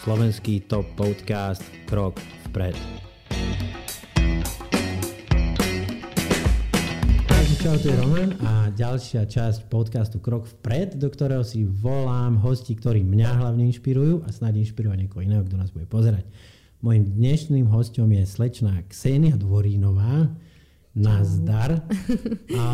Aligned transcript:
slovenský 0.00 0.64
top 0.64 0.88
podcast 0.96 1.60
Krok 1.84 2.16
vpred. 2.48 2.72
Čau, 7.60 7.76
tu 7.76 7.92
je 7.92 7.96
Roman 8.00 8.32
a 8.40 8.72
ďalšia 8.72 9.28
časť 9.28 9.68
podcastu 9.68 10.16
Krok 10.16 10.48
vpred, 10.48 10.96
do 10.96 11.12
ktorého 11.12 11.44
si 11.44 11.68
volám 11.68 12.40
hosti, 12.40 12.72
ktorí 12.72 13.04
mňa 13.04 13.44
hlavne 13.44 13.68
inšpirujú 13.68 14.24
a 14.24 14.32
snáď 14.32 14.64
inšpirujú 14.64 14.96
niekoho 14.96 15.20
iného, 15.20 15.44
kto 15.44 15.60
nás 15.60 15.68
bude 15.68 15.84
pozerať. 15.84 16.24
Mojím 16.80 17.04
dnešným 17.20 17.68
hostom 17.68 18.08
je 18.16 18.24
slečná 18.24 18.80
Ksenia 18.88 19.36
Dvorínová. 19.36 20.32
Nazdar. 20.96 21.84
A, 22.56 22.64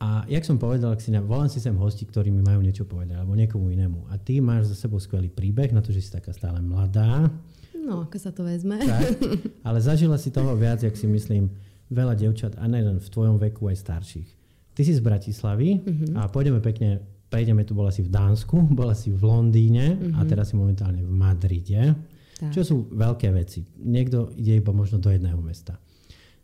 a 0.00 0.24
jak 0.24 0.48
som 0.48 0.56
povedal, 0.56 0.96
Ksenia, 0.96 1.20
volám 1.20 1.52
si 1.52 1.60
sem 1.60 1.76
hosti, 1.76 2.08
ktorí 2.08 2.32
mi 2.32 2.40
majú 2.40 2.64
niečo 2.64 2.88
povedať, 2.88 3.20
alebo 3.20 3.36
niekomu 3.36 3.68
inému. 3.68 4.08
A 4.08 4.16
ty 4.16 4.40
máš 4.40 4.72
za 4.72 4.88
sebou 4.88 4.96
skvelý 4.96 5.28
príbeh 5.28 5.76
na 5.76 5.84
to, 5.84 5.92
že 5.92 6.00
si 6.00 6.08
taká 6.08 6.32
stále 6.32 6.56
mladá. 6.64 7.28
No, 7.76 8.08
ako 8.08 8.16
sa 8.16 8.32
to 8.32 8.40
vezme. 8.48 8.80
Tak, 8.80 9.20
ale 9.68 9.78
zažila 9.84 10.16
si 10.16 10.32
toho 10.32 10.56
viac, 10.56 10.80
jak 10.80 10.96
si 10.96 11.04
myslím, 11.04 11.52
veľa 11.92 12.16
devčat 12.16 12.56
a 12.56 12.64
neden 12.64 12.96
v 12.96 13.08
tvojom 13.12 13.36
veku 13.36 13.68
aj 13.68 13.76
starších. 13.76 14.30
Ty 14.72 14.80
si 14.88 14.96
z 14.96 15.04
Bratislavy 15.04 15.84
mm-hmm. 15.84 16.12
a 16.16 16.32
pôjdeme 16.32 16.64
pekne, 16.64 17.04
prejdeme 17.28 17.68
tu, 17.68 17.76
bola 17.76 17.92
si 17.92 18.00
v 18.00 18.08
Dánsku, 18.08 18.56
bola 18.80 18.96
si 18.96 19.12
v 19.12 19.20
Londýne 19.20 20.00
mm-hmm. 20.00 20.16
a 20.16 20.20
teraz 20.24 20.48
si 20.48 20.56
momentálne 20.56 21.04
v 21.04 21.12
Madride, 21.12 21.92
tak. 22.40 22.56
čo 22.56 22.64
sú 22.64 22.88
veľké 22.88 23.28
veci. 23.36 23.68
Niekto 23.84 24.32
ide 24.40 24.64
iba 24.64 24.72
možno 24.72 24.96
do 24.96 25.12
jedného 25.12 25.36
mesta. 25.44 25.76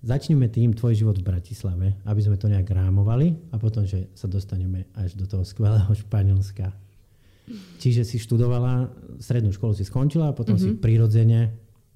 Začneme 0.04 0.46
tým 0.52 0.76
tvoj 0.76 0.92
život 0.92 1.16
v 1.18 1.24
Bratislave, 1.24 1.96
aby 2.04 2.20
sme 2.20 2.36
to 2.36 2.52
nejak 2.52 2.68
rámovali 2.68 3.32
a 3.50 3.56
potom, 3.56 3.88
že 3.88 4.12
sa 4.12 4.28
dostaneme 4.28 4.86
až 4.92 5.16
do 5.16 5.24
toho 5.24 5.42
skvelého 5.42 5.88
Španielska. 5.88 6.70
Čiže 7.78 8.02
si 8.02 8.18
študovala, 8.18 8.90
strednú 9.22 9.54
školu 9.54 9.72
si 9.72 9.86
skončila 9.86 10.30
a 10.30 10.36
potom 10.36 10.58
mm-hmm. 10.58 10.76
si 10.76 10.82
prirodzene 10.82 11.40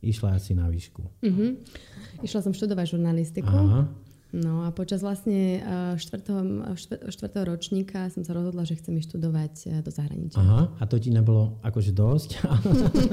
išla 0.01 0.39
asi 0.39 0.57
na 0.57 0.71
výšku. 0.71 1.03
Mm-hmm. 1.21 1.51
Išla 2.25 2.41
som 2.41 2.53
študovať 2.55 2.97
žurnalistiku. 2.97 3.51
Aha. 3.51 3.91
No 4.31 4.63
a 4.63 4.71
počas 4.71 5.03
vlastne 5.03 5.59
štvrtého, 5.99 6.71
štvrtého 7.11 7.45
ročníka 7.51 8.07
som 8.15 8.23
sa 8.23 8.31
rozhodla, 8.31 8.63
že 8.63 8.79
chcem 8.79 9.03
študovať 9.03 9.55
e, 9.67 9.69
do 9.83 9.91
zahraničia. 9.91 10.39
Aha, 10.39 10.71
a 10.79 10.83
to 10.87 11.03
ti 11.03 11.11
nebolo 11.11 11.59
akože 11.67 11.91
dosť? 11.91 12.39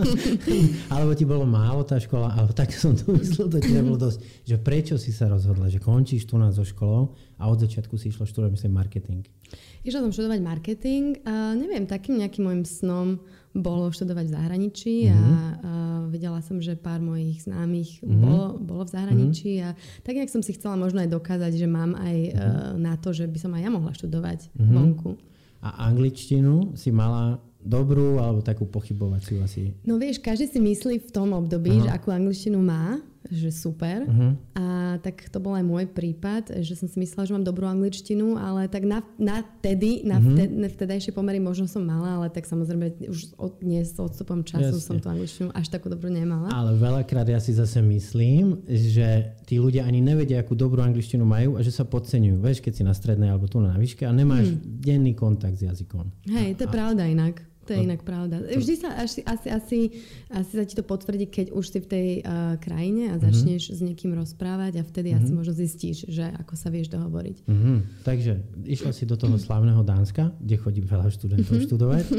alebo 0.93 1.17
ti 1.17 1.25
bolo 1.25 1.49
málo 1.49 1.81
tá 1.81 1.97
škola? 1.97 2.37
Alebo 2.37 2.53
tak 2.53 2.69
som 2.69 2.93
to 2.93 3.17
myslel, 3.17 3.49
to 3.49 3.57
ti 3.57 3.73
nebolo 3.73 3.97
dosť. 3.97 4.45
Že 4.45 4.57
prečo 4.61 4.95
si 5.01 5.09
sa 5.09 5.25
rozhodla, 5.25 5.73
že 5.73 5.81
končíš 5.81 6.29
tu 6.29 6.37
nás 6.37 6.53
so 6.53 6.61
školou 6.61 7.17
a 7.41 7.49
od 7.49 7.57
začiatku 7.65 7.97
si 7.97 8.13
išla 8.13 8.29
študovať, 8.29 8.53
myslím, 8.53 8.77
marketing? 8.77 9.25
Išla 9.81 10.05
som 10.05 10.13
študovať 10.13 10.39
marketing 10.45 11.25
a 11.25 11.57
neviem, 11.57 11.89
takým 11.89 12.21
nejakým 12.21 12.45
môjim 12.45 12.61
snom 12.61 13.17
bolo 13.57 13.89
študovať 13.89 14.25
v 14.29 14.35
zahraničí 14.37 14.95
mm-hmm. 15.09 15.13
a, 15.13 15.17
mhm. 15.17 15.33
a 15.65 15.73
videla 16.07 16.39
som, 16.45 16.61
že 16.61 16.77
pár 16.77 17.01
mojich 17.01 17.43
známych 17.43 17.99
mm-hmm. 17.99 18.21
bolo, 18.21 18.47
bolo 18.61 18.83
v 18.85 18.93
zahraničí 18.93 19.51
mm-hmm. 19.59 19.67
a 19.73 20.01
tak 20.05 20.13
nejak 20.15 20.31
som 20.31 20.45
si 20.45 20.55
chcela 20.55 20.79
možno 20.79 21.03
aj 21.03 21.09
dokázať, 21.11 21.51
že 21.57 21.67
mám 21.67 21.97
aj 21.97 22.17
mm-hmm. 22.31 22.37
uh, 22.37 22.73
na 22.77 22.93
to, 22.95 23.11
že 23.11 23.25
by 23.27 23.37
som 23.41 23.51
aj 23.57 23.61
ja 23.65 23.69
mohla 23.73 23.91
študovať 23.91 24.39
mm-hmm. 24.53 24.73
vonku. 24.77 25.11
A 25.65 25.89
angličtinu 25.89 26.77
si 26.77 26.93
mala 26.93 27.41
dobrú 27.67 28.21
alebo 28.21 28.39
takú 28.45 28.69
pochybovaciu 28.69 29.43
asi? 29.43 29.75
No 29.83 29.99
vieš, 29.99 30.23
každý 30.23 30.47
si 30.47 30.59
myslí 30.61 31.03
v 31.03 31.11
tom 31.11 31.35
období, 31.35 31.81
Aha. 31.81 31.83
že 31.83 31.89
akú 31.91 32.13
angličtinu 32.13 32.61
má 32.61 33.01
že 33.27 33.49
super. 33.51 34.05
Uh-huh. 34.07 34.31
A 34.55 34.97
tak 35.03 35.27
to 35.27 35.37
bol 35.41 35.53
aj 35.53 35.65
môj 35.65 35.85
prípad, 35.89 36.63
že 36.63 36.77
som 36.79 36.87
si 36.87 36.97
myslela, 37.01 37.27
že 37.27 37.35
mám 37.35 37.45
dobrú 37.45 37.67
angličtinu, 37.67 38.39
ale 38.39 38.71
tak 38.71 38.87
na, 38.87 39.03
na 39.19 39.43
tedy, 39.59 40.05
na 40.07 40.21
uh-huh. 40.21 40.35
vted, 40.35 40.51
vtedajšie 40.77 41.11
pomery 41.11 41.41
možno 41.41 41.67
som 41.67 41.83
mala, 41.83 42.21
ale 42.21 42.27
tak 42.31 42.47
samozrejme 42.47 43.09
už 43.09 43.35
od, 43.35 43.59
dnes 43.59 43.91
s 43.91 43.99
odstupom 43.99 44.41
času 44.47 44.79
Jasne. 44.79 44.85
som 44.85 44.95
tú 44.97 45.07
angličtinu 45.11 45.51
až 45.51 45.67
takú 45.67 45.91
dobrú 45.91 46.07
nemala. 46.07 46.47
Ale 46.53 46.77
veľakrát 46.77 47.27
ja 47.27 47.41
si 47.41 47.51
zase 47.51 47.83
myslím, 47.83 48.63
že 48.67 49.35
tí 49.43 49.59
ľudia 49.59 49.83
ani 49.83 49.99
nevedia, 49.99 50.39
akú 50.39 50.55
dobrú 50.55 50.79
angličtinu 50.83 51.27
majú 51.27 51.59
a 51.59 51.61
že 51.61 51.75
sa 51.75 51.83
podceňujú. 51.83 52.39
Vieš, 52.39 52.59
keď 52.63 52.73
si 52.73 52.83
na 52.87 52.95
strednej 52.95 53.31
alebo 53.33 53.51
tu 53.51 53.59
na 53.59 53.75
výške 53.75 54.07
a 54.07 54.11
nemáš 54.15 54.55
hmm. 54.55 54.81
denný 54.81 55.13
kontakt 55.13 55.59
s 55.59 55.67
jazykom. 55.67 56.09
Hej, 56.31 56.55
to 56.55 56.65
je 56.65 56.69
a, 56.69 56.73
pravda 56.73 57.03
inak. 57.07 57.43
To 57.67 57.75
je 57.75 57.83
inak 57.83 58.01
pravda. 58.07 58.39
Vždy 58.47 58.75
sa 58.79 58.95
asi, 58.95 59.19
asi, 59.27 59.47
asi, 59.51 59.79
asi 60.31 60.51
sa 60.55 60.63
ti 60.63 60.73
to 60.73 60.87
potvrdí, 60.87 61.27
keď 61.27 61.51
už 61.51 61.65
si 61.67 61.79
v 61.83 61.87
tej 61.87 62.07
uh, 62.23 62.55
krajine 62.63 63.11
a 63.11 63.19
mhm. 63.19 63.21
začneš 63.27 63.61
mm-hmm. 63.67 63.77
s 63.77 63.79
niekým 63.83 64.11
rozprávať 64.15 64.79
a 64.79 64.83
vtedy 64.87 65.11
mm-hmm. 65.11 65.27
asi 65.27 65.31
možno 65.35 65.53
zistíš, 65.53 65.97
že 66.07 66.31
ako 66.39 66.53
sa 66.55 66.71
vieš 66.71 66.87
dohovoriť. 66.95 67.43
Mm-hmm. 67.43 67.77
Takže 68.07 68.33
išla 68.63 68.91
si 68.95 69.03
do 69.03 69.19
toho 69.19 69.35
slávneho 69.45 69.83
Dánska, 69.83 70.31
kde 70.39 70.55
chodí 70.55 70.79
veľa 70.79 71.11
študentov 71.11 71.51
mm-hmm. 71.51 71.67
študovať. 71.67 72.05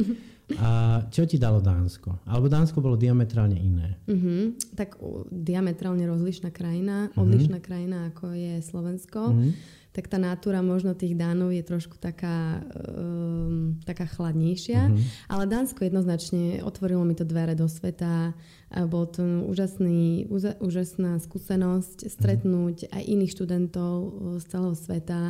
A 0.56 1.04
čo 1.12 1.28
ti 1.28 1.37
dalo 1.37 1.60
Dánsko? 1.60 2.25
Alebo 2.25 2.48
Dánsko 2.48 2.81
bolo 2.81 2.97
diametrálne 2.97 3.60
iné? 3.60 4.00
Mm-hmm. 4.08 4.72
Tak 4.76 4.97
uh, 4.97 5.28
diametrálne 5.28 6.04
rozlišná 6.08 6.48
krajina, 6.53 7.08
mm-hmm. 7.08 7.20
odlišná 7.20 7.58
krajina 7.60 8.12
ako 8.12 8.32
je 8.37 8.60
Slovensko. 8.64 9.32
Mm-hmm 9.32 9.76
tak 9.93 10.06
tá 10.06 10.21
natúra 10.21 10.60
možno 10.60 10.93
tých 10.93 11.16
Dánov 11.16 11.50
je 11.50 11.65
trošku 11.65 11.97
taká, 11.97 12.60
um, 12.94 13.81
taká 13.82 14.04
chladnejšia. 14.06 14.87
Mm-hmm. 14.87 15.32
Ale 15.32 15.49
Dánsko 15.49 15.81
jednoznačne 15.82 16.60
otvorilo 16.62 17.03
mi 17.03 17.16
to 17.16 17.25
dvere 17.25 17.56
do 17.56 17.66
sveta. 17.66 18.37
A 18.69 18.84
bol 18.84 19.09
to 19.09 19.25
úžasný, 19.49 20.28
úza, 20.28 20.60
úžasná 20.60 21.16
skúsenosť 21.19 22.04
stretnúť 22.04 22.84
mm-hmm. 22.84 22.97
aj 23.00 23.03
iných 23.09 23.32
študentov 23.32 23.94
uh, 23.97 24.10
z 24.38 24.44
celého 24.47 24.76
sveta. 24.76 25.21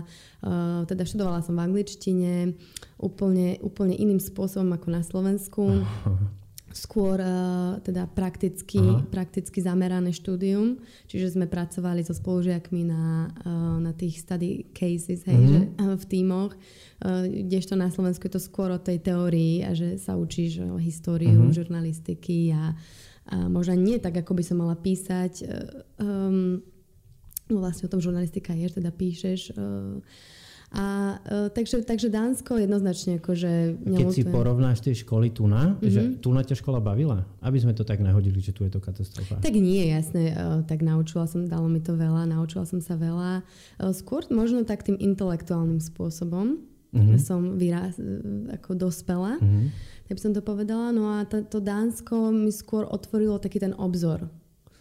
Uh, 0.43 0.83
teda 0.91 1.07
študovala 1.07 1.41
som 1.47 1.55
v 1.55 1.65
angličtine 1.65 2.59
úplne, 2.99 3.63
úplne 3.63 3.95
iným 3.95 4.19
spôsobom 4.19 4.75
ako 4.75 4.89
na 4.91 5.03
Slovensku. 5.07 5.63
skôr 6.73 7.17
uh, 7.19 7.81
teda 7.81 8.07
prakticky, 8.11 8.81
prakticky 9.09 9.59
zamerané 9.65 10.13
štúdium, 10.13 10.81
čiže 11.09 11.35
sme 11.35 11.49
pracovali 11.49 12.05
so 12.05 12.13
spolužiakmi 12.13 12.83
na, 12.85 13.33
uh, 13.45 13.77
na 13.81 13.93
tých 13.97 14.21
study 14.21 14.69
cases, 14.77 15.25
hej, 15.25 15.39
mm-hmm. 15.39 15.53
že, 15.53 15.61
uh, 15.81 15.97
v 15.97 16.05
tímoch, 16.05 16.53
kdežto 17.47 17.79
na 17.79 17.95
Slovensku 17.95 18.27
je 18.27 18.35
to 18.35 18.43
skôr 18.43 18.75
o 18.75 18.83
tej 18.83 18.99
teórii 18.99 19.63
a 19.63 19.71
že 19.71 20.03
sa 20.03 20.19
učíš 20.19 20.67
o 20.67 20.83
históriu 20.83 21.47
mm-hmm. 21.47 21.55
žurnalistiky 21.55 22.51
a, 22.51 22.75
a 23.31 23.47
možno 23.47 23.79
nie 23.79 24.03
tak, 24.03 24.19
ako 24.19 24.35
by 24.35 24.43
som 24.43 24.59
mala 24.59 24.75
písať. 24.75 25.47
Um, 26.03 26.59
vlastne 27.47 27.87
o 27.87 27.93
tom 27.95 28.03
žurnalistika 28.03 28.51
je, 28.51 28.67
že 28.67 28.83
teda 28.83 28.91
píšeš 28.91 29.41
uh, 29.55 30.03
a, 30.69 31.17
uh, 31.17 31.49
takže, 31.49 31.81
takže 31.81 32.13
Dánsko 32.13 32.61
jednoznačne 32.61 33.17
akože... 33.17 33.81
Keď 33.89 34.07
si 34.13 34.25
porovnáš 34.29 34.85
tie 34.85 34.93
školy 34.93 35.33
tu 35.33 35.49
na, 35.49 35.73
mm-hmm. 35.73 35.89
že 35.89 36.01
tu 36.21 36.29
na 36.37 36.45
ťa 36.45 36.61
škola 36.61 36.77
bavila? 36.77 37.25
Aby 37.41 37.65
sme 37.65 37.73
to 37.73 37.89
tak 37.89 38.05
nahodili, 38.05 38.37
že 38.45 38.53
tu 38.53 38.69
je 38.69 38.73
to 38.73 38.77
katastrofa. 38.77 39.41
Tak 39.41 39.55
nie, 39.57 39.89
jasne. 39.89 40.37
Uh, 40.37 40.61
tak 40.69 40.85
naučila 40.85 41.25
som, 41.25 41.49
dalo 41.49 41.73
mi 41.73 41.81
to 41.81 41.97
veľa, 41.97 42.29
naučila 42.29 42.69
som 42.69 42.85
sa 42.85 43.01
veľa. 43.01 43.41
Uh, 43.81 43.97
skôr 43.97 44.29
možno 44.29 44.69
tak 44.69 44.85
tým 44.85 45.01
intelektuálnym 45.01 45.81
spôsobom. 45.81 46.61
Mm-hmm. 46.93 47.17
Som 47.21 47.57
vyraz, 47.57 48.01
ako 48.53 48.77
dospela. 48.77 49.41
Mm-hmm. 49.41 49.67
Tak 50.09 50.13
by 50.17 50.21
som 50.21 50.33
to 50.37 50.41
povedala. 50.45 50.89
No 50.93 51.17
a 51.17 51.25
to 51.29 51.61
Dánsko 51.61 52.33
mi 52.33 52.49
skôr 52.49 52.85
otvorilo 52.89 53.41
taký 53.41 53.61
ten 53.61 53.77
obzor 53.77 54.29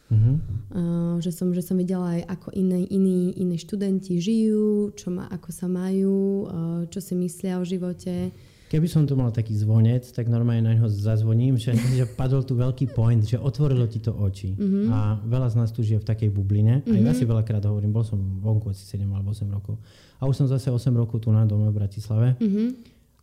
Uh-huh. 0.07 0.39
Uh, 0.71 1.15
že, 1.19 1.35
som, 1.35 1.51
že 1.51 1.59
som 1.59 1.75
videla 1.75 2.15
aj 2.15 2.39
ako 2.39 2.55
iné, 2.55 2.87
iní, 2.87 3.35
iní 3.35 3.59
študenti 3.59 4.23
žijú, 4.23 4.95
čo 4.95 5.11
ma, 5.11 5.27
ako 5.27 5.49
sa 5.51 5.67
majú, 5.67 6.47
uh, 6.47 6.81
čo 6.87 7.03
si 7.03 7.11
myslia 7.19 7.59
o 7.59 7.67
živote. 7.67 8.31
Keby 8.67 8.87
som 8.87 9.07
tu 9.07 9.15
mal 9.15 9.31
taký 9.31 9.55
zvonec, 9.55 10.03
tak 10.11 10.27
normálne 10.27 10.63
na 10.63 10.75
neho 10.75 10.87
zazvoním, 10.91 11.55
že, 11.59 11.75
že 11.99 12.07
padol 12.07 12.43
tu 12.43 12.55
veľký 12.55 12.91
point, 12.95 13.19
že 13.19 13.39
otvorilo 13.39 13.87
ti 13.87 13.99
to 13.99 14.15
oči. 14.15 14.55
Uh-huh. 14.55 14.91
A 14.91 14.99
veľa 15.27 15.51
z 15.51 15.55
nás 15.59 15.69
tu 15.75 15.83
žije 15.83 15.99
v 16.03 16.07
takej 16.07 16.29
bubline. 16.31 16.83
Uh-huh. 16.83 16.95
A 16.95 17.11
ja 17.11 17.11
si 17.11 17.27
veľakrát 17.27 17.63
hovorím, 17.67 17.91
bol 17.91 18.07
som 18.07 18.19
vonku 18.39 18.71
asi 18.71 18.87
7 18.87 19.07
alebo 19.11 19.35
8 19.35 19.43
rokov. 19.51 19.75
A 20.19 20.27
už 20.27 20.39
som 20.39 20.47
zase 20.47 20.71
8 20.71 20.87
rokov 20.95 21.23
tu 21.23 21.35
na 21.35 21.43
dome 21.43 21.67
v 21.67 21.75
Bratislave. 21.75 22.39
Uh-huh. 22.39 22.75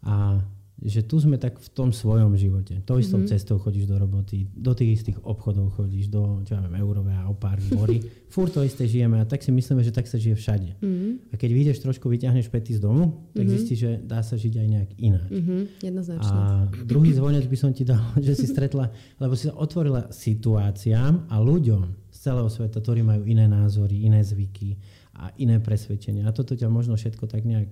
A 0.04 0.40
že 0.82 1.06
tu 1.06 1.22
sme 1.22 1.38
tak 1.38 1.62
v 1.62 1.68
tom 1.70 1.94
svojom 1.94 2.34
živote. 2.34 2.82
To 2.82 2.98
istou 2.98 3.22
mm-hmm. 3.22 3.30
cestou 3.30 3.62
chodíš 3.62 3.86
do 3.86 3.94
roboty, 3.94 4.50
do 4.50 4.74
tých 4.74 5.00
istých 5.00 5.22
obchodov 5.22 5.78
chodíš, 5.78 6.10
do, 6.10 6.42
čo 6.42 6.58
ja 6.58 6.60
viem, 6.66 6.82
Eurové 6.82 7.14
a 7.14 7.30
opár, 7.30 7.62
Bory. 7.70 8.02
Fúr 8.34 8.50
to 8.50 8.66
isté 8.66 8.90
žijeme 8.90 9.22
a 9.22 9.24
tak 9.24 9.46
si 9.46 9.54
myslíme, 9.54 9.86
že 9.86 9.94
tak 9.94 10.10
sa 10.10 10.18
žije 10.18 10.34
všade. 10.34 10.70
Mm-hmm. 10.82 11.30
A 11.30 11.34
keď 11.38 11.50
vyjdeš 11.54 11.78
trošku, 11.78 12.10
vyťahneš 12.10 12.50
pety 12.50 12.74
z 12.74 12.82
domu, 12.82 13.22
tak 13.30 13.46
mm-hmm. 13.46 13.54
zistíš, 13.54 13.78
že 13.78 13.90
dá 14.02 14.18
sa 14.26 14.34
žiť 14.34 14.54
aj 14.58 14.66
nejak 14.66 14.90
ináč. 14.98 15.30
Mm-hmm. 15.30 15.60
Jednoznačne. 15.86 16.34
A 16.34 16.66
druhý 16.82 17.14
zvonec 17.14 17.46
by 17.46 17.58
som 17.58 17.70
ti 17.70 17.86
dal, 17.86 18.02
že 18.26 18.34
si 18.34 18.50
stretla, 18.50 18.90
lebo 19.22 19.38
si 19.38 19.46
sa 19.46 19.54
otvorila 19.54 20.10
situáciám 20.10 21.30
a 21.30 21.36
ľuďom 21.38 22.10
z 22.10 22.18
celého 22.18 22.50
sveta, 22.50 22.82
ktorí 22.82 23.06
majú 23.06 23.22
iné 23.30 23.46
názory, 23.46 24.10
iné 24.10 24.26
zvyky 24.26 24.74
a 25.14 25.30
iné 25.38 25.62
presvedčenia. 25.62 26.26
A 26.26 26.34
toto 26.34 26.58
ťa 26.58 26.66
možno 26.66 26.98
všetko 26.98 27.30
tak 27.30 27.46
nejak 27.46 27.70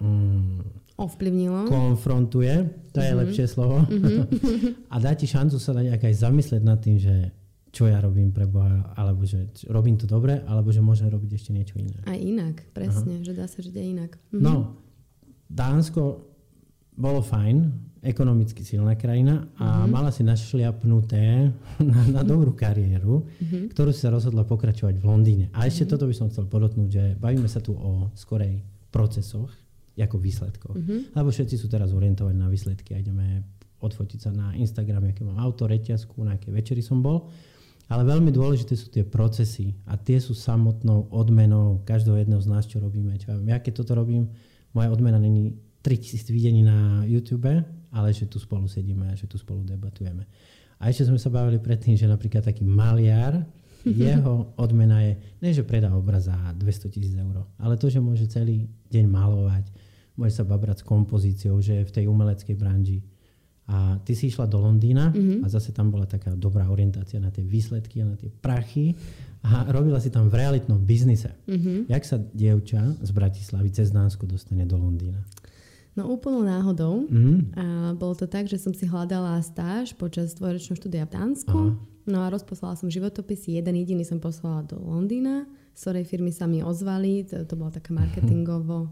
mm, 0.00 0.96
ovplyvnilo. 1.00 1.68
Konfrontuje, 1.68 2.54
to 2.92 3.00
je 3.00 3.08
mm-hmm. 3.08 3.20
lepšie 3.24 3.46
slovo. 3.48 3.84
Mm-hmm. 3.88 4.88
a 4.92 4.96
dá 5.00 5.16
ti 5.16 5.24
šancu 5.24 5.56
sa 5.56 5.72
nejak 5.72 6.04
aj 6.04 6.14
zamyslieť 6.20 6.62
nad 6.64 6.76
tým, 6.80 7.00
že 7.00 7.32
čo 7.70 7.86
ja 7.86 8.02
robím 8.02 8.34
pre 8.34 8.50
Boha, 8.50 8.90
alebo 8.98 9.22
že 9.22 9.46
robím 9.70 9.94
to 9.94 10.04
dobre, 10.04 10.42
alebo 10.42 10.74
že 10.74 10.82
môžem 10.82 11.06
robiť 11.06 11.30
ešte 11.38 11.50
niečo 11.54 11.78
iné. 11.78 12.02
Aj 12.02 12.18
inak, 12.18 12.66
presne, 12.74 13.22
Aha. 13.22 13.24
že 13.24 13.32
dá 13.32 13.46
sa 13.46 13.62
žiť 13.62 13.74
aj 13.78 13.86
inak. 13.86 14.12
Mm-hmm. 14.18 14.42
No, 14.42 14.74
Dánsko 15.46 16.02
bolo 16.98 17.22
fajn, 17.22 17.88
ekonomicky 18.00 18.64
silná 18.64 18.96
krajina 18.96 19.46
a 19.60 19.84
mm-hmm. 19.84 19.92
mala 19.92 20.10
si 20.10 20.26
našliapnuté 20.26 21.52
na, 21.90 22.00
na 22.10 22.22
dobrú 22.26 22.52
kariéru, 22.58 23.24
mm-hmm. 23.24 23.70
ktorú 23.72 23.94
si 23.94 24.02
sa 24.02 24.10
rozhodla 24.10 24.42
pokračovať 24.44 24.98
v 24.98 25.04
Londýne. 25.06 25.46
A 25.54 25.70
ešte 25.70 25.86
mm-hmm. 25.86 25.92
toto 25.94 26.04
by 26.10 26.14
som 26.16 26.26
chcel 26.28 26.44
podotknúť, 26.50 26.88
že 26.90 27.04
bavíme 27.16 27.46
sa 27.46 27.62
tu 27.62 27.78
o 27.78 28.10
skorej 28.18 28.66
procesoch, 28.90 29.54
ako 29.98 30.16
výsledkoch. 30.22 30.76
Mm-hmm. 30.78 31.00
Lebo 31.18 31.28
všetci 31.34 31.56
sú 31.58 31.66
teraz 31.66 31.90
orientovaní 31.90 32.38
na 32.38 32.46
výsledky 32.46 32.94
a 32.94 33.02
ideme 33.02 33.42
odfotiť 33.80 34.18
sa 34.20 34.30
na 34.30 34.52
Instagram, 34.54 35.10
aké 35.10 35.24
mám 35.24 35.40
auto, 35.40 35.64
reťazku, 35.66 36.20
na 36.22 36.36
aké 36.36 36.52
večery 36.52 36.84
som 36.84 37.00
bol. 37.00 37.32
Ale 37.90 38.06
veľmi 38.06 38.30
dôležité 38.30 38.78
sú 38.78 38.86
tie 38.94 39.02
procesy 39.02 39.74
a 39.90 39.98
tie 39.98 40.22
sú 40.22 40.30
samotnou 40.30 41.10
odmenou 41.10 41.82
každého 41.82 42.22
jedného 42.22 42.38
z 42.38 42.48
nás, 42.48 42.62
čo 42.62 42.78
robíme. 42.78 43.18
Čo 43.18 43.42
ja, 43.42 43.58
keď 43.58 43.82
toto 43.82 43.98
robím, 43.98 44.30
moja 44.70 44.94
odmena 44.94 45.18
není 45.18 45.58
3000 45.82 46.30
videní 46.30 46.62
na 46.62 47.02
YouTube, 47.02 47.50
ale 47.90 48.08
že 48.14 48.30
tu 48.30 48.38
spolu 48.38 48.70
sedíme 48.70 49.10
a 49.10 49.18
že 49.18 49.26
tu 49.26 49.40
spolu 49.42 49.66
debatujeme. 49.66 50.22
A 50.78 50.88
ešte 50.88 51.10
sme 51.10 51.18
sa 51.18 51.34
bavili 51.34 51.58
predtým, 51.58 51.98
že 51.98 52.06
napríklad 52.06 52.46
taký 52.46 52.62
maliar, 52.62 53.42
jeho 54.08 54.54
odmena 54.56 55.04
je, 55.06 55.12
ne 55.40 55.50
že 55.50 55.64
predá 55.64 55.92
obraz 55.94 56.28
za 56.28 56.36
200 56.56 56.92
tisíc 56.92 57.14
eur, 57.16 57.46
ale 57.56 57.74
to, 57.80 57.88
že 57.88 58.02
môže 58.02 58.28
celý 58.28 58.68
deň 58.92 59.04
malovať, 59.08 59.64
môže 60.16 60.36
sa 60.36 60.44
babrať 60.44 60.82
s 60.82 60.88
kompozíciou, 60.88 61.58
že 61.64 61.80
je 61.80 61.88
v 61.88 61.94
tej 61.94 62.04
umeleckej 62.08 62.56
branži 62.58 63.00
a 63.70 64.02
ty 64.02 64.18
si 64.18 64.26
išla 64.26 64.50
do 64.50 64.58
Londýna 64.58 65.14
mm-hmm. 65.14 65.46
a 65.46 65.46
zase 65.46 65.70
tam 65.70 65.94
bola 65.94 66.02
taká 66.02 66.34
dobrá 66.34 66.66
orientácia 66.66 67.22
na 67.22 67.30
tie 67.30 67.46
výsledky 67.46 68.02
a 68.02 68.10
na 68.10 68.18
tie 68.18 68.26
prachy 68.26 68.98
a 69.46 69.62
robila 69.70 70.02
si 70.02 70.10
tam 70.10 70.26
v 70.26 70.42
realitnom 70.42 70.82
biznise. 70.82 71.30
Mm-hmm. 71.46 71.86
Jak 71.86 72.02
sa 72.02 72.18
dievča 72.18 72.98
z 72.98 73.10
Bratislavy 73.14 73.70
cez 73.70 73.94
Dánsko 73.94 74.26
dostane 74.26 74.66
do 74.66 74.74
Londýna? 74.74 75.22
No 75.94 76.10
úplnou 76.10 76.42
náhodou. 76.42 77.06
Mm-hmm. 77.06 77.38
A 77.56 77.64
bolo 77.94 78.18
to 78.18 78.26
tak, 78.26 78.50
že 78.50 78.58
som 78.58 78.74
si 78.74 78.90
hľadala 78.90 79.38
stáž 79.38 79.94
počas 79.94 80.34
dvojročného 80.34 80.76
štúdia 80.78 81.02
v 81.06 81.14
Dánsku. 81.14 81.60
Aha. 81.70 81.89
No 82.08 82.24
a 82.24 82.32
rozposlala 82.32 82.76
som 82.80 82.88
životopisy. 82.88 83.60
Jeden 83.60 83.76
jediný 83.76 84.04
som 84.06 84.22
poslala 84.22 84.64
do 84.64 84.80
Londýna, 84.80 85.44
z 85.76 85.80
ktorej 85.84 86.04
firmy 86.08 86.32
sa 86.32 86.48
mi 86.48 86.64
ozvali. 86.64 87.28
To, 87.28 87.44
to 87.44 87.54
bola 87.58 87.72
taká 87.74 87.92
marketingovo, 87.92 88.88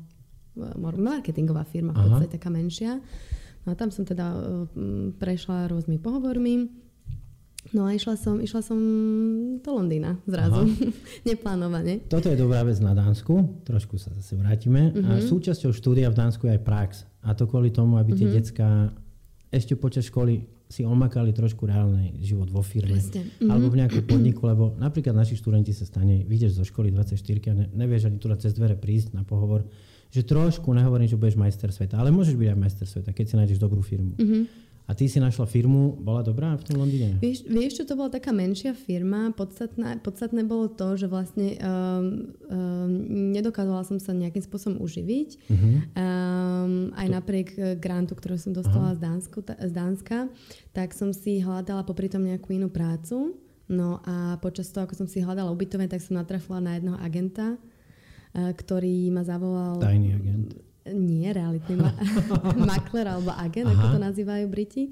marketingová 0.76 1.64
firma, 1.64 1.96
v 1.96 2.04
podstate 2.04 2.36
taká 2.36 2.52
menšia. 2.52 3.00
No 3.64 3.72
a 3.72 3.74
tam 3.76 3.92
som 3.92 4.04
teda 4.04 4.26
e, 4.32 4.38
prešla 5.16 5.68
rôznymi 5.68 6.00
pohovormi. 6.00 6.54
No 7.76 7.84
a 7.84 7.92
išla 7.92 8.16
som, 8.16 8.40
išla 8.40 8.64
som 8.64 8.78
do 9.60 9.70
Londýna 9.76 10.16
zrazu, 10.24 10.64
neplánovane. 11.28 12.08
Toto 12.08 12.32
je 12.32 12.38
dobrá 12.38 12.64
vec 12.64 12.80
na 12.80 12.96
Dánsku, 12.96 13.60
trošku 13.68 14.00
sa 14.00 14.08
zase 14.16 14.40
vrátime. 14.40 14.88
Uh-huh. 14.88 15.04
A 15.04 15.10
mhm. 15.20 15.28
súčasťou 15.28 15.76
štúdia 15.76 16.08
v 16.08 16.16
Dánsku 16.16 16.48
je 16.48 16.56
aj 16.56 16.62
prax. 16.64 16.90
A 17.20 17.36
to 17.36 17.44
kvôli 17.44 17.68
tomu, 17.68 18.00
aby 18.00 18.16
tie 18.16 18.24
uh-huh. 18.24 18.40
decka 18.40 18.68
ešte 19.52 19.76
počas 19.76 20.08
školy 20.08 20.57
si 20.68 20.84
omakali 20.84 21.32
trošku 21.32 21.64
reálny 21.64 22.20
život 22.20 22.52
vo 22.52 22.60
firme 22.60 23.00
uh-huh. 23.00 23.48
alebo 23.48 23.72
v 23.72 23.80
nejakom 23.80 24.04
podniku, 24.04 24.44
lebo 24.44 24.76
napríklad 24.76 25.16
naši 25.16 25.40
študenti 25.40 25.72
sa 25.72 25.88
stane, 25.88 26.28
vyjdeš 26.28 26.60
zo 26.60 26.64
školy 26.68 26.92
24 26.92 27.16
a 27.48 27.52
ne, 27.56 27.66
nevieš 27.72 28.12
ani 28.12 28.20
tu 28.20 28.28
cez 28.36 28.52
dvere 28.52 28.76
prísť 28.76 29.16
na 29.16 29.24
pohovor 29.24 29.64
že 30.08 30.24
trošku, 30.24 30.72
nehovorím, 30.72 31.04
že 31.04 31.20
budeš 31.20 31.36
majster 31.36 31.68
sveta, 31.68 32.00
ale 32.00 32.08
môžeš 32.08 32.40
byť 32.40 32.48
aj 32.48 32.58
majster 32.58 32.86
sveta, 32.88 33.10
keď 33.12 33.24
si 33.28 33.34
nájdeš 33.36 33.58
dobrú 33.60 33.84
firmu. 33.84 34.16
Mm-hmm. 34.16 34.42
A 34.88 34.96
ty 34.96 35.04
si 35.04 35.20
našla 35.20 35.44
firmu, 35.44 36.00
bola 36.00 36.24
dobrá 36.24 36.56
v 36.56 36.64
tom 36.64 36.80
Londýne? 36.80 37.20
Vieš, 37.20 37.44
vieš 37.44 37.72
čo, 37.76 37.84
to 37.84 37.92
bola 37.92 38.08
taká 38.08 38.32
menšia 38.32 38.72
firma. 38.72 39.28
Podstatné, 39.36 40.00
podstatné 40.00 40.48
bolo 40.48 40.72
to, 40.72 40.96
že 40.96 41.04
vlastne 41.12 41.60
um, 41.60 42.32
um, 42.48 42.88
nedokázala 43.36 43.84
som 43.84 44.00
sa 44.00 44.16
nejakým 44.16 44.40
spôsobom 44.40 44.80
uživiť. 44.80 45.30
Uh-huh. 45.44 45.84
Um, 45.92 46.88
aj 46.96 47.04
to... 47.04 47.14
napriek 47.20 47.48
eh, 47.60 47.76
grantu, 47.76 48.16
ktorú 48.16 48.40
som 48.40 48.56
dostala 48.56 48.96
z, 48.96 49.04
Dánsku, 49.04 49.44
ta, 49.44 49.60
z 49.60 49.72
Dánska, 49.76 50.32
tak 50.72 50.96
som 50.96 51.12
si 51.12 51.44
hľadala 51.44 51.84
popri 51.84 52.08
tom 52.08 52.24
nejakú 52.24 52.56
inú 52.56 52.72
prácu. 52.72 53.36
No 53.68 54.00
a 54.08 54.40
počas 54.40 54.72
toho, 54.72 54.88
ako 54.88 55.04
som 55.04 55.06
si 55.06 55.20
hľadala 55.20 55.52
ubytovanie, 55.52 55.92
tak 55.92 56.00
som 56.00 56.16
natrafila 56.16 56.64
na 56.64 56.80
jedného 56.80 56.96
agenta, 56.96 57.60
Eh, 58.36 58.52
ktorý 58.52 59.08
ma 59.08 59.24
zavolal... 59.24 59.80
Tajný 59.80 60.12
agent. 60.12 60.52
Nie, 60.94 61.34
realitný 61.36 61.76
ma- 61.76 61.96
makler 62.76 63.06
alebo 63.08 63.32
agent, 63.34 63.68
Aha. 63.68 63.74
ako 63.74 63.86
to 63.96 63.98
nazývajú 64.00 64.44
Briti. 64.48 64.84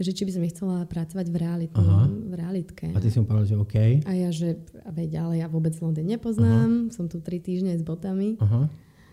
Že 0.00 0.10
či 0.18 0.22
by 0.26 0.32
som 0.34 0.42
chcela 0.50 0.76
pracovať 0.88 1.26
v, 1.30 1.36
realitnom, 1.36 2.32
v 2.32 2.34
realitke. 2.34 2.90
A 2.90 2.98
ty 2.98 3.12
si 3.12 3.20
mu 3.22 3.28
povedal, 3.28 3.54
že 3.54 3.56
OK. 3.60 3.76
A 4.08 4.12
ja, 4.16 4.32
že 4.34 4.58
veď, 4.88 5.20
ale 5.20 5.44
ja 5.44 5.46
vôbec 5.46 5.76
Londýn 5.78 6.10
nepoznám. 6.10 6.88
Aha. 6.88 6.94
Som 6.96 7.06
tu 7.06 7.22
tri 7.22 7.38
týždne 7.38 7.76
s 7.76 7.84
botami. 7.84 8.34
Aha. 8.40 8.66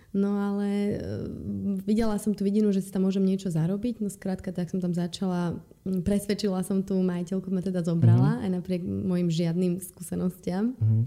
No 0.09 0.33
ale 0.41 0.97
uh, 0.97 1.77
videla 1.85 2.17
som 2.17 2.33
tú 2.33 2.41
vidinu, 2.41 2.73
že 2.73 2.81
si 2.81 2.89
tam 2.89 3.05
môžem 3.05 3.21
niečo 3.21 3.53
zarobiť. 3.53 4.01
No 4.01 4.09
skrátka, 4.09 4.49
tak 4.49 4.73
som 4.73 4.81
tam 4.81 4.89
začala, 4.89 5.61
hm, 5.85 6.01
presvedčila 6.01 6.65
som 6.65 6.81
tú 6.81 6.97
majiteľku, 7.05 7.53
ma 7.53 7.61
teda 7.61 7.85
zobrala, 7.85 8.41
uh-huh. 8.41 8.45
aj 8.45 8.49
napriek 8.49 8.81
mojim 8.81 9.29
žiadnym 9.29 9.77
skúsenostiam. 9.77 10.73
Uh-huh. 10.73 11.05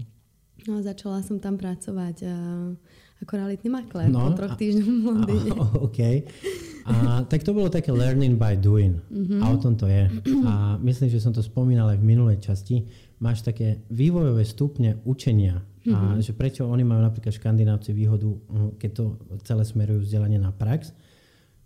No 0.63 0.79
a 0.79 0.81
začala 0.87 1.19
som 1.19 1.35
tam 1.43 1.59
pracovať 1.59 2.23
uh, 2.23 2.79
ako 3.23 3.33
realitný 3.39 3.69
makler 3.71 4.11
no, 4.11 4.27
po 4.27 4.37
troch 4.37 4.55
týždňoch 4.59 4.87
v 4.87 5.05
Londýne. 5.07 5.51
OK. 5.87 5.99
A, 6.83 7.23
tak 7.23 7.47
to 7.47 7.55
bolo 7.55 7.71
také 7.71 7.95
learning 7.95 8.35
by 8.35 8.59
doing. 8.59 8.99
Mm-hmm. 9.07 9.39
A 9.39 9.45
o 9.49 9.57
tom 9.57 9.79
to 9.79 9.87
je. 9.87 10.11
A 10.43 10.75
myslím, 10.83 11.07
že 11.07 11.23
som 11.23 11.31
to 11.31 11.39
spomínal 11.39 11.87
aj 11.89 11.99
v 12.03 12.05
minulej 12.05 12.43
časti. 12.43 12.83
Máš 13.23 13.47
také 13.47 13.87
vývojové 13.87 14.43
stupne 14.43 14.99
učenia. 15.07 15.63
Mm-hmm. 15.83 15.95
A 15.95 15.99
mhm. 16.15 16.23
že 16.23 16.31
prečo 16.35 16.67
oni 16.67 16.83
majú 16.83 17.03
napríklad 17.03 17.35
škandinávci 17.35 17.91
výhodu, 17.91 18.27
hm, 18.27 18.79
keď 18.79 18.91
to 18.95 19.03
celé 19.43 19.63
smerujú 19.67 20.07
vzdelanie 20.07 20.39
na 20.39 20.51
prax. 20.55 20.95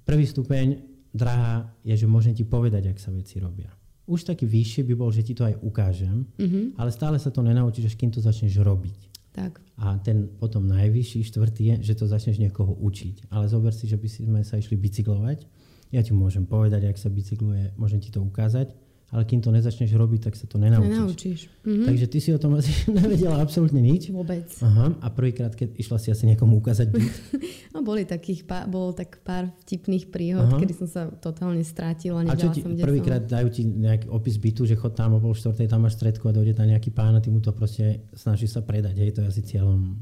Prvý 0.05 0.25
stupeň, 0.25 0.81
drahá, 1.13 1.69
je, 1.85 1.93
že 1.93 2.09
môžem 2.09 2.33
ti 2.33 2.41
povedať, 2.41 2.89
ak 2.89 2.97
sa 2.97 3.13
veci 3.13 3.37
robia 3.37 3.69
už 4.07 4.23
taký 4.23 4.47
vyšší 4.47 4.87
by 4.87 4.93
bol, 4.95 5.11
že 5.11 5.19
ti 5.19 5.35
to 5.35 5.43
aj 5.43 5.59
ukážem, 5.59 6.23
mm-hmm. 6.39 6.79
ale 6.79 6.89
stále 6.95 7.19
sa 7.19 7.27
to 7.27 7.43
nenaučíš, 7.43 7.91
až 7.91 7.95
kým 7.99 8.07
to 8.07 8.23
začneš 8.23 8.55
robiť. 8.63 9.16
Tak. 9.37 9.61
A 9.77 10.01
ten 10.01 10.25
potom 10.41 10.65
najvyšší, 10.65 11.29
štvrtý 11.29 11.61
je, 11.61 11.93
že 11.93 12.01
to 12.01 12.09
začneš 12.09 12.41
niekoho 12.41 12.73
učiť. 12.73 13.29
Ale 13.29 13.45
zober 13.45 13.69
si, 13.69 13.85
že 13.85 14.01
by 14.01 14.09
sme 14.09 14.41
sa 14.41 14.57
išli 14.57 14.73
bicyklovať. 14.73 15.45
Ja 15.93 16.01
ti 16.01 16.17
môžem 16.17 16.49
povedať, 16.49 16.89
ak 16.89 16.97
sa 16.97 17.13
bicykluje, 17.13 17.77
môžem 17.77 18.01
ti 18.01 18.09
to 18.09 18.25
ukázať 18.25 18.73
ale 19.07 19.23
kým 19.23 19.39
to 19.39 19.55
nezačneš 19.55 19.95
robiť, 19.95 20.27
tak 20.27 20.35
sa 20.35 20.51
to 20.51 20.59
nenaučíš. 20.59 20.91
Nenaučíš. 20.91 21.41
Mm-hmm. 21.63 21.87
Takže 21.87 22.05
ty 22.11 22.17
si 22.19 22.29
o 22.35 22.39
tom 22.39 22.59
asi 22.59 22.75
nevedela 22.99 23.39
absolútne 23.39 23.79
nič. 23.79 24.11
Vôbec. 24.11 24.51
Aha. 24.59 24.99
A 24.99 25.07
prvýkrát, 25.07 25.55
keď 25.55 25.79
išla 25.79 25.95
si 25.95 26.11
asi 26.11 26.27
niekomu 26.27 26.59
ukázať 26.59 26.91
byt? 26.91 27.15
no 27.73 27.87
boli 27.87 28.03
takých, 28.03 28.43
pár, 28.43 28.67
bolo 28.67 28.91
tak 28.91 29.23
pár 29.23 29.47
vtipných 29.63 30.11
príhod, 30.11 30.51
Aha. 30.51 30.59
kedy 30.59 30.73
som 30.75 30.87
sa 30.91 31.07
totálne 31.07 31.63
strátila. 31.63 32.27
A 32.27 32.35
čo 32.35 32.51
ti 32.51 32.59
prvýkrát 32.59 33.23
dajú 33.23 33.47
ti 33.47 33.63
nejaký 33.63 34.11
opis 34.11 34.35
bytu, 34.35 34.67
že 34.67 34.75
chod 34.75 34.91
tam 34.91 35.15
o 35.15 35.23
pol 35.23 35.31
štvrtej, 35.31 35.71
tam 35.71 35.87
máš 35.87 35.95
stredku 35.95 36.27
a 36.27 36.35
dojde 36.35 36.59
tam 36.59 36.67
nejaký 36.67 36.91
pán 36.91 37.15
a 37.15 37.23
ty 37.23 37.31
mu 37.31 37.39
to 37.39 37.55
proste 37.55 38.03
snaží 38.11 38.51
sa 38.51 38.59
predať. 38.59 38.99
Hej, 38.99 39.15
to 39.15 39.23
je 39.23 39.31
asi 39.31 39.41
cieľom 39.47 39.95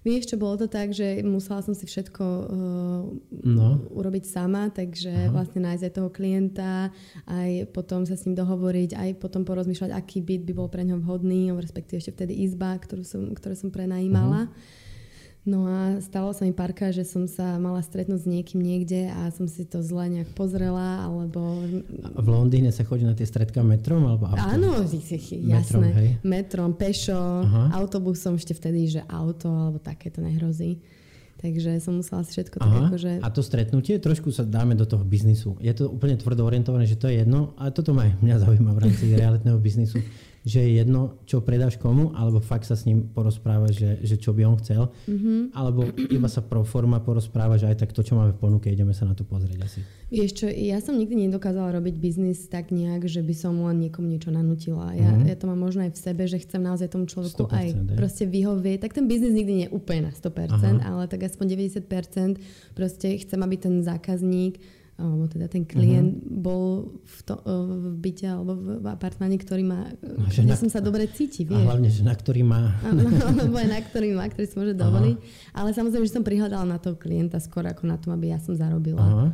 Vieš, 0.00 0.32
čo 0.32 0.36
bolo 0.40 0.56
to 0.56 0.64
tak, 0.64 0.96
že 0.96 1.20
musela 1.20 1.60
som 1.60 1.76
si 1.76 1.84
všetko 1.84 2.24
uh, 2.24 3.02
no. 3.44 3.84
urobiť 3.92 4.24
sama, 4.24 4.72
takže 4.72 5.12
Aha. 5.12 5.32
vlastne 5.32 5.60
nájsť 5.60 5.84
aj 5.84 5.92
toho 5.92 6.08
klienta, 6.08 6.88
aj 7.28 7.68
potom 7.76 8.08
sa 8.08 8.16
s 8.16 8.24
ním 8.24 8.32
dohovoriť, 8.32 8.96
aj 8.96 9.10
potom 9.20 9.44
porozmýšľať, 9.44 9.92
aký 9.92 10.24
byt 10.24 10.48
by 10.48 10.52
bol 10.56 10.72
pre 10.72 10.88
ňo 10.88 11.04
vhodný, 11.04 11.52
respektíve 11.52 12.00
ešte 12.00 12.16
vtedy 12.16 12.32
izba, 12.48 12.80
ktorú 12.80 13.04
som, 13.04 13.28
ktorú 13.36 13.52
som 13.52 13.68
prenajímala. 13.68 14.48
Uh-huh. 14.48 14.79
No 15.40 15.64
a 15.64 15.96
stalo 16.04 16.36
sa 16.36 16.44
mi 16.44 16.52
párka, 16.52 16.92
že 16.92 17.00
som 17.08 17.24
sa 17.24 17.56
mala 17.56 17.80
stretnúť 17.80 18.20
s 18.22 18.28
niekým 18.28 18.60
niekde 18.60 19.08
a 19.08 19.32
som 19.32 19.48
si 19.48 19.64
to 19.64 19.80
zle 19.80 20.04
nejak 20.12 20.36
pozrela, 20.36 21.00
alebo... 21.08 21.64
A 22.12 22.20
v 22.20 22.28
Londýne 22.28 22.68
sa 22.68 22.84
chodí 22.84 23.08
na 23.08 23.16
tie 23.16 23.24
stredka 23.24 23.64
metrom 23.64 24.04
alebo 24.04 24.28
autom? 24.28 24.60
Áno, 24.60 24.84
jasné. 24.84 25.40
Metrom, 25.40 25.82
hej. 25.96 26.08
metrom 26.20 26.70
pešo, 26.76 27.16
Aha. 27.16 27.72
autobusom, 27.80 28.36
ešte 28.36 28.52
vtedy, 28.52 29.00
že 29.00 29.00
auto 29.08 29.48
alebo 29.48 29.80
takéto 29.80 30.20
nehrozí. 30.20 30.84
Takže 31.40 31.80
som 31.80 31.96
musela 31.96 32.20
si 32.20 32.36
všetko 32.36 32.60
Aha. 32.60 32.68
tak 32.68 32.80
akože... 32.92 33.12
A 33.24 33.28
to 33.32 33.40
stretnutie, 33.40 33.96
trošku 33.96 34.28
sa 34.28 34.44
dáme 34.44 34.76
do 34.76 34.84
toho 34.84 35.00
biznisu. 35.08 35.56
Je 35.64 35.72
to 35.72 35.88
úplne 35.88 36.20
tvrdo 36.20 36.44
orientované, 36.44 36.84
že 36.84 37.00
to 37.00 37.08
je 37.08 37.24
jedno, 37.24 37.56
ale 37.56 37.72
toto 37.72 37.96
ma 37.96 38.04
aj 38.04 38.20
mňa 38.20 38.36
zaujíma 38.44 38.76
v 38.76 38.80
rámci 38.84 39.04
realitného 39.16 39.56
biznisu 39.56 40.04
že 40.40 40.64
je 40.64 40.80
jedno, 40.80 41.20
čo 41.28 41.44
predáš 41.44 41.76
komu, 41.76 42.16
alebo 42.16 42.40
fakt 42.40 42.64
sa 42.64 42.72
s 42.72 42.88
ním 42.88 43.12
porozprávaš, 43.12 43.76
že, 43.76 43.90
že 44.00 44.16
čo 44.16 44.32
by 44.32 44.48
on 44.48 44.56
chcel, 44.56 44.88
mm-hmm. 45.04 45.52
alebo 45.52 45.84
iba 46.08 46.28
sa 46.32 46.40
pro 46.40 46.64
forma 46.64 46.96
porozpráva, 47.04 47.60
že 47.60 47.68
aj 47.68 47.84
tak 47.84 47.92
to, 47.92 48.00
čo 48.00 48.16
máme 48.16 48.32
v 48.32 48.40
ponuke, 48.40 48.72
ideme 48.72 48.96
sa 48.96 49.04
na 49.04 49.12
to 49.12 49.20
pozrieť 49.28 49.60
asi. 49.60 49.80
Vieš 50.08 50.30
čo, 50.32 50.46
ja 50.48 50.80
som 50.80 50.96
nikdy 50.96 51.28
nedokázala 51.28 51.76
robiť 51.76 51.94
biznis 52.00 52.48
tak 52.48 52.72
nejak, 52.72 53.04
že 53.04 53.20
by 53.20 53.34
som 53.36 53.52
len 53.60 53.84
niekomu 53.84 54.08
niečo 54.08 54.32
nanutila. 54.32 54.96
Ja, 54.96 55.12
mm-hmm. 55.12 55.28
ja 55.28 55.36
to 55.36 55.44
mám 55.44 55.60
možno 55.60 55.84
aj 55.84 55.92
v 55.92 56.00
sebe, 56.00 56.24
že 56.24 56.40
chcem 56.40 56.64
naozaj 56.64 56.88
tomu 56.88 57.04
človeku 57.04 57.44
aj 57.52 57.66
je. 57.76 57.96
proste 58.00 58.24
vyhovieť. 58.24 58.80
Tak 58.80 58.96
ten 58.96 59.04
biznis 59.04 59.36
nikdy 59.36 59.52
nie 59.52 59.66
je 59.68 59.76
úplne 59.76 60.08
na 60.08 60.12
100%, 60.16 60.56
Aha. 60.56 60.70
ale 60.88 61.04
tak 61.04 61.28
aspoň 61.28 61.46
90% 61.84 62.40
proste 62.72 63.06
chcem, 63.20 63.40
aby 63.44 63.56
ten 63.60 63.84
zákazník 63.84 64.79
alebo 65.00 65.24
teda 65.24 65.48
ten 65.48 65.64
klient 65.64 66.20
uh-huh. 66.20 66.44
bol 66.44 66.62
v, 67.00 67.18
to, 67.24 67.34
v 67.40 67.96
byte 67.96 68.26
alebo 68.28 68.52
v, 68.52 68.66
v 68.84 68.86
apartmáne, 68.92 69.40
ktorý 69.40 69.64
má, 69.64 69.88
no, 70.04 70.28
kde 70.28 70.52
na, 70.52 70.60
som 70.60 70.68
sa 70.68 70.84
dobre 70.84 71.08
cíti, 71.08 71.48
vieš. 71.48 71.64
A 71.64 71.72
hlavne, 71.72 71.88
že 71.88 72.04
na 72.04 72.12
ktorý 72.12 72.44
má. 72.44 72.76
Alebo 73.40 73.56
aj 73.56 73.68
na 73.72 73.80
ktorý 73.80 74.12
má, 74.12 74.28
ktorý 74.28 74.46
si 74.46 74.56
môže 74.60 74.74
dovoliť. 74.76 75.16
Uh-huh. 75.16 75.56
Ale 75.56 75.72
samozrejme, 75.72 76.04
že 76.04 76.14
som 76.20 76.24
prihľadala 76.24 76.68
na 76.68 76.78
toho 76.78 77.00
klienta 77.00 77.40
skôr 77.40 77.64
ako 77.64 77.88
na 77.88 77.96
tom, 77.96 78.12
aby 78.12 78.30
ja 78.30 78.38
som 78.38 78.52
zarobila. 78.52 79.00
Uh-huh. 79.00 79.30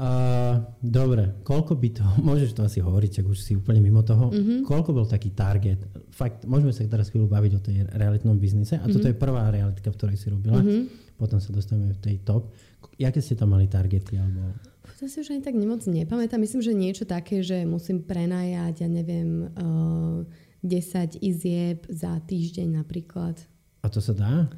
Uh, 0.00 0.56
dobre, 0.80 1.44
koľko 1.44 1.76
by 1.76 1.88
to, 1.92 2.06
môžeš 2.28 2.56
to 2.56 2.64
asi 2.64 2.80
hovoriť, 2.80 3.20
ak 3.20 3.26
už 3.28 3.36
si 3.36 3.52
úplne 3.52 3.84
mimo 3.84 4.00
toho, 4.00 4.32
mm-hmm. 4.32 4.64
koľko 4.64 4.96
bol 4.96 5.04
taký 5.04 5.36
target? 5.36 5.84
Fakt, 6.08 6.48
môžeme 6.48 6.72
sa 6.72 6.88
teraz 6.88 7.12
chvíľu 7.12 7.28
baviť 7.28 7.52
o 7.52 7.60
tej 7.60 7.76
realitnom 7.92 8.40
biznise 8.40 8.80
a 8.80 8.88
mm-hmm. 8.88 8.94
toto 8.96 9.06
je 9.12 9.20
prvá 9.20 9.52
realitka, 9.52 9.92
v 9.92 9.98
ktorej 10.00 10.16
si 10.16 10.32
robila, 10.32 10.64
mm-hmm. 10.64 11.20
potom 11.20 11.36
sa 11.36 11.52
dostaneme 11.52 11.92
v 11.92 12.00
tej 12.00 12.16
top. 12.24 12.48
Jaké 12.96 13.20
ste 13.20 13.36
tam 13.36 13.52
mali 13.52 13.68
targety? 13.68 14.16
Alebo... 14.16 14.56
To 14.88 15.04
si 15.04 15.20
už 15.20 15.36
ani 15.36 15.44
tak 15.44 15.52
nemoc 15.52 15.84
nepamätám. 15.84 16.40
Myslím, 16.40 16.64
že 16.64 16.72
niečo 16.72 17.04
také, 17.04 17.44
že 17.44 17.68
musím 17.68 18.00
prenajať, 18.00 18.84
ja 18.84 18.88
neviem, 18.88 19.52
uh, 19.52 20.24
10 20.64 21.20
izieb 21.20 21.84
za 21.92 22.16
týždeň 22.24 22.80
napríklad. 22.80 23.36
A 23.84 23.92
to 23.92 24.00
sa 24.00 24.16
dá? 24.16 24.48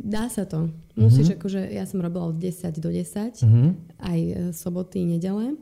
Dá 0.00 0.32
sa 0.32 0.48
to. 0.48 0.72
Musíš, 0.96 1.32
uh-huh. 1.32 1.38
akože 1.40 1.60
ja 1.72 1.84
som 1.84 2.00
robila 2.00 2.28
od 2.32 2.36
10 2.36 2.80
do 2.80 2.88
10, 2.88 2.96
uh-huh. 2.96 3.44
Mhm. 3.44 3.68
aj 4.00 4.20
e, 4.20 4.32
soboty, 4.56 5.04
nedele. 5.04 5.56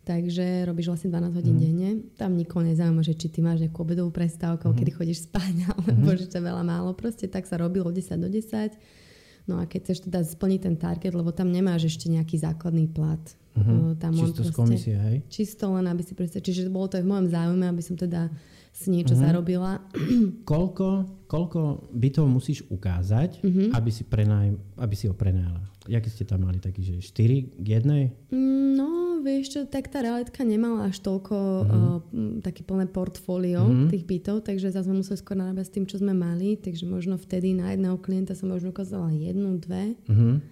Takže 0.00 0.64
robíš 0.64 0.90
vlastne 0.90 1.12
12 1.12 1.38
hodín 1.38 1.56
uh-huh. 1.60 1.64
denne. 1.64 1.90
Tam 2.16 2.32
nikoho 2.32 2.64
nezaujíma, 2.64 3.04
že 3.04 3.14
či 3.14 3.28
ty 3.28 3.44
máš 3.44 3.62
nejakú 3.62 3.84
obedovú 3.84 4.08
prestávku, 4.10 4.68
uh-huh. 4.68 4.78
kedy 4.80 4.90
chodíš 4.96 5.28
spať, 5.28 5.54
alebo 5.70 6.08
uh-huh. 6.08 6.20
že 6.20 6.26
to 6.26 6.40
je 6.40 6.44
veľa 6.44 6.64
málo. 6.64 6.96
Proste 6.96 7.28
tak 7.28 7.44
sa 7.44 7.60
robilo 7.60 7.88
od 7.88 7.94
10 7.94 8.16
do 8.16 8.28
10. 8.28 8.74
No 9.48 9.58
a 9.60 9.66
keď 9.66 9.80
chceš 9.90 9.98
teda 10.08 10.20
splniť 10.22 10.60
ten 10.62 10.76
target, 10.76 11.12
lebo 11.16 11.34
tam 11.34 11.50
nemáš 11.50 11.90
ešte 11.90 12.06
nejaký 12.12 12.38
základný 12.38 12.86
plat. 12.90 13.20
Uh-huh. 13.56 13.98
Tam 13.98 14.14
čisto 14.14 14.46
proste, 14.46 14.52
z 14.52 14.56
komisie, 14.56 14.94
hej? 14.94 15.16
Čisto 15.26 15.74
len, 15.74 15.84
aby 15.90 16.02
si 16.06 16.14
proste, 16.14 16.38
čiže 16.38 16.70
bolo 16.70 16.86
to 16.86 17.02
aj 17.02 17.04
v 17.04 17.10
mojom 17.10 17.26
záujme, 17.28 17.66
aby 17.66 17.82
som 17.82 17.98
teda 17.98 18.30
si 18.70 18.94
niečo 18.94 19.18
uh-huh. 19.18 19.26
zarobila. 19.26 19.82
Koľko, 20.50 21.19
koľko 21.30 21.86
bytov 21.94 22.26
musíš 22.26 22.66
ukázať, 22.66 23.38
uh-huh. 23.46 23.70
aby, 23.78 23.90
si 23.94 24.02
prenaj, 24.02 24.50
aby 24.74 24.94
si 24.98 25.06
ho 25.06 25.14
prenajala? 25.14 25.62
Jaké 25.86 26.10
ste 26.10 26.26
tam 26.26 26.42
mali 26.42 26.58
taký, 26.58 26.82
že 26.82 26.98
4 26.98 27.62
k 27.62 27.66
jednej? 27.78 28.10
No, 28.34 29.22
vieš 29.22 29.54
čo, 29.54 29.60
tak 29.70 29.86
tá 29.94 30.02
realitka 30.02 30.42
nemala 30.42 30.90
až 30.90 30.98
toľko 30.98 31.36
uh-huh. 31.38 32.02
uh, 32.02 32.42
také 32.42 32.66
plné 32.66 32.90
portfólio 32.90 33.62
uh-huh. 33.62 33.86
tých 33.94 34.10
bytov, 34.10 34.42
takže 34.42 34.74
zase 34.74 34.90
sme 34.90 35.06
museli 35.06 35.22
skôr 35.22 35.38
narábať 35.38 35.70
s 35.70 35.74
tým, 35.78 35.86
čo 35.86 36.02
sme 36.02 36.10
mali, 36.10 36.58
takže 36.58 36.82
možno 36.90 37.14
vtedy 37.14 37.54
na 37.54 37.70
jedného 37.70 37.94
klienta 38.02 38.34
som 38.34 38.50
možno 38.50 38.74
ukázala 38.74 39.14
jednu, 39.14 39.62
dve. 39.62 39.94
Uh-huh. 40.10 40.42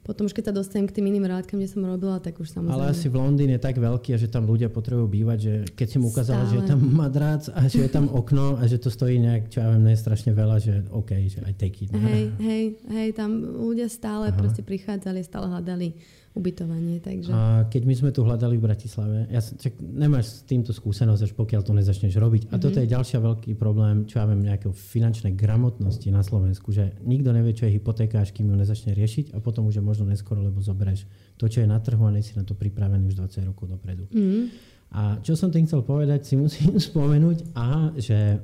Potom 0.00 0.24
už 0.24 0.32
keď 0.32 0.50
sa 0.50 0.54
dostanem 0.56 0.88
k 0.88 0.96
tým 0.96 1.12
iným 1.12 1.28
realitkám, 1.28 1.60
kde 1.60 1.68
som 1.68 1.84
robila, 1.84 2.16
tak 2.18 2.40
už 2.40 2.48
samozrejme... 2.48 2.72
Ale 2.72 2.90
asi 2.96 3.12
v 3.12 3.20
Londýne 3.20 3.60
je 3.60 3.62
tak 3.62 3.76
veľký, 3.76 4.16
že 4.16 4.32
tam 4.32 4.48
ľudia 4.48 4.72
potrebujú 4.72 5.06
bývať, 5.06 5.38
že 5.38 5.54
keď 5.76 5.86
si 5.86 5.96
mu 6.00 6.08
ukázala, 6.08 6.48
Stále. 6.48 6.50
že 6.50 6.56
je 6.56 6.64
tam 6.72 6.80
madrác 6.80 7.42
a 7.52 7.60
že 7.68 7.78
je 7.84 7.90
tam 7.92 8.06
okno 8.08 8.56
a 8.56 8.64
že 8.64 8.80
to 8.80 8.88
stojí 8.88 9.20
nejak, 9.20 9.52
čo 9.52 9.60
ja 9.60 9.68
viem, 9.76 9.84
ne 9.84 9.92
strašne 9.92 10.32
veľa, 10.32 10.56
že 10.56 10.74
OK, 10.88 11.10
že 11.28 11.44
aj 11.44 11.54
take 11.60 11.84
it. 11.84 11.92
Hej, 11.92 12.32
hej, 12.40 12.64
hej, 12.88 13.08
tam 13.12 13.44
ľudia 13.44 13.92
stále 13.92 14.32
Aha. 14.32 14.36
proste 14.40 14.64
prichádzali, 14.64 15.20
stále 15.20 15.52
hľadali 15.52 16.19
ubytovanie. 16.30 17.02
Takže... 17.02 17.30
A 17.34 17.66
keď 17.66 17.82
my 17.90 17.94
sme 17.98 18.10
tu 18.14 18.22
hľadali 18.22 18.54
v 18.54 18.62
Bratislave, 18.62 19.26
ja 19.34 19.42
čak, 19.42 19.82
nemáš 19.82 20.30
s 20.30 20.46
týmto 20.46 20.70
skúsenosť, 20.70 21.26
až 21.26 21.32
pokiaľ 21.34 21.62
to 21.66 21.74
nezačneš 21.74 22.14
robiť. 22.14 22.42
A 22.48 22.56
mm-hmm. 22.56 22.62
toto 22.62 22.78
je 22.78 22.86
ďalšia 22.86 23.18
veľký 23.18 23.58
problém, 23.58 24.06
čo 24.06 24.22
ja 24.22 24.30
viem, 24.30 24.46
nejakého 24.46 24.70
finančnej 24.70 25.34
gramotnosti 25.34 26.06
na 26.14 26.22
Slovensku, 26.22 26.70
že 26.70 26.94
nikto 27.02 27.34
nevie, 27.34 27.50
čo 27.50 27.66
je 27.66 27.74
hypotéka, 27.74 28.22
až 28.22 28.30
kým 28.30 28.46
ju 28.46 28.54
nezačne 28.54 28.94
riešiť 28.94 29.34
a 29.34 29.42
potom 29.42 29.66
už 29.66 29.82
je 29.82 29.84
možno 29.84 30.06
neskoro, 30.06 30.38
lebo 30.38 30.62
zoberieš 30.62 31.10
to, 31.34 31.50
čo 31.50 31.66
je 31.66 31.68
na 31.68 31.82
trhu 31.82 32.06
a 32.06 32.14
si 32.22 32.38
na 32.38 32.46
to 32.46 32.54
pripravený 32.54 33.10
už 33.10 33.18
20 33.18 33.50
rokov 33.50 33.66
dopredu. 33.66 34.06
Mm-hmm. 34.14 34.42
A 34.90 35.22
čo 35.22 35.38
som 35.38 35.50
tým 35.50 35.66
chcel 35.66 35.82
povedať, 35.82 36.26
si 36.26 36.34
musím 36.38 36.78
spomenúť, 36.90 37.58
aha, 37.58 37.90
že 37.98 38.38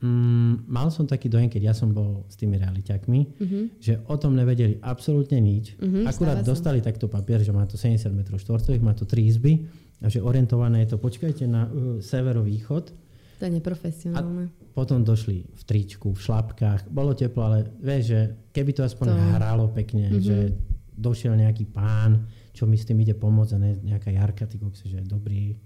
Mm, 0.00 0.64
mal 0.64 0.88
som 0.88 1.04
taký 1.04 1.28
dojem, 1.28 1.52
keď 1.52 1.62
ja 1.70 1.74
som 1.76 1.92
bol 1.92 2.24
s 2.24 2.40
tými 2.40 2.56
realiťakmi, 2.56 3.20
uh-huh. 3.20 3.64
že 3.76 4.00
o 4.08 4.16
tom 4.16 4.32
nevedeli 4.32 4.80
absolútne 4.80 5.36
nič. 5.36 5.76
Uh-huh, 5.76 6.08
Akurát 6.08 6.40
dostali 6.40 6.80
takto 6.80 7.04
papier, 7.04 7.44
že 7.44 7.52
má 7.52 7.68
to 7.68 7.76
70 7.76 8.08
m 8.08 8.24
štvorcových, 8.24 8.80
má 8.80 8.96
to 8.96 9.04
3 9.04 9.20
izby 9.28 9.68
a 10.00 10.08
že 10.08 10.24
orientované 10.24 10.88
je 10.88 10.96
to, 10.96 11.04
počkajte, 11.04 11.44
na 11.44 11.68
uh, 11.68 12.00
severovýchod. 12.00 12.96
To 13.40 13.42
je 13.44 13.52
neprofesionálne. 13.52 14.48
A 14.48 14.72
potom 14.72 15.04
došli 15.04 15.44
v 15.44 15.62
tričku, 15.68 16.16
v 16.16 16.20
šlapkách, 16.20 16.88
bolo 16.88 17.12
teplo, 17.12 17.52
ale 17.52 17.68
vieš, 17.76 18.02
že 18.16 18.20
keby 18.56 18.72
to 18.72 18.88
aspoň 18.88 19.12
to... 19.12 19.16
hralo 19.36 19.68
pekne, 19.68 20.16
uh-huh. 20.16 20.24
že 20.24 20.36
došiel 20.96 21.36
nejaký 21.36 21.68
pán, 21.68 22.24
čo 22.56 22.64
mi 22.64 22.80
s 22.80 22.88
tým 22.88 23.04
ide 23.04 23.12
pomôcť 23.12 23.52
a 23.52 23.58
ne, 23.60 23.72
nejaká 23.84 24.08
Jarka, 24.16 24.48
ty 24.48 24.56
že 24.60 24.96
je 24.96 25.04
dobrý. 25.04 25.60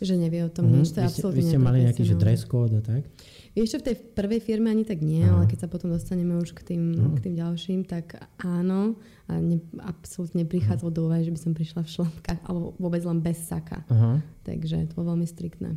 Že 0.00 0.14
nevie 0.20 0.44
o 0.44 0.50
tom 0.52 0.68
uh-huh. 0.68 0.80
nič, 0.80 0.92
to 0.92 1.00
je 1.00 1.08
absolútne 1.08 1.40
Vy 1.40 1.50
ste 1.50 1.58
mali 1.60 1.78
nejaký 1.84 2.04
že 2.04 2.16
dress 2.16 2.44
code 2.44 2.76
a 2.78 2.82
tak? 2.84 3.08
Vieš 3.56 3.72
čo, 3.72 3.78
v 3.80 3.86
tej 3.88 3.96
prvej 4.12 4.40
firme 4.44 4.68
ani 4.68 4.84
tak 4.84 5.00
nie, 5.00 5.24
Aha. 5.24 5.32
ale 5.32 5.44
keď 5.48 5.64
sa 5.64 5.68
potom 5.72 5.88
dostaneme 5.88 6.36
už 6.36 6.52
k 6.52 6.60
tým, 6.76 7.16
k 7.16 7.18
tým 7.24 7.34
ďalším, 7.40 7.88
tak 7.88 8.20
áno. 8.44 9.00
A 9.32 9.40
ne, 9.40 9.64
absolútne 9.80 10.44
prichádzalo 10.44 10.92
do 10.92 11.08
úvahy, 11.08 11.24
že 11.24 11.32
by 11.32 11.40
som 11.40 11.52
prišla 11.56 11.80
v 11.88 11.92
šlapkách 11.96 12.40
alebo 12.44 12.76
vôbec 12.76 13.00
len 13.00 13.24
bez 13.24 13.48
saka. 13.48 13.80
Aha. 13.88 14.20
Takže 14.44 14.92
to 14.92 15.00
bolo 15.00 15.16
veľmi 15.16 15.24
striktné. 15.24 15.72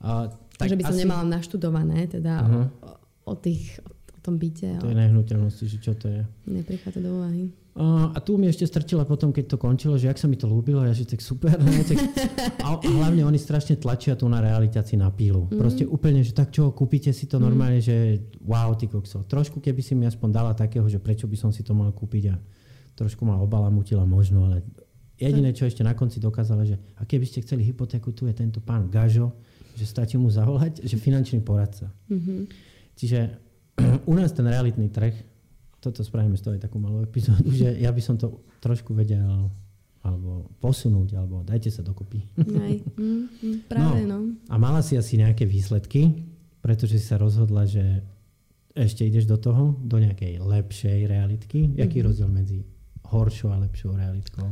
A, 0.00 0.30
tak 0.54 0.70
že 0.70 0.78
by 0.78 0.86
som 0.86 0.96
asi... 0.96 1.02
nemala 1.02 1.24
naštudované 1.26 2.06
teda 2.06 2.46
o, 2.46 2.58
o, 3.26 3.34
tých, 3.34 3.82
o 4.14 4.18
tom 4.22 4.38
byte. 4.38 4.78
To 4.78 4.88
je 4.88 4.96
nehnuteľnosti, 4.96 5.64
že 5.66 5.78
čo 5.82 5.98
to 5.98 6.06
je? 6.06 6.22
Neprichádza 6.46 7.02
do 7.02 7.20
úvahy. 7.20 7.50
A 7.78 8.18
tu 8.18 8.34
mi 8.34 8.50
ešte 8.50 8.66
strčila 8.66 9.06
potom, 9.06 9.30
keď 9.30 9.54
to 9.54 9.56
končilo, 9.56 9.94
že 9.94 10.10
ak 10.10 10.18
sa 10.18 10.26
mi 10.26 10.34
to 10.34 10.50
ľúbilo, 10.50 10.82
ja 10.82 10.90
že 10.90 11.06
tak 11.06 11.22
super. 11.22 11.54
Ne, 11.62 11.86
tak, 11.86 12.02
a, 12.66 12.82
a 12.82 12.88
hlavne 12.90 13.22
oni 13.22 13.38
strašne 13.38 13.78
tlačia 13.78 14.18
tu 14.18 14.26
na 14.26 14.42
realitácii 14.42 14.98
na 14.98 15.06
pílu. 15.14 15.46
Mm-hmm. 15.46 15.60
Proste 15.60 15.84
úplne, 15.86 16.26
že 16.26 16.34
tak 16.34 16.50
čo, 16.50 16.74
kúpite 16.74 17.14
si 17.14 17.30
to 17.30 17.38
mm-hmm. 17.38 17.46
normálne, 17.46 17.78
že 17.78 18.26
wow, 18.42 18.74
ty 18.74 18.90
kokso. 18.90 19.22
Trošku 19.22 19.62
keby 19.62 19.86
si 19.86 19.94
mi 19.94 20.02
aspoň 20.10 20.28
dala 20.34 20.52
takého, 20.52 20.82
že 20.90 20.98
prečo 20.98 21.30
by 21.30 21.38
som 21.38 21.54
si 21.54 21.62
to 21.62 21.70
mal 21.70 21.94
kúpiť 21.94 22.24
a 22.34 22.36
trošku 22.98 23.22
ma 23.22 23.38
obalamutila 23.38 24.02
možno, 24.02 24.50
ale 24.50 24.66
jediné, 25.14 25.54
čo 25.54 25.70
ešte 25.70 25.86
na 25.86 25.94
konci 25.94 26.18
dokázala, 26.18 26.66
že 26.66 26.74
a 26.98 27.06
keby 27.06 27.22
ste 27.22 27.46
chceli 27.46 27.62
hypotéku, 27.62 28.10
tu 28.10 28.26
je 28.26 28.34
tento 28.34 28.58
pán 28.58 28.90
Gažo, 28.90 29.30
že 29.78 29.86
stačí 29.86 30.18
mu 30.18 30.26
zavolať, 30.26 30.82
že 30.82 30.98
finančný 30.98 31.38
poradca. 31.46 31.94
Mm-hmm. 32.10 32.40
Čiže 32.98 33.18
u 34.10 34.12
nás 34.18 34.34
ten 34.34 34.44
realitný 34.44 34.90
trh 34.90 35.14
toto 35.80 36.04
spravíme 36.04 36.36
z 36.36 36.42
toho 36.44 36.52
aj 36.56 36.62
takú 36.68 36.76
malú 36.76 37.00
epizódu, 37.00 37.48
že 37.50 37.72
ja 37.80 37.90
by 37.90 38.02
som 38.04 38.20
to 38.20 38.44
trošku 38.60 38.92
vedel 38.92 39.48
alebo 40.00 40.48
posunúť, 40.64 41.12
alebo 41.12 41.44
dajte 41.44 41.68
sa 41.68 41.84
dokopy. 41.84 42.24
Aj, 42.40 42.72
mm, 42.96 43.24
mm, 43.36 43.56
práve 43.68 44.00
no. 44.08 44.32
no. 44.32 44.48
A 44.48 44.56
mala 44.56 44.80
si 44.80 44.96
asi 44.96 45.20
nejaké 45.20 45.44
výsledky, 45.44 46.24
pretože 46.64 46.96
si 46.96 47.04
sa 47.04 47.20
rozhodla, 47.20 47.68
že 47.68 48.00
ešte 48.72 49.04
ideš 49.04 49.28
do 49.28 49.36
toho, 49.36 49.76
do 49.76 50.00
nejakej 50.00 50.40
lepšej 50.40 51.04
realitky. 51.04 51.68
Mm-hmm. 51.68 51.80
Jaký 51.84 51.96
je 52.00 52.06
rozdiel 52.06 52.30
medzi 52.32 52.58
horšou 53.12 53.52
a 53.52 53.60
lepšou 53.60 53.92
realitkou? 53.92 54.48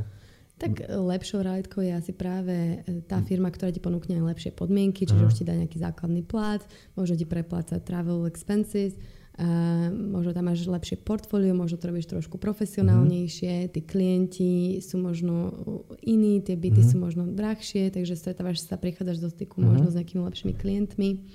Tak 0.58 0.90
lepšou 0.90 1.40
realitkou 1.46 1.86
je 1.86 1.94
asi 1.94 2.10
práve 2.10 2.82
e, 2.82 3.00
tá 3.06 3.22
firma, 3.22 3.46
ktorá 3.46 3.70
ti 3.70 3.78
ponúkne 3.78 4.18
lepšie 4.18 4.50
podmienky, 4.50 5.06
čiže 5.06 5.22
Aha. 5.22 5.30
už 5.30 5.34
ti 5.38 5.44
dá 5.46 5.54
nejaký 5.54 5.78
základný 5.78 6.26
plat, 6.26 6.58
môže 6.98 7.14
ti 7.14 7.22
preplácať 7.22 7.78
travel 7.86 8.26
expenses, 8.26 8.98
Uh, 9.38 9.94
možno 9.94 10.34
tam 10.34 10.50
máš 10.50 10.66
lepšie 10.66 10.98
portfólio, 10.98 11.54
možno 11.54 11.78
to 11.78 11.86
robíš 11.86 12.10
trošku 12.10 12.42
profesionálnejšie, 12.42 13.70
tí 13.70 13.80
klienti 13.86 14.82
sú 14.82 14.98
možno 14.98 15.54
iní, 16.02 16.42
tie 16.42 16.58
byty 16.58 16.82
uh-huh. 16.82 16.90
sú 16.90 16.96
možno 16.98 17.22
drahšie, 17.22 17.94
takže 17.94 18.18
stretávaš 18.18 18.66
sa, 18.66 18.74
prichádzaš 18.74 19.22
do 19.22 19.30
styku 19.30 19.62
uh-huh. 19.62 19.70
možno 19.78 19.94
s 19.94 19.98
nejakými 19.98 20.26
lepšími 20.26 20.54
klientmi. 20.58 21.30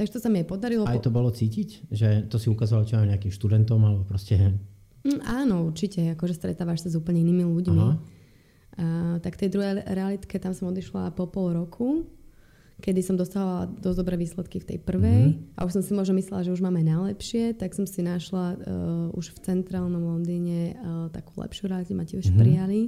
Takže 0.00 0.16
to 0.16 0.20
sa 0.24 0.32
mi 0.32 0.40
aj 0.40 0.48
podarilo. 0.48 0.88
Aj 0.88 1.04
to 1.04 1.12
bolo 1.12 1.28
cítiť? 1.28 1.92
Že 1.92 2.08
to 2.32 2.40
si 2.40 2.48
ukázalo 2.48 2.88
čo 2.88 2.96
aj 2.96 3.12
nejakým 3.12 3.34
študentom 3.34 3.82
alebo 3.84 4.08
proste... 4.08 4.56
Mm, 5.04 5.20
áno, 5.28 5.68
určite, 5.68 6.16
akože 6.16 6.32
stretávaš 6.32 6.88
sa 6.88 6.88
s 6.88 6.96
úplne 6.96 7.20
inými 7.20 7.44
ľuďmi. 7.44 7.86
Uh, 8.78 9.20
tak 9.20 9.36
tej 9.36 9.52
druhej 9.52 9.84
realitke 9.84 10.40
tam 10.40 10.56
som 10.56 10.72
odišla 10.72 11.12
po 11.12 11.28
pol 11.28 11.52
roku 11.52 12.08
kedy 12.78 13.00
som 13.02 13.18
dostala 13.18 13.66
dosť 13.66 13.98
dobré 13.98 14.14
výsledky 14.14 14.62
v 14.62 14.68
tej 14.74 14.78
prvej 14.78 15.22
mm-hmm. 15.34 15.58
a 15.58 15.66
už 15.66 15.78
som 15.78 15.82
si 15.82 15.92
možno 15.94 16.14
myslela, 16.14 16.46
že 16.46 16.54
už 16.54 16.62
máme 16.62 16.86
najlepšie, 16.86 17.58
tak 17.58 17.74
som 17.74 17.84
si 17.84 18.06
našla 18.06 18.54
uh, 18.54 19.18
už 19.18 19.34
v 19.34 19.38
centrálnom 19.42 19.98
Londýne 19.98 20.78
uh, 20.78 21.10
takú 21.10 21.42
lepšiu 21.42 21.66
rádi, 21.66 21.92
ma 21.92 22.06
tiež 22.06 22.30
mm-hmm. 22.30 22.38
prijali. 22.38 22.80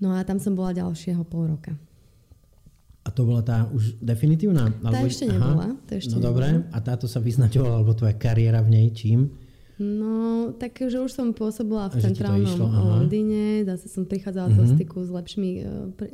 No 0.00 0.12
a 0.16 0.20
tam 0.24 0.36
som 0.40 0.52
bola 0.52 0.76
ďalšieho 0.76 1.24
pol 1.24 1.56
roka. 1.56 1.72
A 3.00 3.08
to 3.08 3.24
bola 3.24 3.40
tá 3.40 3.64
už 3.72 3.96
definitívna? 3.96 4.68
Tá 4.84 4.92
alebo... 4.92 5.08
ešte 5.08 5.24
nebola. 5.24 5.72
Tá 5.88 5.96
ešte 5.96 6.16
no 6.16 6.20
dobre, 6.20 6.68
a 6.68 6.78
táto 6.84 7.08
sa 7.08 7.16
vyznačovala, 7.16 7.80
alebo 7.80 7.96
tvoja 7.96 8.12
kariéra 8.12 8.60
v 8.60 8.76
nej 8.76 8.86
čím? 8.92 9.32
No, 9.80 10.52
tak, 10.60 10.76
že 10.76 11.00
už 11.00 11.08
som 11.08 11.32
pôsobila 11.32 11.88
v 11.88 12.04
centrálnom 12.04 12.68
Londýne, 12.68 13.64
zase 13.64 13.88
som 13.88 14.04
prichádzala 14.04 14.52
uh-huh. 14.52 14.60
do 14.60 14.64
mhm. 14.68 14.72
styku 14.76 14.98
s 15.00 15.08
lepšími 15.08 15.50
uh, 15.56 15.64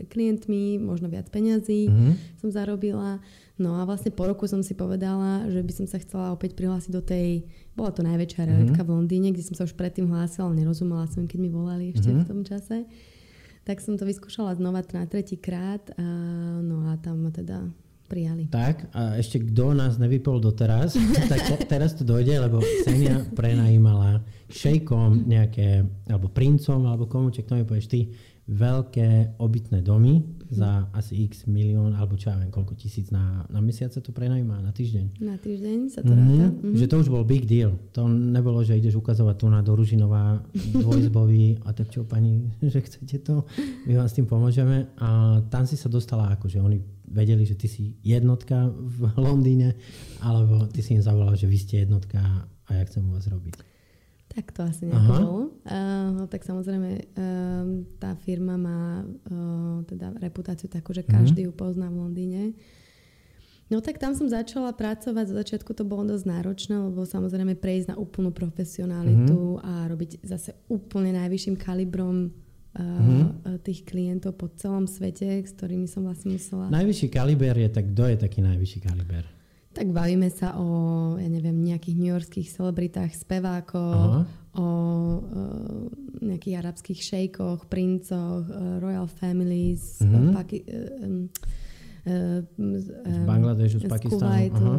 klientmi, 0.07 0.79
možno 0.79 1.11
viac 1.11 1.27
peňazí 1.35 1.91
uh-huh. 1.91 2.15
som 2.39 2.55
zarobila. 2.55 3.19
No 3.59 3.75
a 3.75 3.83
vlastne 3.83 4.15
po 4.15 4.31
roku 4.31 4.47
som 4.47 4.63
si 4.63 4.79
povedala, 4.79 5.51
že 5.51 5.67
by 5.67 5.73
som 5.83 5.87
sa 5.91 5.99
chcela 5.99 6.31
opäť 6.31 6.55
prihlásiť 6.55 6.93
do 6.95 7.03
tej, 7.03 7.43
bola 7.75 7.91
to 7.91 8.07
najväčšia 8.07 8.47
realitka 8.47 8.87
uh-huh. 8.87 8.95
v 8.95 8.97
Londýne, 9.03 9.35
kde 9.35 9.43
som 9.43 9.59
sa 9.59 9.67
už 9.67 9.75
predtým 9.75 10.07
hlásila, 10.15 10.47
ale 10.47 10.63
nerozumela 10.63 11.11
som, 11.11 11.27
keď 11.27 11.39
mi 11.43 11.51
volali 11.51 11.91
ešte 11.91 12.15
uh-huh. 12.15 12.23
v 12.23 12.29
tom 12.31 12.41
čase. 12.47 12.87
Tak 13.67 13.83
som 13.83 13.99
to 13.99 14.07
vyskúšala 14.07 14.55
znova 14.55 14.87
na 14.95 15.11
tretí 15.11 15.35
krát, 15.35 15.83
a, 15.99 16.07
no 16.63 16.87
a 16.87 16.95
tam 17.03 17.27
ma 17.27 17.35
teda 17.35 17.67
prijali. 18.07 18.49
Tak, 18.49 18.91
a 18.95 19.19
ešte 19.19 19.43
kto 19.43 19.75
nás 19.75 19.99
nevypol 19.99 20.39
doteraz, 20.39 20.95
tak 21.31 21.67
teraz 21.67 21.99
to 21.99 22.07
dojde, 22.07 22.39
lebo 22.39 22.63
Ksenia 22.63 23.35
prenajímala 23.35 24.23
šejkom 24.49 25.27
nejaké, 25.27 25.83
alebo 26.07 26.31
princom, 26.31 26.87
alebo 26.87 27.11
komu, 27.11 27.35
či 27.35 27.43
kto 27.43 27.59
mi 27.59 27.65
povieš 27.67 27.87
ty, 27.91 28.01
veľké 28.47 29.43
obytné 29.43 29.83
domy 29.83 30.23
za 30.47 30.87
asi 30.95 31.27
x 31.27 31.51
milión, 31.51 31.91
alebo 31.99 32.15
čo 32.15 32.31
ja 32.31 32.39
viem, 32.39 32.55
koľko 32.55 32.79
tisíc 32.79 33.11
na, 33.11 33.43
na 33.51 33.59
mesiac 33.59 33.91
sa 33.91 33.99
to 33.99 34.15
prenajíma, 34.15 34.63
na 34.63 34.71
týždeň. 34.71 35.19
Na 35.19 35.35
týždeň 35.35 35.79
sa 35.91 36.07
to 36.07 36.15
mm-hmm. 36.15 36.31
ráta. 36.31 36.47
Mm-hmm. 36.55 36.79
Že 36.79 36.87
to 36.87 36.97
už 37.03 37.09
bol 37.11 37.27
big 37.27 37.43
deal. 37.51 37.75
To 37.99 38.07
nebolo, 38.07 38.63
že 38.63 38.79
ideš 38.79 39.03
ukazovať 39.03 39.35
tu 39.43 39.47
na 39.51 39.67
do 39.67 39.75
Ružinová 39.75 40.47
dvojizbový 40.55 41.67
a 41.67 41.75
tak 41.75 41.91
čo 41.91 42.07
pani, 42.07 42.47
že 42.73 42.79
chcete 42.87 43.27
to, 43.27 43.43
my 43.91 43.99
vám 43.99 44.07
s 44.07 44.15
tým 44.15 44.31
pomôžeme. 44.31 44.95
A 45.03 45.43
tam 45.51 45.67
si 45.67 45.75
sa 45.75 45.91
dostala 45.91 46.31
ako, 46.31 46.47
že 46.47 46.63
oni 46.63 46.79
vedeli, 47.07 47.47
že 47.47 47.55
ty 47.55 47.67
si 47.71 47.95
jednotka 48.03 48.71
v 48.71 49.11
Londýne, 49.17 49.79
alebo 50.21 50.67
ty 50.67 50.83
si 50.83 50.99
im 50.99 51.03
zavolal, 51.03 51.39
že 51.39 51.47
vy 51.47 51.59
ste 51.59 51.75
jednotka 51.87 52.47
a 52.67 52.71
ja 52.75 52.83
chcem 52.87 53.07
u 53.07 53.15
vás 53.15 53.27
robiť. 53.31 53.55
Tak 54.37 54.53
to 54.53 54.69
asi 54.69 54.91
nejako 54.91 55.13
bolo. 55.17 55.43
Uh, 55.65 56.29
tak 56.29 56.45
samozrejme 56.45 56.91
uh, 56.93 57.65
tá 57.97 58.13
firma 58.21 58.61
má 58.61 59.01
uh, 59.01 59.81
teda 59.89 60.13
reputáciu 60.21 60.69
takú, 60.69 60.93
že 60.93 61.07
každý 61.07 61.47
uh-huh. 61.47 61.57
ju 61.57 61.61
pozná 61.61 61.89
v 61.89 61.97
Londýne. 62.05 62.43
No 63.67 63.83
tak 63.83 63.99
tam 63.99 64.15
som 64.15 64.31
začala 64.31 64.71
pracovať, 64.77 65.25
za 65.27 65.35
začiatku 65.43 65.75
to 65.75 65.83
bolo 65.83 66.07
dosť 66.15 66.27
náročné, 66.29 66.75
lebo 66.79 67.03
samozrejme 67.03 67.59
prejsť 67.59 67.95
na 67.95 67.97
úplnú 67.97 68.31
profesionalitu 68.31 69.57
uh-huh. 69.57 69.65
a 69.65 69.89
robiť 69.89 70.23
zase 70.23 70.55
úplne 70.69 71.17
najvyšším 71.17 71.57
kalibrom 71.57 72.31
uh-huh. 72.76 73.56
tých 73.64 73.88
klientov 73.88 74.37
po 74.37 74.52
celom 74.52 74.85
svete, 74.85 75.42
s 75.42 75.52
ktorými 75.56 75.88
som 75.88 76.04
vlastne 76.04 76.37
musela... 76.37 76.68
Najvyšší 76.68 77.09
kaliber 77.09 77.56
je, 77.56 77.68
tak 77.73 77.90
kto 77.97 78.04
je 78.12 78.16
taký 78.21 78.45
najvyšší 78.45 78.78
kaliber? 78.85 79.25
Tak 79.76 79.92
bavíme 79.92 80.33
sa 80.33 80.56
o, 80.56 81.16
ja 81.21 81.28
neviem, 81.28 81.56
nejakých 81.61 81.97
newyorských 82.00 82.49
celebritách, 82.49 83.12
spevákoch, 83.12 84.25
o, 84.56 84.61
o 84.61 84.66
nejakých 86.25 86.64
arabských 86.64 87.00
šejkoch, 87.00 87.68
princoch, 87.68 88.49
uh, 88.49 88.80
royal 88.80 89.04
families, 89.04 90.00
mm-hmm. 90.00 90.33
Paki- 90.33 90.64
um, 91.04 91.28
z 92.06 92.87
Bangladešu, 93.26 93.83
z, 93.83 93.85
z 93.85 93.90
Pakistanu. 93.90 94.23
Kuwaitu 94.23 94.75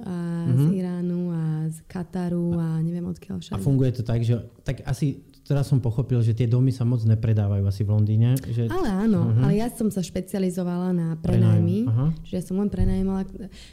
a 0.00 0.16
mm-hmm. 0.16 0.56
z 0.56 0.64
Iránu 0.80 1.22
a 1.28 1.44
z 1.68 1.78
Kataru 1.84 2.56
a 2.56 2.80
neviem 2.80 3.04
odkiaľ 3.04 3.36
všade. 3.36 3.54
A 3.54 3.60
funguje 3.60 3.92
to 3.92 4.02
tak, 4.02 4.24
že 4.24 4.40
tak 4.64 4.80
asi 4.88 5.20
teraz 5.50 5.66
som 5.66 5.82
pochopil, 5.82 6.22
že 6.22 6.30
tie 6.30 6.46
domy 6.46 6.70
sa 6.70 6.86
moc 6.86 7.02
nepredávajú 7.02 7.66
asi 7.66 7.82
v 7.82 7.90
Londýne. 7.90 8.38
Že... 8.38 8.70
Ale 8.70 8.86
áno, 8.86 9.26
uh-huh. 9.26 9.42
ale 9.42 9.58
ja 9.58 9.66
som 9.66 9.90
sa 9.90 9.98
špecializovala 9.98 10.94
na 10.94 11.18
prenajmy, 11.18 11.90
uh-huh. 11.90 12.14
čiže 12.22 12.36
ja 12.38 12.44
som 12.46 12.62
len 12.62 12.70
prenajímala, 12.70 13.26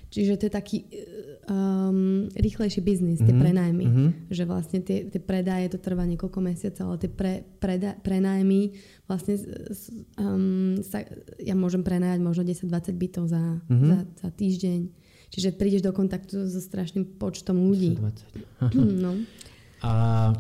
čiže 0.10 0.42
to 0.42 0.50
je 0.50 0.54
taký 0.58 0.78
um, 1.46 2.26
rýchlejší 2.34 2.82
biznis, 2.82 3.22
tie 3.22 3.30
uh-huh. 3.30 3.46
prenajmy, 3.46 3.86
uh-huh. 3.86 4.10
že 4.34 4.44
vlastne 4.50 4.82
tie, 4.82 5.06
tie 5.06 5.22
predaje, 5.22 5.70
to 5.70 5.78
trvá 5.78 6.02
niekoľko 6.10 6.40
mesiacov, 6.42 6.98
ale 6.98 6.98
tie 7.06 7.12
pre, 7.14 7.46
preda, 7.62 7.94
prenajmy 8.02 8.74
vlastne 9.06 9.38
um, 10.18 10.82
sa, 10.82 11.06
ja 11.38 11.54
môžem 11.54 11.86
prenajať 11.86 12.20
možno 12.26 12.42
10-20 12.42 12.74
bytov 12.98 13.30
za, 13.30 13.62
uh-huh. 13.62 13.86
za, 13.86 13.98
za 14.26 14.30
týždeň. 14.34 15.06
Čiže 15.30 15.54
prídeš 15.54 15.86
do 15.86 15.94
kontaktu 15.94 16.50
so 16.50 16.58
strašným 16.58 17.22
počtom 17.22 17.70
ľudí. 17.70 18.02
10, 18.02 18.74
no. 18.98 19.14
A 19.78 20.34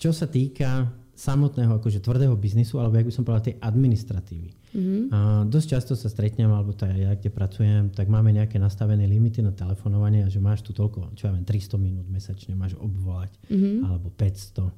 čo 0.00 0.16
sa 0.16 0.24
týka 0.24 0.88
samotného 1.12 1.76
akože 1.76 2.00
tvrdého 2.00 2.32
biznisu, 2.32 2.80
alebo 2.80 2.96
jak 2.96 3.12
by 3.12 3.12
som 3.12 3.24
povedal, 3.28 3.52
tej 3.52 3.60
administratívy. 3.60 4.56
Mm-hmm. 4.72 5.02
A 5.12 5.18
dosť 5.44 5.66
často 5.76 5.92
sa 5.92 6.08
stretnem, 6.08 6.48
alebo 6.48 6.72
to 6.72 6.88
ja, 6.88 7.12
kde 7.12 7.28
pracujem, 7.28 7.92
tak 7.92 8.08
máme 8.08 8.32
nejaké 8.32 8.56
nastavené 8.56 9.04
limity 9.04 9.44
na 9.44 9.52
telefonovanie 9.52 10.24
že 10.32 10.40
máš 10.40 10.64
tu 10.64 10.72
toľko, 10.72 11.12
čo 11.12 11.28
ja 11.28 11.36
viem, 11.36 11.44
300 11.44 11.76
minút 11.76 12.06
mesačne 12.08 12.56
máš 12.56 12.72
obvolať, 12.80 13.36
mm-hmm. 13.52 13.76
alebo 13.84 14.08
500. 14.16 14.72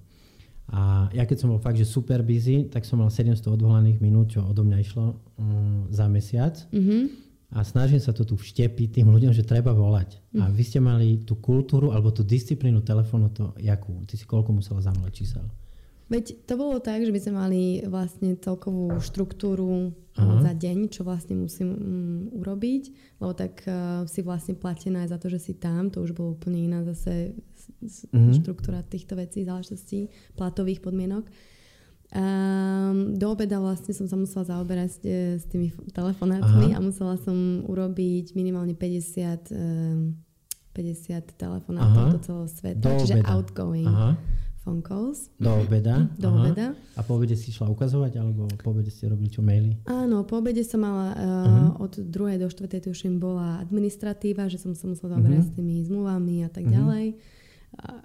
A 0.73 1.07
ja 1.15 1.23
keď 1.29 1.37
som 1.39 1.55
bol 1.55 1.63
fakt, 1.63 1.79
že 1.79 1.87
super 1.87 2.27
busy, 2.27 2.67
tak 2.67 2.83
som 2.83 2.99
mal 2.99 3.13
700 3.13 3.39
odvolaných 3.47 4.03
minút, 4.03 4.35
čo 4.35 4.43
odo 4.43 4.67
mňa 4.67 4.79
išlo 4.83 5.07
um, 5.39 5.87
za 5.95 6.11
mesiac. 6.11 6.59
Mm-hmm. 6.75 7.03
A 7.53 7.61
snažím 7.69 8.01
sa 8.01 8.17
to 8.17 8.25
tu 8.25 8.41
vštepiť 8.41 9.01
tým 9.01 9.13
ľuďom, 9.13 9.37
že 9.37 9.45
treba 9.45 9.77
volať. 9.77 10.17
Mm. 10.33 10.41
A 10.41 10.45
vy 10.49 10.63
ste 10.65 10.81
mali 10.81 11.21
tú 11.21 11.37
kultúru 11.37 11.93
alebo 11.93 12.09
tú 12.09 12.25
disciplínu 12.25 12.81
telefónu, 12.81 13.29
to 13.29 13.53
jakú? 13.61 13.93
Ty 14.09 14.15
si 14.17 14.25
koľko 14.25 14.57
musela 14.57 14.81
zavolať 14.81 15.13
čísel? 15.13 15.45
Veď 16.13 16.45
to 16.45 16.61
bolo 16.61 16.77
tak, 16.77 17.05
že 17.09 17.13
by 17.13 17.21
sme 17.25 17.35
mali 17.37 17.63
vlastne 17.89 18.37
celkovú 18.37 19.01
štruktúru 19.01 19.97
Aha. 20.21 20.45
za 20.45 20.53
deň, 20.53 20.93
čo 20.93 21.09
vlastne 21.09 21.41
musím 21.41 21.69
um, 21.73 21.79
urobiť, 22.37 23.17
lebo 23.17 23.33
tak 23.33 23.65
uh, 23.65 24.05
si 24.05 24.21
vlastne 24.21 24.53
platená 24.53 25.09
aj 25.09 25.17
za 25.17 25.19
to, 25.21 25.33
že 25.33 25.41
si 25.41 25.53
tam, 25.57 25.89
to 25.89 26.05
už 26.05 26.13
bolo 26.13 26.37
úplne 26.37 26.69
iná 26.69 26.85
zase 26.85 27.33
mm-hmm. 27.81 28.45
štruktúra 28.45 28.85
týchto 28.85 29.17
vecí, 29.17 29.49
záležitostí, 29.49 30.13
platových 30.37 30.85
podmienok. 30.85 31.25
Um, 32.13 33.17
do 33.17 33.33
obeda 33.33 33.57
vlastne 33.57 33.97
som 33.97 34.05
sa 34.05 34.21
musela 34.21 34.45
zaoberať 34.45 35.01
e, 35.01 35.41
s 35.41 35.49
tými 35.49 35.73
telefonátmi 35.97 36.77
Aha. 36.77 36.77
a 36.77 36.85
musela 36.85 37.17
som 37.17 37.65
urobiť 37.65 38.37
minimálne 38.37 38.77
50, 38.77 39.49
um, 39.49 40.13
50 40.77 41.41
telefonátov 41.41 42.13
do 42.13 42.19
celého 42.21 42.49
sveta, 42.53 42.85
do 42.85 43.01
čiže 43.01 43.17
obeda. 43.17 43.33
outgoing. 43.33 43.89
Aha. 43.89 44.13
Phone 44.61 44.85
calls. 44.85 45.33
Do 45.41 45.57
obeda? 45.57 46.05
Do 46.21 46.29
Aha. 46.29 46.37
obeda. 46.37 46.67
A 46.95 47.01
po 47.01 47.17
obede 47.17 47.33
si 47.33 47.49
išla 47.49 47.73
ukazovať, 47.73 48.21
alebo 48.21 48.45
po 48.61 48.77
obede 48.77 48.93
ste 48.93 49.09
robili 49.09 49.33
čo, 49.33 49.41
maily? 49.41 49.81
Áno, 49.89 50.29
po 50.29 50.37
obede 50.37 50.69
som 50.69 50.85
mala 50.85 51.17
uh, 51.17 51.81
uh-huh. 51.81 51.89
od 51.89 51.97
2. 51.97 52.13
do 52.37 52.47
4. 52.53 52.93
tuším 52.93 53.17
bola 53.17 53.57
administratíva, 53.65 54.53
že 54.53 54.61
som 54.61 54.77
sa 54.77 54.85
musela 54.85 55.17
zaoberať 55.17 55.49
uh-huh. 55.49 55.49
s 55.49 55.57
tými 55.57 55.81
zmluvami 55.89 56.45
a 56.45 56.53
tak 56.53 56.69
uh-huh. 56.69 56.77
ďalej 56.77 57.07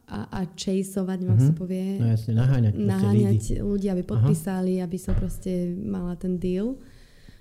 a, 0.07 0.19
a 0.31 0.39
chaseovať, 0.55 1.19
mm-hmm. 1.21 1.47
sa 1.47 1.53
povie. 1.53 1.99
No 1.99 2.07
jasne, 2.07 2.31
naháňať. 2.39 2.73
Naháňať 2.79 3.41
ľudí, 3.59 3.87
aby 3.91 4.03
podpísali, 4.07 4.79
Aha. 4.79 4.87
aby 4.87 4.97
som 4.97 5.13
proste 5.13 5.75
mala 5.75 6.15
ten 6.15 6.39
deal. 6.39 6.79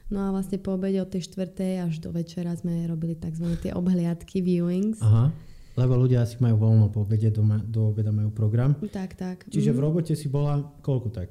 No 0.06 0.22
a 0.22 0.28
vlastne 0.30 0.58
po 0.62 0.74
obede 0.78 1.02
od 1.02 1.10
tej 1.10 1.26
štvrtej 1.26 1.82
až 1.82 1.98
do 1.98 2.14
večera 2.14 2.54
sme 2.54 2.86
robili 2.86 3.18
tzv. 3.18 3.46
tie 3.58 3.74
obhliadky, 3.74 4.38
viewings. 4.42 5.02
Aha. 5.02 5.34
Lebo 5.76 5.92
ľudia 5.98 6.24
asi 6.24 6.40
majú 6.40 6.62
voľno 6.62 6.88
po 6.88 7.04
obede, 7.04 7.28
do, 7.28 7.44
do 7.66 7.92
obeda 7.92 8.08
majú 8.08 8.32
program. 8.32 8.74
Tak, 8.80 9.18
tak. 9.18 9.44
Čiže 9.50 9.70
mm. 9.70 9.74
v 9.74 9.78
mhm. 9.78 9.84
robote 9.86 10.12
si 10.14 10.26
bola 10.30 10.62
koľko 10.82 11.08
tak? 11.10 11.30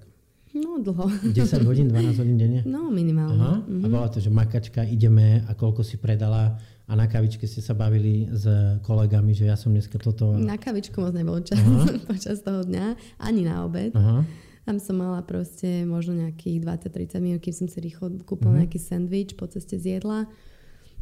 No, 0.55 0.79
dlho. 0.79 1.12
10 1.36 1.67
hodín, 1.67 1.91
12 1.91 2.21
hodín 2.23 2.38
denne? 2.39 2.62
No, 2.63 2.88
minimálne. 2.88 3.36
Aha. 3.36 3.53
Mm-hmm. 3.60 3.84
A 3.84 3.88
bola 3.91 4.08
to, 4.08 4.23
že 4.23 4.31
makačka, 4.31 4.88
ideme 4.88 5.43
a 5.43 5.51
koľko 5.51 5.84
si 5.84 5.99
predala 5.99 6.55
a 6.85 6.91
na 6.93 7.09
kavičke 7.09 7.49
ste 7.49 7.65
sa 7.65 7.73
bavili 7.73 8.29
s 8.29 8.45
kolegami, 8.85 9.33
že 9.33 9.49
ja 9.49 9.57
som 9.57 9.73
dneska 9.73 9.97
toto... 9.97 10.37
Na 10.37 10.53
kavičku 10.53 11.01
moc 11.01 11.17
nebol 11.17 11.41
čas 11.41 11.57
počas 12.09 12.45
toho 12.45 12.61
dňa, 12.61 13.17
ani 13.17 13.41
na 13.41 13.65
obed. 13.65 13.89
Aha. 13.97 14.21
Tam 14.65 14.77
som 14.81 14.97
mala 14.97 15.21
proste 15.25 15.85
možno 15.85 16.17
nejakých 16.17 16.61
20-30 16.61 17.21
minút, 17.21 17.41
kým 17.41 17.53
som 17.53 17.67
si 17.69 17.77
rýchlo 17.81 18.21
kúpila 18.25 18.53
uh-huh. 18.53 18.61
nejaký 18.65 18.81
sandwich 18.81 19.37
po 19.37 19.45
ceste 19.45 19.77
z 19.77 19.97
jedla. 19.97 20.25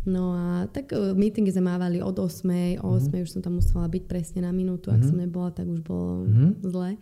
No 0.03 0.35
a 0.35 0.67
tak 0.67 0.91
uh, 0.91 1.15
meetingy 1.15 1.51
sme 1.51 1.71
mávali 1.71 2.03
od 2.03 2.15
8. 2.15 2.83
O 2.83 2.99
8. 2.99 3.07
Uh-huh. 3.07 3.23
už 3.23 3.29
som 3.31 3.39
tam 3.43 3.59
musela 3.59 3.87
byť 3.87 4.03
presne 4.03 4.43
na 4.43 4.51
minútu. 4.51 4.91
Ak 4.91 4.99
uh-huh. 4.99 5.15
som 5.15 5.19
nebola, 5.19 5.51
tak 5.55 5.67
už 5.67 5.79
bolo 5.79 6.27
uh-huh. 6.27 6.59
zle. 6.63 6.99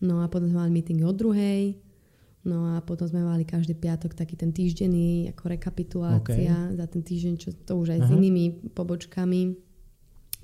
No 0.00 0.20
a 0.20 0.28
potom 0.28 0.48
sme 0.48 0.68
mali 0.68 0.72
meetingy 0.72 1.04
od 1.04 1.16
druhej. 1.16 1.80
No 2.40 2.72
a 2.72 2.80
potom 2.80 3.04
sme 3.04 3.20
mali 3.20 3.44
každý 3.44 3.76
piatok 3.76 4.16
taký 4.16 4.32
ten 4.32 4.48
týždenný 4.48 5.28
ako 5.36 5.44
rekapitulácia 5.52 6.56
okay. 6.56 6.76
za 6.76 6.86
ten 6.88 7.04
týždeň, 7.04 7.34
čo 7.36 7.52
to 7.52 7.76
už 7.76 7.92
aj 7.96 8.00
Aha. 8.00 8.06
s 8.08 8.10
inými 8.16 8.44
pobočkami 8.72 9.40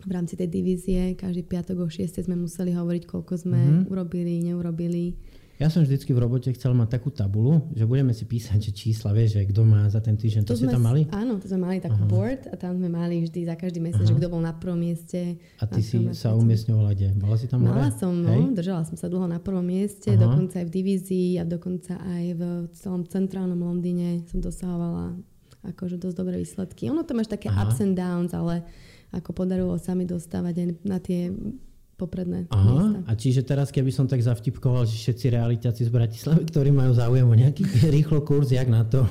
v 0.04 0.11
rámci 0.12 0.37
tej 0.37 0.52
divízie. 0.52 1.16
Každý 1.16 1.48
piatok 1.48 1.76
o 1.80 1.88
6 1.88 2.28
sme 2.28 2.37
museli 2.37 2.76
hovoriť, 2.76 3.09
koľko 3.09 3.35
sme 3.40 3.56
mm-hmm. 3.56 3.88
urobili, 3.88 4.44
neurobili. 4.44 5.16
Ja 5.56 5.72
som 5.72 5.80
vždycky 5.80 6.12
v 6.12 6.20
robote 6.20 6.52
chcel 6.52 6.76
mať 6.76 7.00
takú 7.00 7.08
tabulu, 7.08 7.72
že 7.72 7.88
budeme 7.88 8.12
si 8.12 8.28
písať 8.28 8.60
že 8.60 8.72
čísla, 8.76 9.16
vieš, 9.16 9.40
že 9.40 9.48
kto 9.48 9.64
má 9.64 9.88
za 9.88 10.04
ten 10.04 10.12
týždeň. 10.12 10.44
To, 10.44 10.52
to 10.52 10.60
ste 10.60 10.68
tam 10.68 10.84
mali? 10.84 11.08
Áno, 11.08 11.40
to 11.40 11.48
sme 11.48 11.64
mali 11.64 11.80
takú 11.80 12.04
Aha. 12.04 12.12
board 12.12 12.42
a 12.52 12.54
tam 12.60 12.76
sme 12.76 12.92
mali 12.92 13.24
vždy 13.24 13.48
za 13.48 13.56
každý 13.56 13.80
mesiac, 13.80 14.04
že 14.04 14.12
kto 14.12 14.28
bol 14.28 14.44
na 14.44 14.52
prvom 14.52 14.76
mieste. 14.76 15.40
A 15.56 15.64
ty 15.64 15.80
si 15.80 15.96
sa 16.12 16.36
umiestňovala 16.36 16.92
kde? 16.92 17.08
Bola 17.16 17.40
si 17.40 17.48
tam 17.48 17.64
Mala 17.64 17.88
hore? 17.88 17.96
som, 17.96 18.12
no, 18.12 18.52
držala 18.52 18.84
som 18.84 19.00
sa 19.00 19.08
dlho 19.08 19.24
na 19.24 19.40
prvom 19.40 19.64
mieste, 19.64 20.12
Aha. 20.12 20.20
dokonca 20.20 20.60
aj 20.60 20.66
v 20.68 20.72
divízii 20.76 21.30
a 21.40 21.48
dokonca 21.48 21.96
aj 22.04 22.24
v 22.36 22.42
celom 22.76 23.08
centrálnom 23.08 23.56
Londýne 23.56 24.28
som 24.28 24.44
dosahovala 24.44 25.16
akože 25.72 25.96
dosť 25.96 26.16
dobré 26.20 26.36
výsledky. 26.36 26.92
Ono 26.92 27.00
to 27.00 27.16
máš 27.16 27.32
také 27.32 27.48
Aha. 27.48 27.64
ups 27.64 27.80
and 27.80 27.96
downs, 27.96 28.36
ale 28.36 28.60
ako 29.08 29.32
podarilo 29.32 29.72
sa 29.80 29.96
mi 29.96 30.04
dostávať 30.04 30.54
aj 30.60 30.68
na 30.84 30.98
tie 31.00 31.32
popredné 31.96 32.44
Aha, 32.52 32.61
miesta. 32.61 32.98
A 33.09 33.12
čiže 33.16 33.40
teraz, 33.42 33.72
keby 33.72 33.88
som 33.88 34.04
tak 34.04 34.20
zavtipkoval, 34.20 34.85
že 34.85 35.00
všetci 35.00 35.26
realitáci 35.32 35.82
z 35.88 35.90
Bratislavy, 35.90 36.44
ktorí 36.44 36.70
majú 36.70 36.92
záujem 36.92 37.24
o 37.24 37.35
nejaký 37.35 37.64
rýchlo 37.96 38.20
kurz, 38.22 38.52
jak 38.52 38.68
na 38.68 38.85
to, 38.85 39.09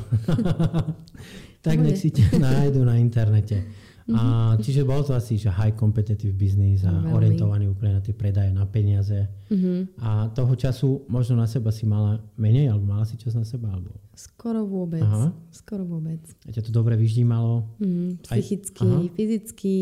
tak 1.65 1.81
nech 1.81 1.97
si 1.97 2.13
ťa 2.13 2.37
nájdu 2.37 2.85
na 2.85 3.01
internete. 3.01 3.65
A 4.05 4.53
mhm. 4.53 4.61
čiže 4.61 4.85
bol 4.85 5.01
to 5.01 5.17
asi 5.17 5.33
že 5.41 5.49
high 5.49 5.73
competitive 5.73 6.37
business 6.37 6.85
a 6.85 6.93
Veľmi. 6.93 7.09
orientovaný 7.09 7.65
úplne 7.73 7.97
na 7.97 8.01
tie 8.05 8.13
predaje, 8.13 8.53
na 8.53 8.61
peniaze. 8.69 9.25
Mm-hmm. 9.49 9.97
A 9.97 10.29
toho 10.29 10.53
času 10.53 11.09
možno 11.09 11.41
na 11.41 11.49
seba 11.49 11.73
si 11.73 11.89
mala 11.89 12.21
menej, 12.37 12.69
alebo 12.69 12.85
mala 12.85 13.09
si 13.09 13.17
čas 13.17 13.33
na 13.33 13.41
seba? 13.41 13.73
Alebo... 13.73 13.97
Skoro 14.13 14.61
vôbec. 14.61 15.01
Aha. 15.01 15.33
Skoro 15.49 15.89
vôbec. 15.89 16.21
A 16.45 16.53
ťa 16.53 16.69
to 16.69 16.71
dobre 16.71 16.93
vyždímalo? 17.01 17.65
Mm, 17.81 18.21
psychicky, 18.21 18.85
Aj... 18.85 19.09
fyzicky 19.17 19.77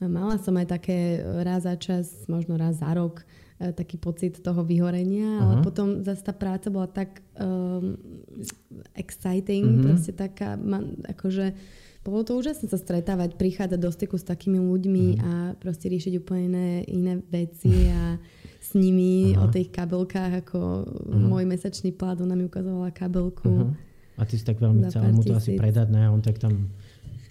Mala 0.00 0.40
som 0.40 0.56
aj 0.56 0.80
také 0.80 1.20
raz 1.44 1.68
za 1.68 1.76
čas, 1.76 2.24
možno 2.24 2.56
raz 2.56 2.80
za 2.80 2.88
rok, 2.96 3.20
e, 3.60 3.68
taký 3.76 4.00
pocit 4.00 4.40
toho 4.40 4.64
vyhorenia, 4.64 5.28
uh-huh. 5.28 5.44
ale 5.44 5.54
potom 5.60 6.00
zase 6.00 6.24
tá 6.24 6.32
práca 6.32 6.72
bola 6.72 6.88
tak 6.88 7.20
um, 7.36 8.00
exciting, 8.96 9.76
uh-huh. 9.76 9.84
proste 9.92 10.16
taká, 10.16 10.56
man, 10.56 10.96
akože 11.04 11.52
bolo 12.00 12.24
to 12.24 12.40
úžasné 12.40 12.72
sa 12.72 12.80
stretávať, 12.80 13.36
prichádzať 13.36 13.76
do 13.76 13.92
styku 13.92 14.16
s 14.16 14.24
takými 14.24 14.56
ľuďmi 14.56 15.06
uh-huh. 15.20 15.20
a 15.20 15.32
proste 15.60 15.92
riešiť 15.92 16.16
úplne 16.16 16.48
iné, 16.48 16.68
iné 16.88 17.12
veci 17.28 17.92
a 17.92 18.16
s 18.56 18.72
nimi 18.72 19.36
uh-huh. 19.36 19.44
o 19.44 19.52
tých 19.52 19.68
kabelkách, 19.68 20.48
ako 20.48 20.88
uh-huh. 20.88 21.28
môj 21.28 21.44
mesačný 21.44 21.92
plat, 21.92 22.16
ona 22.16 22.32
mi 22.32 22.48
ukazovala 22.48 22.88
kabelku. 22.88 23.52
Uh-huh. 23.52 23.76
A 24.16 24.24
ty 24.24 24.40
si 24.40 24.44
tak 24.48 24.60
veľmi 24.64 24.88
chcela 24.88 25.12
mu 25.12 25.20
to 25.20 25.36
asi 25.36 25.60
predať, 25.60 25.92
ne? 25.92 26.08
On 26.08 26.20
tak 26.20 26.36
tam 26.40 26.72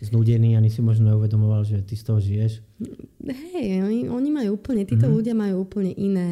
znudený, 0.06 0.56
ani 0.56 0.72
si 0.72 0.80
možno 0.80 1.12
neuvedomoval, 1.12 1.68
že 1.68 1.84
ty 1.84 2.00
z 2.00 2.04
toho 2.08 2.20
žiješ? 2.24 2.64
Hej, 3.28 3.84
oni, 3.84 4.00
oni 4.08 4.30
majú 4.32 4.56
úplne, 4.56 4.88
títo 4.88 5.08
mm-hmm. 5.08 5.18
ľudia 5.20 5.36
majú 5.36 5.68
úplne 5.68 5.92
iné 5.92 6.32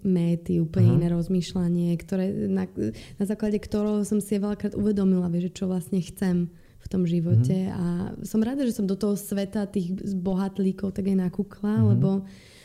méty, 0.00 0.64
úplne 0.64 0.96
uh-huh. 0.96 0.98
iné 1.04 1.06
rozmýšľanie, 1.12 1.92
ktoré, 2.00 2.48
na, 2.48 2.64
na 3.20 3.24
základe 3.28 3.60
ktorého 3.60 4.00
som 4.08 4.16
si 4.18 4.40
veľakrát 4.40 4.72
uvedomila, 4.72 5.28
že 5.28 5.52
čo 5.52 5.68
vlastne 5.68 6.00
chcem 6.00 6.48
v 6.82 6.86
tom 6.88 7.04
živote. 7.04 7.68
Mm-hmm. 7.68 7.78
A 7.78 7.84
som 8.24 8.40
rada, 8.42 8.64
že 8.64 8.74
som 8.74 8.88
do 8.88 8.96
toho 8.96 9.14
sveta 9.14 9.68
tých 9.68 9.92
bohatlíkov 10.18 10.96
tak 10.96 11.12
aj 11.12 11.16
nakúkla, 11.28 11.78
mm-hmm. 11.78 11.90
lebo 11.94 12.10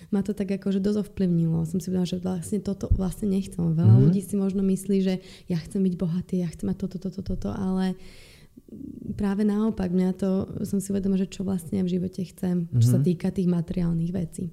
ma 0.08 0.24
to 0.24 0.32
tak 0.32 0.48
akože 0.48 0.80
dosť 0.80 1.12
ovplyvnilo. 1.12 1.68
Som 1.68 1.84
si 1.84 1.92
povedala, 1.92 2.08
že 2.08 2.24
vlastne 2.24 2.60
toto 2.64 2.88
vlastne 2.96 3.28
nechcem. 3.28 3.60
Veľa 3.60 3.76
mm-hmm. 3.76 4.04
ľudí 4.08 4.22
si 4.24 4.40
možno 4.40 4.64
myslí, 4.64 4.98
že 5.04 5.20
ja 5.52 5.60
chcem 5.60 5.84
byť 5.84 5.94
bohatý, 6.00 6.40
ja 6.40 6.50
chcem 6.50 6.72
mať 6.72 6.78
toto, 6.88 6.98
toto, 7.04 7.22
toto, 7.22 7.50
ale 7.52 8.00
práve 9.16 9.48
naopak, 9.48 9.90
mňa 9.90 10.10
to, 10.18 10.30
som 10.68 10.78
si 10.78 10.92
uvedomila, 10.92 11.20
že 11.20 11.32
čo 11.32 11.42
vlastne 11.48 11.82
v 11.82 11.90
živote 11.90 12.22
chcem, 12.28 12.68
mm-hmm. 12.68 12.82
čo 12.84 12.88
sa 12.88 13.00
mhm. 13.00 13.06
týka 13.06 13.28
tých 13.32 13.50
materiálnych 13.50 14.12
vecí. 14.14 14.52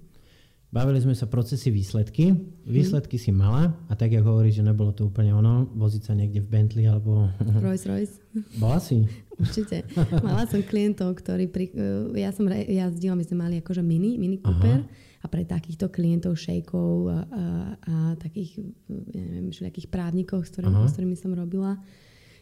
Bavili 0.74 0.98
sme 0.98 1.14
sa 1.14 1.30
procesy 1.30 1.70
výsledky. 1.70 2.34
Výsledky 2.66 3.14
mm. 3.14 3.22
si 3.22 3.30
mala 3.30 3.78
a 3.86 3.94
tak, 3.94 4.10
ako 4.10 4.26
hovoríš, 4.26 4.58
že 4.58 4.66
nebolo 4.66 4.90
to 4.90 5.06
úplne 5.06 5.30
ono, 5.30 5.70
voziť 5.70 6.02
sa 6.02 6.18
niekde 6.18 6.42
v 6.42 6.50
Bentley 6.50 6.90
alebo... 6.90 7.30
Rolls 7.62 7.86
Royce. 7.86 8.18
Bola 8.58 8.82
si? 8.82 9.06
Určite. 9.38 9.86
Mala 10.26 10.50
som 10.50 10.58
klientov, 10.66 11.14
ktorí... 11.22 11.46
Pri, 11.46 11.70
eh, 11.78 12.26
ja 12.26 12.34
som 12.34 12.50
jazdila, 12.50 13.14
my 13.14 13.22
sme 13.22 13.36
mali 13.38 13.54
akože 13.62 13.86
mini, 13.86 14.18
mini 14.18 14.42
Cooper 14.42 14.82
Aha. 14.82 15.22
a 15.22 15.26
pre 15.30 15.46
takýchto 15.46 15.94
klientov, 15.94 16.34
šejkov 16.42 16.90
a, 17.06 17.18
a, 17.22 17.44
a 17.78 17.94
takých, 18.18 18.66
ja 19.14 19.22
neviem, 19.30 19.54
všelijakých 19.54 19.86
právnikov, 19.94 20.42
s 20.42 20.58
ktorými, 20.58 20.90
s 20.90 20.94
ktorými 20.98 21.14
som 21.14 21.38
robila, 21.38 21.78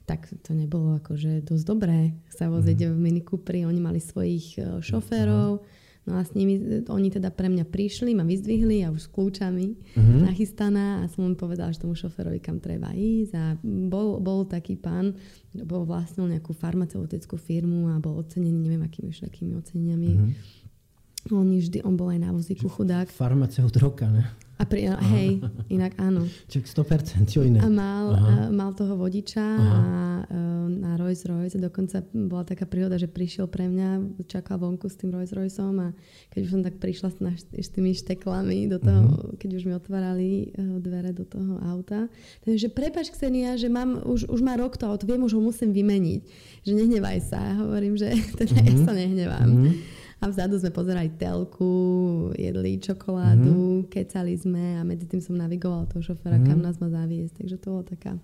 tak 0.07 0.29
to 0.43 0.51
nebolo 0.53 0.99
akože 0.99 1.47
dosť 1.47 1.65
dobré 1.65 2.13
sa 2.29 2.51
voziť 2.51 2.79
mm. 2.85 2.89
v 2.91 2.97
Mini 2.99 3.23
Cooperi. 3.23 3.65
Oni 3.67 3.79
mali 3.79 4.03
svojich 4.03 4.47
eh, 4.59 4.65
šoférov, 4.83 5.51
Aha 5.63 5.81
No 6.03 6.19
a 6.19 6.27
s 6.27 6.35
nimi, 6.35 6.83
oni 6.91 7.15
teda 7.15 7.31
pre 7.31 7.47
mňa 7.47 7.63
prišli, 7.71 8.11
ma 8.11 8.27
vyzdvihli 8.27 8.83
a 8.83 8.91
už 8.91 9.07
s 9.07 9.09
kľúčami 9.15 9.67
uh-huh. 9.71 10.27
nachystaná 10.27 10.99
a 10.99 11.07
som 11.07 11.31
mu 11.31 11.39
povedala, 11.39 11.71
že 11.71 11.79
tomu 11.79 11.95
šoferovi 11.95 12.43
kam 12.43 12.59
treba 12.59 12.91
ísť 12.91 13.33
a 13.39 13.55
bol, 13.63 14.19
bol 14.19 14.43
taký 14.43 14.75
pán, 14.75 15.15
bol 15.63 15.87
vlastnil 15.87 16.27
nejakú 16.27 16.59
farmaceutickú 16.59 17.39
firmu 17.39 17.87
a 17.95 18.03
bol 18.03 18.19
ocenený 18.19 18.67
neviem 18.67 18.83
akými 18.83 19.15
všakými 19.15 19.55
oceneniami. 19.63 20.11
Uh-huh. 20.11 21.39
On, 21.39 21.47
vždy, 21.47 21.87
on 21.87 21.95
bol 21.95 22.11
aj 22.11 22.19
na 22.19 22.35
vozíku 22.35 22.67
chudák. 22.67 23.07
Farmaceut 23.07 23.71
roka, 23.79 24.11
ne? 24.11 24.27
A 24.61 24.69
pri, 24.69 24.85
hej, 24.87 25.43
inak 25.73 25.97
áno. 25.99 26.29
Čiže 26.47 26.77
100%, 26.77 27.25
čo 27.27 27.43
iné. 27.43 27.59
A 27.59 27.67
mal, 27.73 28.07
a, 28.15 28.23
mal 28.53 28.71
toho 28.77 28.95
vodiča 28.95 29.43
Aha. 29.43 29.65
a 29.65 29.79
e, 30.23 30.53
na 30.71 30.95
Rolls 31.01 31.25
Royce. 31.27 31.59
Dokonca 31.59 32.05
bola 32.13 32.45
taká 32.47 32.69
príhoda, 32.69 32.95
že 33.01 33.11
prišiel 33.11 33.51
pre 33.51 33.67
mňa, 33.67 34.23
čakal 34.29 34.63
vonku 34.63 34.87
s 34.87 35.01
tým 35.01 35.11
Rolls 35.11 35.35
Royceom 35.35 35.77
a 35.83 35.89
keď 36.31 36.41
už 36.47 36.51
som 36.53 36.63
tak 36.63 36.79
prišla 36.79 37.09
s, 37.11 37.17
naš, 37.19 37.41
s 37.51 37.69
tými 37.73 37.97
šteklami 37.97 38.71
do 38.71 38.79
toho, 38.79 39.03
uh-huh. 39.09 39.41
keď 39.41 39.51
už 39.59 39.63
mi 39.67 39.73
otvárali 39.75 40.53
uh, 40.55 40.79
dvere 40.79 41.11
do 41.11 41.27
toho 41.27 41.59
auta, 41.67 42.07
takže 42.47 42.71
prepač 42.71 43.11
Ksenia, 43.11 43.59
že 43.59 43.67
mám, 43.67 44.05
už, 44.05 44.31
už 44.31 44.41
má 44.45 44.55
rok 44.55 44.79
to 44.79 44.87
auto, 44.87 45.09
viem, 45.09 45.27
už 45.27 45.35
ho 45.35 45.43
musím 45.43 45.75
vymeniť. 45.75 46.21
Že 46.63 46.73
nehnevaj 46.77 47.19
sa. 47.25 47.41
Hovorím, 47.59 47.99
že 47.99 48.15
teda 48.39 48.63
uh-huh. 48.63 48.69
ja 48.69 48.77
sa 48.85 48.93
nehnevám. 48.95 49.49
Uh-huh. 49.49 49.75
A 50.23 50.31
vzadu 50.31 50.55
sme 50.55 50.71
pozerali 50.71 51.11
telku, 51.19 52.31
jedli 52.39 52.79
čokoládu, 52.79 53.83
mm-hmm. 53.83 53.91
kecali 53.91 54.39
sme 54.39 54.79
a 54.79 54.87
medzi 54.87 55.11
tým 55.11 55.19
som 55.19 55.35
navigoval 55.35 55.91
toho 55.91 56.15
šoféra, 56.15 56.39
mm-hmm. 56.39 56.47
kam 56.47 56.63
nás 56.63 56.79
má 56.79 56.87
zaviesť. 56.87 57.43
Takže 57.43 57.57
to 57.59 57.67
bolo 57.75 57.83
taká... 57.83 58.15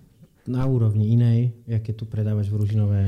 Na 0.47 0.63
úrovni 0.63 1.11
inej, 1.11 1.51
aké 1.67 1.91
tu 1.91 2.07
predávaš 2.07 2.47
v 2.47 2.63
Ružinové? 2.63 3.03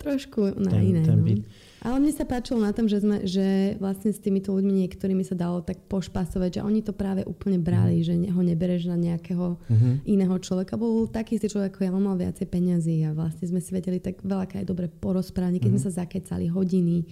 Trošku 0.00 0.56
na 0.56 0.72
ten, 0.72 0.88
iné. 0.88 1.04
Ten 1.04 1.20
no. 1.20 1.44
Ale 1.84 2.00
mne 2.00 2.12
sa 2.16 2.24
páčilo 2.24 2.64
na 2.64 2.72
tom, 2.72 2.88
že, 2.88 3.04
sme, 3.04 3.28
že 3.28 3.76
vlastne 3.76 4.08
s 4.08 4.20
týmito 4.24 4.56
ľuďmi 4.56 4.88
niektorými 4.88 5.20
sa 5.20 5.36
dalo 5.36 5.60
tak 5.60 5.76
pošpasovať, 5.92 6.56
že 6.56 6.64
oni 6.64 6.80
to 6.80 6.96
práve 6.96 7.20
úplne 7.28 7.60
brali, 7.60 8.00
mm. 8.00 8.04
že 8.08 8.14
ho 8.32 8.40
nebereš 8.40 8.88
na 8.88 8.96
nejakého 8.96 9.60
mm-hmm. 9.60 10.08
iného 10.08 10.36
človeka. 10.40 10.80
Bol 10.80 11.12
taký 11.12 11.36
istý 11.36 11.52
človek 11.52 11.76
ako 11.76 11.84
ja, 11.84 11.92
on 11.92 12.08
mal 12.08 12.16
viacej 12.16 12.48
peňazí 12.48 13.04
a 13.04 13.12
vlastne 13.12 13.44
sme 13.44 13.60
si 13.60 13.76
vedeli 13.76 14.00
tak 14.00 14.24
veľa 14.24 14.64
aj 14.64 14.64
dobre 14.64 14.88
porozprávať, 14.88 15.60
keď 15.60 15.76
mm-hmm. 15.76 15.84
sme 15.84 15.92
sa 15.92 16.00
zakecali 16.00 16.48
hodiny 16.48 17.04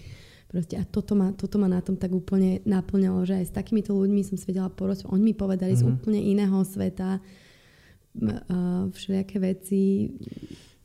Proste, 0.48 0.80
a 0.80 0.84
toto 0.88 1.12
ma, 1.12 1.36
toto 1.36 1.60
ma 1.60 1.68
na 1.68 1.84
tom 1.84 2.00
tak 2.00 2.08
úplne 2.08 2.64
naplňalo, 2.64 3.20
že 3.28 3.36
aj 3.36 3.46
s 3.48 3.52
takýmito 3.52 3.92
ľuďmi 3.92 4.24
som 4.24 4.40
si 4.40 4.48
vedela 4.48 4.72
porozprávať. 4.72 5.12
Oni 5.12 5.22
mi 5.28 5.34
povedali 5.36 5.76
mm-hmm. 5.76 5.84
z 5.84 5.92
mhm. 5.92 5.96
úplne 6.00 6.20
iného 6.24 6.58
sveta 6.64 7.20
uh, 7.20 8.88
všelijaké 8.88 9.36
veci. 9.44 10.08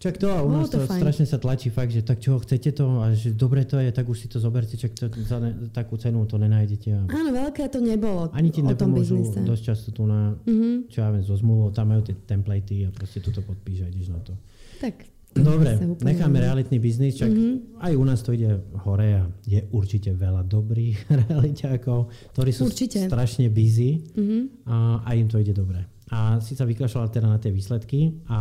Čak 0.04 0.20
to 0.20 0.28
a 0.36 0.44
u 0.44 0.52
nás 0.52 0.68
to, 0.68 0.84
to 0.84 1.00
strašne 1.00 1.24
sa 1.24 1.40
tlačí 1.40 1.72
fakt, 1.72 1.96
že 1.96 2.04
tak 2.04 2.20
čo, 2.20 2.36
chcete 2.44 2.76
to 2.76 3.00
a 3.00 3.16
že 3.16 3.32
dobre 3.32 3.64
to 3.64 3.80
je, 3.80 3.88
tak 3.88 4.04
už 4.04 4.20
si 4.20 4.28
to 4.28 4.36
zoberte, 4.36 4.76
čak 4.76 4.92
to, 4.92 5.08
za 5.08 5.40
ne, 5.40 5.72
takú 5.72 5.96
cenu 5.96 6.28
to 6.28 6.36
nenájdete. 6.36 6.92
A... 6.92 7.02
Áno, 7.08 7.32
veľké 7.32 7.72
to 7.72 7.80
nebolo 7.80 8.28
Ani 8.36 8.52
ti 8.52 8.60
nepomôžu 8.60 9.32
dosť 9.48 9.64
často 9.64 9.96
tu 9.96 10.04
na, 10.04 10.36
mm-hmm. 10.44 10.92
čo 10.92 11.08
ja 11.08 11.08
viem, 11.08 11.24
zo 11.24 11.40
zmluvou, 11.40 11.72
tam 11.72 11.96
majú 11.96 12.04
tie 12.04 12.20
templatey 12.20 12.84
a 12.84 12.92
proste 12.92 13.24
tu 13.24 13.32
to 13.32 13.40
podpíš 13.40 13.88
a 13.88 13.96
ideš 13.96 14.12
na 14.12 14.20
to. 14.20 14.36
Tak 14.84 15.13
Dobre, 15.34 15.82
necháme 16.06 16.38
realitný 16.46 16.78
biznis, 16.78 17.18
čak 17.18 17.34
mm-hmm. 17.34 17.82
aj 17.82 17.94
u 17.98 18.04
nás 18.06 18.22
to 18.22 18.38
ide 18.38 18.54
hore 18.86 19.10
a 19.18 19.26
je 19.42 19.66
určite 19.74 20.14
veľa 20.14 20.46
dobrých 20.46 21.10
realiťákov, 21.26 22.00
ktorí 22.38 22.52
sú 22.54 22.70
určite. 22.70 23.10
strašne 23.10 23.50
busy 23.50 24.06
mm-hmm. 24.14 24.70
a, 24.70 25.02
a 25.02 25.10
im 25.18 25.26
to 25.26 25.42
ide 25.42 25.58
dobre. 25.58 25.82
A 26.14 26.38
si 26.38 26.54
sa 26.54 26.70
vykašľala 26.70 27.10
teda 27.10 27.26
na 27.26 27.42
tie 27.42 27.50
výsledky 27.50 28.22
a 28.30 28.38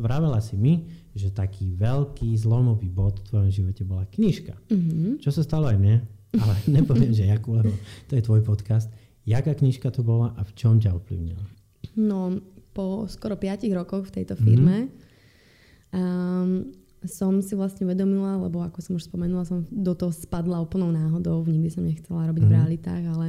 vravela 0.00 0.40
si 0.40 0.56
mi, 0.56 0.88
že 1.12 1.28
taký 1.28 1.76
veľký 1.76 2.32
zlomový 2.40 2.88
bod 2.88 3.20
v 3.20 3.26
tvojom 3.28 3.50
živote 3.52 3.82
bola 3.84 4.08
knižka. 4.08 4.56
Mm-hmm. 4.72 5.20
Čo 5.20 5.30
sa 5.36 5.44
stalo 5.44 5.68
aj 5.68 5.76
mne, 5.76 6.00
ale 6.40 6.54
nepoviem, 6.80 7.12
že 7.12 7.28
jakú, 7.28 7.60
lebo 7.60 7.74
to 8.08 8.16
je 8.16 8.24
tvoj 8.24 8.40
podcast. 8.40 8.88
Jaká 9.28 9.52
knižka 9.52 9.92
to 9.92 10.00
bola 10.00 10.32
a 10.32 10.40
v 10.40 10.52
čom 10.56 10.80
ťa 10.80 10.96
ovplyvnila? 10.96 11.44
No, 12.00 12.40
po 12.72 13.04
skoro 13.12 13.36
5 13.36 13.68
rokoch 13.76 14.08
v 14.08 14.24
tejto 14.24 14.40
firme 14.40 14.88
mm-hmm 14.88 15.09
Um, 15.90 16.70
som 17.08 17.40
si 17.40 17.56
vlastne 17.56 17.88
uvedomila, 17.88 18.36
lebo 18.36 18.60
ako 18.60 18.78
som 18.84 18.92
už 19.00 19.08
spomenula, 19.08 19.48
som 19.48 19.64
do 19.72 19.96
toho 19.96 20.12
spadla 20.12 20.60
úplnou 20.60 20.92
náhodou, 20.92 21.40
nikdy 21.48 21.72
som 21.72 21.80
nechcela 21.80 22.28
robiť 22.28 22.44
mm. 22.44 22.48
v 22.48 22.52
mhm. 22.52 22.58
realitách, 22.60 23.04
ale 23.08 23.26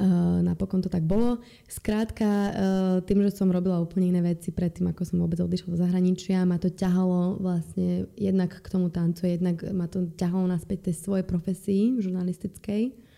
uh, 0.00 0.40
napokon 0.40 0.80
to 0.80 0.88
tak 0.88 1.04
bolo. 1.04 1.44
Skrátka, 1.68 2.24
uh, 2.24 2.52
tým, 3.04 3.20
že 3.28 3.36
som 3.36 3.52
robila 3.52 3.76
úplne 3.84 4.16
iné 4.16 4.24
veci 4.24 4.48
predtým, 4.48 4.88
ako 4.88 5.02
som 5.04 5.20
vôbec 5.20 5.44
odišla 5.44 5.76
do 5.76 5.78
zahraničia, 5.78 6.48
ma 6.48 6.56
to 6.56 6.72
ťahalo 6.72 7.36
vlastne 7.36 8.08
jednak 8.16 8.56
k 8.56 8.66
tomu 8.72 8.88
tancu, 8.88 9.28
jednak 9.28 9.60
ma 9.76 9.84
to 9.84 10.08
ťahalo 10.16 10.48
naspäť 10.48 10.88
tej 10.88 11.04
svojej 11.04 11.24
profesii 11.28 12.00
žurnalistickej. 12.00 13.09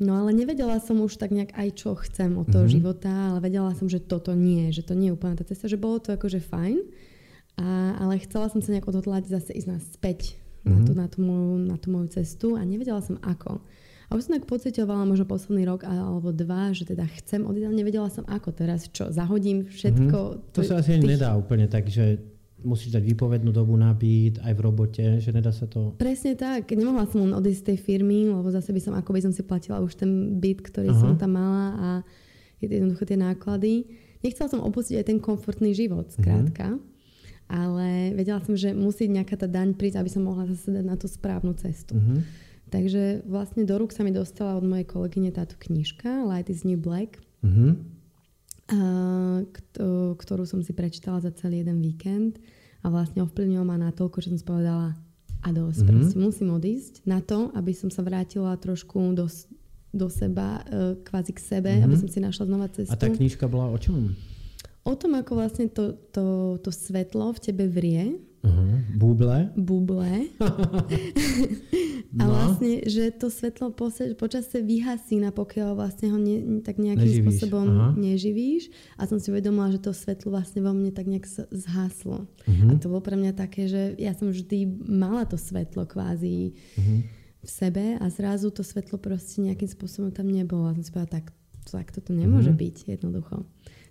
No 0.00 0.16
ale 0.16 0.32
nevedela 0.32 0.80
som 0.80 0.96
už 1.04 1.20
tak 1.20 1.28
nejak 1.28 1.52
aj 1.52 1.68
čo 1.76 1.92
chcem 1.92 2.32
od 2.40 2.48
toho 2.48 2.64
mm-hmm. 2.64 2.72
života, 2.72 3.12
ale 3.12 3.44
vedela 3.44 3.76
som, 3.76 3.84
že 3.84 4.00
toto 4.00 4.32
nie, 4.32 4.72
že 4.72 4.80
to 4.80 4.96
nie 4.96 5.12
je 5.12 5.16
úplne 5.20 5.36
tá 5.36 5.44
cesta, 5.44 5.68
že 5.68 5.76
bolo 5.76 6.00
to 6.00 6.16
akože 6.16 6.40
fajn, 6.40 6.80
a, 7.60 8.00
ale 8.00 8.16
chcela 8.24 8.48
som 8.48 8.64
sa 8.64 8.72
nejak 8.72 8.88
odhodlať 8.88 9.28
zase 9.28 9.52
ísť 9.52 9.68
naspäť 9.68 10.40
mm-hmm. 10.64 10.72
na, 10.72 10.78
tú, 10.80 10.92
na, 10.96 11.06
tú 11.12 11.18
moju, 11.20 11.52
na 11.68 11.76
tú 11.76 11.92
moju 11.92 12.08
cestu 12.16 12.56
a 12.56 12.64
nevedela 12.64 13.04
som 13.04 13.20
ako. 13.20 13.60
A 14.10 14.18
už 14.18 14.26
som 14.26 14.34
tak 14.40 14.48
pocitovala 14.48 15.06
možno 15.06 15.28
posledný 15.28 15.68
rok 15.68 15.86
alebo 15.86 16.32
dva, 16.32 16.72
že 16.72 16.88
teda 16.88 17.06
chcem 17.20 17.44
odísť, 17.46 17.68
ale 17.68 17.78
nevedela 17.78 18.08
som 18.08 18.24
ako 18.26 18.56
teraz, 18.56 18.88
čo 18.88 19.12
zahodím 19.12 19.68
všetko. 19.68 20.18
Mm-hmm. 20.18 20.50
To, 20.56 20.60
to 20.64 20.66
sa 20.66 20.80
asi 20.80 20.96
tých... 20.96 21.20
nedá 21.20 21.36
úplne 21.36 21.68
tak, 21.68 21.92
že 21.92 22.18
musíš 22.62 22.94
dať 22.94 23.02
výpovednú 23.14 23.50
dobu 23.50 23.76
na 23.76 23.92
byt 23.92 24.40
aj 24.40 24.52
v 24.52 24.60
robote, 24.60 25.04
že 25.18 25.30
nedá 25.32 25.50
sa 25.50 25.68
to... 25.68 25.96
Presne 25.96 26.36
tak. 26.36 26.70
Nemohla 26.72 27.08
som 27.10 27.24
len 27.24 27.34
odísť 27.36 27.60
z 27.60 27.66
tej 27.72 27.78
firmy, 27.78 28.28
lebo 28.28 28.48
zase 28.48 28.70
by 28.70 28.80
som, 28.80 28.94
ako 28.96 29.10
by 29.12 29.20
som 29.24 29.32
si 29.32 29.42
platila 29.44 29.82
už 29.82 29.98
ten 29.98 30.40
byt, 30.40 30.64
ktorý 30.64 30.90
Aha. 30.92 31.00
som 31.00 31.10
tam 31.20 31.36
mala 31.36 31.66
a 31.76 31.88
jednoducho 32.60 33.08
tie 33.08 33.18
náklady. 33.18 33.88
Nechcela 34.20 34.52
som 34.52 34.60
opustiť 34.60 35.00
aj 35.00 35.06
ten 35.08 35.18
komfortný 35.18 35.72
život, 35.72 36.12
skrátka. 36.12 36.76
Uh-huh. 36.76 36.88
Ale 37.50 38.14
vedela 38.14 38.38
som, 38.44 38.54
že 38.54 38.76
musí 38.76 39.10
nejaká 39.10 39.34
tá 39.34 39.48
daň 39.50 39.74
prísť, 39.74 39.98
aby 39.98 40.10
som 40.12 40.22
mohla 40.22 40.46
zase 40.46 40.70
dať 40.70 40.84
na 40.86 40.94
tú 40.94 41.10
správnu 41.10 41.56
cestu. 41.56 41.96
Uh-huh. 41.96 42.20
Takže 42.70 43.26
vlastne 43.26 43.66
do 43.66 43.74
rúk 43.74 43.90
sa 43.90 44.06
mi 44.06 44.14
dostala 44.14 44.54
od 44.54 44.62
mojej 44.62 44.86
kolegyne 44.86 45.34
táto 45.34 45.58
knižka 45.58 46.22
Light 46.22 46.46
is 46.46 46.62
New 46.62 46.78
Black. 46.78 47.18
Uh-huh 47.42 47.74
ktorú 50.16 50.44
som 50.46 50.62
si 50.62 50.70
prečítala 50.70 51.18
za 51.18 51.34
celý 51.34 51.66
jeden 51.66 51.82
víkend 51.82 52.38
a 52.80 52.88
vlastne 52.88 53.26
ovplyvnilo 53.26 53.66
ma 53.66 53.76
na 53.76 53.90
toľko, 53.90 54.22
že 54.22 54.30
som 54.32 54.40
spovedala 54.40 54.94
a 55.40 55.48
dosť, 55.50 55.80
mm-hmm. 55.82 55.96
proste 55.96 56.16
musím 56.20 56.48
odísť 56.52 56.94
na 57.08 57.24
to, 57.24 57.48
aby 57.56 57.72
som 57.72 57.88
sa 57.88 58.04
vrátila 58.04 58.54
trošku 58.60 59.16
do 59.16 59.26
do 59.90 60.06
seba, 60.06 60.62
uh, 60.70 60.94
kvázi 61.02 61.34
k 61.34 61.40
sebe, 61.42 61.70
mm-hmm. 61.74 61.86
aby 61.90 61.96
som 61.98 62.06
si 62.06 62.22
našla 62.22 62.46
znova 62.46 62.70
cestu. 62.70 62.94
A 62.94 62.98
tá 62.98 63.10
knižka 63.10 63.50
bola 63.50 63.74
o 63.74 63.78
čom? 63.78 64.14
O 64.86 64.94
tom, 64.94 65.18
ako 65.18 65.34
vlastne 65.34 65.66
to, 65.66 65.98
to, 66.14 66.56
to 66.62 66.70
svetlo 66.70 67.34
v 67.34 67.42
tebe 67.42 67.66
vrie. 67.66 68.14
Uh-huh. 68.40 68.80
Buble. 68.96 69.52
Buble. 69.52 70.32
no. 72.16 72.20
A 72.20 72.24
vlastne, 72.24 72.88
že 72.88 73.12
to 73.12 73.28
svetlo 73.28 73.68
počasie 74.16 74.64
vyhasí, 74.64 75.20
na 75.20 75.28
pokiaľ 75.28 75.76
vlastne 75.76 76.08
ho 76.08 76.16
ne, 76.16 76.64
tak 76.64 76.80
nejakým 76.80 77.04
neživíš. 77.04 77.24
spôsobom 77.28 77.68
Aha. 77.68 77.88
neživíš. 78.00 78.72
A 78.96 79.04
som 79.04 79.20
si 79.20 79.28
uvedomila, 79.28 79.68
že 79.68 79.84
to 79.84 79.92
svetlo 79.92 80.32
vlastne 80.32 80.64
vo 80.64 80.72
mne 80.72 80.88
tak 80.88 81.04
nejak 81.04 81.28
zhaslo. 81.52 82.24
Uh-huh. 82.24 82.70
A 82.72 82.80
to 82.80 82.88
bolo 82.88 83.04
pre 83.04 83.20
mňa 83.20 83.36
také, 83.36 83.68
že 83.68 83.92
ja 84.00 84.16
som 84.16 84.32
vždy 84.32 84.88
mala 84.88 85.28
to 85.28 85.36
svetlo 85.36 85.84
kvázi 85.84 86.56
uh-huh. 86.56 87.00
v 87.44 87.48
sebe 87.48 88.00
a 88.00 88.04
zrazu 88.08 88.48
to 88.48 88.64
svetlo 88.64 88.96
proste 88.96 89.44
nejakým 89.44 89.68
spôsobom 89.68 90.08
tam 90.16 90.32
nebolo. 90.32 90.72
A 90.72 90.76
som 90.80 90.84
si 90.84 90.88
povedala, 90.88 91.20
tak, 91.20 91.26
tak 91.68 91.92
toto 91.92 92.16
nemôže 92.16 92.56
uh-huh. 92.56 92.64
byť 92.64 92.76
jednoducho 92.96 93.44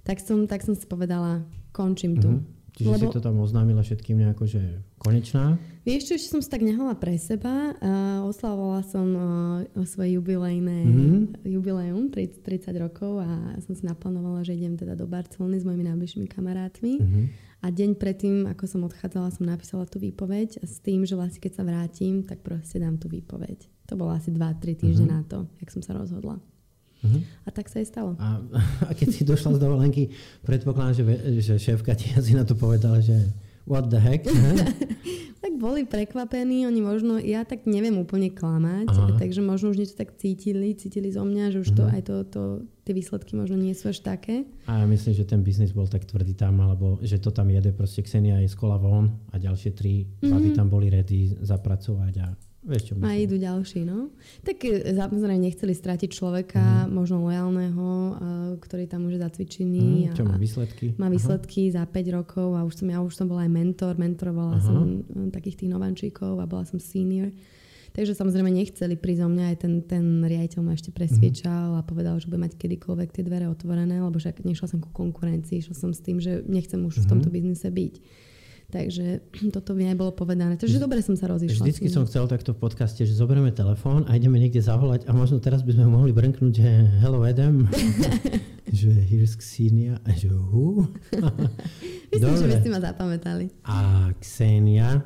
tak 0.09 0.25
som, 0.25 0.49
tak 0.49 0.65
som 0.65 0.73
si 0.73 0.89
povedala, 0.89 1.45
končím 1.69 2.17
tu. 2.17 2.41
Čiže 2.79 2.95
Lebo, 2.95 3.11
si 3.11 3.15
to 3.19 3.19
tam 3.19 3.35
oznámila 3.43 3.83
všetkým 3.83 4.23
nejako, 4.23 4.47
že 4.47 4.63
konečná? 5.03 5.59
Vieš 5.83 6.07
čo, 6.07 6.13
ešte 6.15 6.31
som 6.31 6.39
si 6.39 6.47
tak 6.47 6.63
nehala 6.63 6.95
pre 6.95 7.19
seba. 7.19 7.75
Uh, 7.75 8.23
oslavovala 8.23 8.87
som 8.87 9.07
uh, 9.19 9.83
svoje 9.83 10.15
jubilejné 10.15 10.87
mm-hmm. 10.87 11.43
jubileum, 11.43 12.07
30, 12.07 12.39
30 12.39 12.79
rokov 12.79 13.19
a 13.19 13.59
som 13.59 13.75
si 13.75 13.83
naplánovala, 13.83 14.47
že 14.47 14.55
idem 14.55 14.79
teda 14.79 14.95
do 14.95 15.11
Barcelony 15.11 15.59
s 15.59 15.67
mojimi 15.67 15.91
najbližšími 15.91 16.31
kamarátmi. 16.31 17.03
Mm-hmm. 17.03 17.25
A 17.59 17.67
deň 17.67 17.99
predtým, 17.99 18.47
ako 18.47 18.63
som 18.63 18.87
odchádzala, 18.87 19.35
som 19.35 19.43
napísala 19.43 19.83
tú 19.83 19.99
výpoveď 19.99 20.63
s 20.63 20.79
tým, 20.79 21.03
že 21.03 21.19
vlastne 21.19 21.43
keď 21.43 21.59
sa 21.59 21.67
vrátim, 21.67 22.23
tak 22.23 22.39
proste 22.39 22.79
dám 22.79 22.95
tú 22.95 23.11
výpoveď. 23.11 23.67
To 23.91 23.99
bolo 23.99 24.15
asi 24.15 24.31
2-3 24.31 24.79
týždne 24.79 25.11
mm-hmm. 25.11 25.19
na 25.19 25.27
to, 25.27 25.51
jak 25.59 25.67
som 25.67 25.83
sa 25.83 25.91
rozhodla. 25.99 26.39
Uh-huh. 26.99 27.21
A 27.47 27.49
tak 27.51 27.71
sa 27.71 27.79
aj 27.79 27.87
stalo. 27.87 28.11
A, 28.19 28.43
a 28.89 28.91
keď 28.91 29.07
si 29.13 29.21
došla 29.23 29.55
z 29.55 29.59
dovolenky, 29.59 30.11
predpokladám, 30.43 30.99
že, 30.99 31.03
že 31.39 31.53
šéfka 31.55 31.95
ti 31.95 32.11
asi 32.11 32.35
na 32.35 32.43
to 32.43 32.59
povedala, 32.59 32.99
že 32.99 33.15
what 33.63 33.87
the 33.87 34.01
heck? 34.01 34.27
tak 35.43 35.55
boli 35.55 35.87
prekvapení, 35.87 36.67
oni 36.67 36.81
možno, 36.83 37.15
ja 37.15 37.47
tak 37.47 37.63
neviem 37.63 37.95
úplne 37.95 38.27
klamať, 38.27 38.91
Aha. 38.91 39.15
takže 39.15 39.39
možno 39.39 39.71
už 39.71 39.79
niečo 39.79 39.95
tak 39.95 40.19
cítili, 40.19 40.75
cítili 40.75 41.07
zo 41.07 41.23
mňa, 41.23 41.55
že 41.55 41.57
už 41.63 41.69
uh-huh. 41.71 41.87
to, 41.87 41.93
aj 41.95 42.01
to, 42.03 42.15
to, 42.27 42.41
tie 42.83 42.91
výsledky 42.91 43.39
možno 43.39 43.55
nie 43.55 43.71
sú 43.71 43.87
až 43.87 44.03
také. 44.03 44.43
A 44.67 44.83
ja 44.83 44.85
myslím, 44.89 45.13
že 45.15 45.23
ten 45.23 45.39
biznis 45.39 45.71
bol 45.71 45.87
tak 45.87 46.03
tvrdý 46.03 46.35
tam, 46.35 46.59
alebo 46.59 46.99
že 46.99 47.23
to 47.23 47.31
tam 47.31 47.47
jede, 47.47 47.71
proste 47.71 48.03
Ksenia 48.03 48.43
je 48.43 48.51
z 48.51 48.55
kola 48.59 48.75
von 48.75 49.15
a 49.31 49.39
ďalšie 49.39 49.71
tri 49.71 50.03
uh-huh. 50.03 50.27
baby 50.27 50.51
tam 50.51 50.67
boli 50.67 50.91
ready 50.91 51.31
zapracovať 51.39 52.13
a 52.19 52.27
Vieš, 52.59 52.91
čo 52.91 52.93
a 52.99 53.15
idú 53.15 53.39
ďalší, 53.39 53.87
no. 53.87 54.11
Tak 54.43 54.67
e, 54.67 54.91
samozrejme 54.91 55.47
nechceli 55.47 55.71
stratiť 55.71 56.11
človeka, 56.11 56.59
mm. 56.59 56.91
možno 56.91 57.23
lojálneho, 57.23 57.87
ktorý 58.59 58.83
tam 58.83 59.07
už 59.07 59.15
je 59.15 59.21
zacvičený. 59.23 60.11
Mm, 60.11 60.15
čo 60.19 60.27
má 60.27 60.35
výsledky. 60.35 60.91
Má 60.99 61.07
výsledky 61.07 61.71
Aha. 61.71 61.75
za 61.79 61.83
5 61.87 62.17
rokov 62.19 62.59
a 62.59 62.67
už 62.67 62.83
som, 62.83 62.87
ja 62.91 62.99
už 62.99 63.15
som 63.15 63.31
bola 63.31 63.47
aj 63.47 63.51
mentor, 63.55 63.95
mentorovala 63.95 64.59
Aha. 64.59 64.65
som 64.67 65.07
e, 65.07 65.31
takých 65.31 65.63
tých 65.63 65.71
novančíkov 65.71 66.35
a 66.35 66.43
bola 66.43 66.67
som 66.67 66.83
senior. 66.83 67.31
Takže 67.95 68.11
samozrejme 68.11 68.51
nechceli 68.51 68.99
prísť 68.99 69.23
o 69.23 69.29
mňa, 69.31 69.45
aj 69.55 69.57
ten, 69.63 69.73
ten 69.87 70.05
riaditeľ 70.19 70.59
ma 70.59 70.75
ešte 70.75 70.91
presviečal 70.91 71.73
mm. 71.73 71.77
a 71.79 71.87
povedal, 71.87 72.19
že 72.19 72.27
bude 72.27 72.43
mať 72.43 72.59
kedykoľvek 72.59 73.15
tie 73.15 73.23
dvere 73.23 73.47
otvorené, 73.47 74.03
lebo 74.03 74.19
však 74.19 74.43
nešla 74.43 74.67
som 74.67 74.83
ku 74.83 74.91
konkurencii, 74.91 75.63
išla 75.63 75.75
som 75.79 75.95
s 75.95 76.03
tým, 76.03 76.19
že 76.19 76.43
nechcem 76.43 76.83
už 76.83 76.99
mm. 76.99 77.01
v 77.01 77.05
mhm. 77.07 77.11
tomto 77.15 77.29
biznise 77.31 77.71
byť. 77.71 78.27
Takže 78.69 79.25
toto 79.55 79.73
mi 79.73 79.89
aj 79.89 79.97
bolo 79.97 80.13
povedané. 80.13 80.55
Takže 80.55 80.77
dobre 80.77 81.01
som 81.01 81.17
sa 81.17 81.29
rozišla. 81.29 81.65
Vždycky 81.65 81.89
som 81.89 82.05
chcel 82.05 82.29
takto 82.29 82.53
v 82.53 82.61
podcaste, 82.61 83.01
že 83.01 83.13
zoberieme 83.17 83.49
telefón 83.49 84.05
a 84.05 84.15
ideme 84.15 84.37
niekde 84.37 84.61
zavolať 84.61 85.09
a 85.09 85.11
možno 85.11 85.41
teraz 85.41 85.65
by 85.65 85.73
sme 85.73 85.89
mohli 85.89 86.13
brnknúť, 86.13 86.53
že 86.53 86.69
hello 87.01 87.25
Adam, 87.25 87.65
že 88.79 88.93
here's 88.93 89.33
Xenia 89.33 89.97
a 90.05 90.09
že 90.13 90.29
who? 90.29 90.85
Myslím, 92.13 92.29
dobre. 92.29 92.41
že 92.41 92.47
by 92.47 92.55
ste 92.61 92.69
ma 92.73 92.81
zapamätali. 92.81 93.45
A 93.65 94.09
Xenia, 94.21 95.01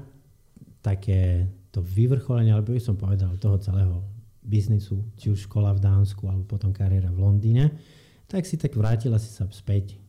také 0.84 1.48
to 1.72 1.80
vyvrcholenie, 1.82 2.54
alebo 2.54 2.76
by 2.76 2.84
som 2.84 3.00
povedal, 3.00 3.34
toho 3.40 3.58
celého 3.58 4.04
biznisu, 4.44 5.00
či 5.16 5.32
už 5.32 5.48
škola 5.48 5.72
v 5.72 5.80
Dánsku, 5.80 6.28
alebo 6.28 6.44
potom 6.60 6.76
kariéra 6.76 7.10
v 7.10 7.24
Londýne, 7.24 7.72
tak 8.28 8.44
si 8.44 8.60
tak 8.60 8.76
vrátila 8.76 9.16
si 9.16 9.32
sa 9.32 9.48
späť 9.48 10.03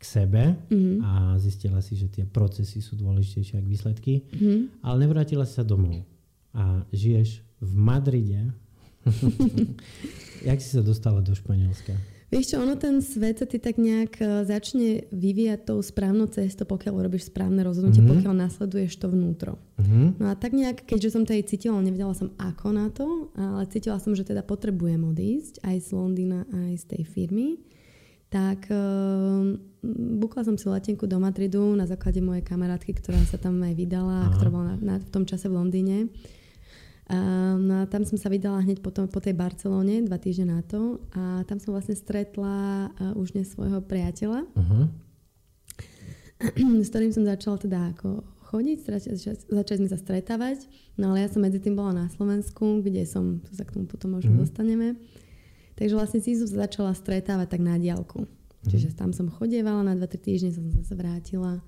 k 0.00 0.02
sebe 0.02 0.56
mm-hmm. 0.56 0.96
a 1.04 1.12
zistila 1.36 1.84
si, 1.84 1.92
že 1.92 2.08
tie 2.08 2.24
procesy 2.24 2.80
sú 2.80 2.96
dôležitejšie 2.96 3.60
ako 3.60 3.68
výsledky, 3.68 4.24
mm-hmm. 4.24 4.80
ale 4.80 4.96
nevrátila 5.04 5.44
si 5.44 5.60
sa 5.60 5.64
domov 5.64 6.08
a 6.56 6.80
žiješ 6.88 7.44
v 7.60 7.72
Madride. 7.76 8.42
Jak 10.48 10.58
si 10.64 10.70
sa 10.72 10.80
dostala 10.80 11.20
do 11.20 11.36
Španielska? 11.36 11.92
Vieš 12.30 12.54
čo, 12.54 12.56
ono 12.62 12.78
ten 12.78 13.02
svet 13.02 13.42
sa 13.42 13.46
ty 13.46 13.58
tak 13.58 13.74
nejak 13.74 14.22
e, 14.22 14.46
začne 14.46 15.10
vyvíjať 15.10 15.66
tou 15.66 15.82
správnou 15.82 16.30
cestou, 16.30 16.62
pokiaľ 16.62 16.94
urobíš 17.02 17.26
správne 17.26 17.66
rozhodnutie, 17.66 18.00
mm-hmm. 18.00 18.22
pokiaľ 18.22 18.34
nasleduješ 18.38 19.02
to 19.02 19.10
vnútro. 19.10 19.58
Mm-hmm. 19.82 20.06
No 20.22 20.30
a 20.30 20.38
tak 20.38 20.54
nejak, 20.54 20.86
keďže 20.86 21.10
som 21.10 21.26
to 21.26 21.34
aj 21.34 21.50
cítila, 21.50 21.82
nevedela 21.82 22.14
som 22.14 22.30
ako 22.38 22.70
na 22.70 22.86
to, 22.94 23.34
ale 23.34 23.66
cítila 23.66 23.98
som, 23.98 24.14
že 24.14 24.22
teda 24.22 24.46
potrebujem 24.46 25.02
odísť 25.10 25.58
aj 25.66 25.76
z 25.82 25.88
Londýna, 25.90 26.46
aj 26.70 26.72
z 26.78 26.84
tej 26.94 27.02
firmy 27.02 27.58
tak 28.30 28.70
uh, 28.70 29.42
bukla 30.22 30.46
som 30.46 30.54
si 30.54 30.70
letenku 30.70 31.10
do 31.10 31.18
Madridu 31.18 31.74
na 31.74 31.90
základe 31.90 32.22
mojej 32.22 32.46
kamarátky, 32.46 32.94
ktorá 33.02 33.18
sa 33.26 33.42
tam 33.42 33.58
aj 33.58 33.74
vydala, 33.74 34.30
Aha. 34.30 34.32
ktorá 34.38 34.50
bola 34.54 34.64
na, 34.72 34.76
na, 34.78 34.94
v 35.02 35.10
tom 35.10 35.26
čase 35.26 35.50
v 35.50 35.58
Londýne. 35.58 36.06
Uh, 37.10 37.58
no 37.58 37.82
a 37.82 37.90
tam 37.90 38.06
som 38.06 38.14
sa 38.14 38.30
vydala 38.30 38.62
hneď 38.62 38.86
potom, 38.86 39.10
po 39.10 39.18
tej 39.18 39.34
Barcelone, 39.34 40.06
dva 40.06 40.14
týždne 40.14 40.54
na 40.54 40.62
to. 40.62 41.02
A 41.10 41.42
tam 41.42 41.58
som 41.58 41.74
vlastne 41.74 41.98
stretla 41.98 42.86
uh, 42.94 43.18
už 43.18 43.34
dnes 43.34 43.50
svojho 43.50 43.82
priateľa, 43.82 44.46
uh-huh. 44.46 44.84
s 46.86 46.88
ktorým 46.94 47.10
som 47.10 47.26
začala 47.26 47.58
teda 47.58 47.98
ako 47.98 48.22
chodiť, 48.54 48.78
začali, 48.86 49.18
začali 49.42 49.78
sme 49.82 49.90
sa 49.90 49.98
stretávať. 49.98 50.70
No 50.94 51.10
ale 51.10 51.26
ja 51.26 51.28
som 51.34 51.42
medzi 51.42 51.58
tým 51.58 51.74
bola 51.74 52.06
na 52.06 52.06
Slovensku, 52.14 52.78
kde 52.78 53.02
som, 53.10 53.42
to 53.42 53.58
sa 53.58 53.66
k 53.66 53.74
tomu 53.74 53.90
potom 53.90 54.14
možno 54.14 54.38
uh-huh. 54.38 54.46
dostaneme. 54.46 54.94
Takže 55.80 55.96
vlastne 55.96 56.20
si 56.20 56.36
som 56.36 56.44
sa 56.44 56.68
začala 56.68 56.92
stretávať 56.92 57.56
tak 57.56 57.64
na 57.64 57.80
diálku. 57.80 58.28
Mm. 58.28 58.68
Čiže 58.68 58.92
tam 58.92 59.16
som 59.16 59.32
chodievala, 59.32 59.80
na 59.80 59.96
2-3 59.96 60.20
týždne 60.20 60.50
som 60.52 60.64
sa 60.84 60.92
vrátila. 60.92 61.64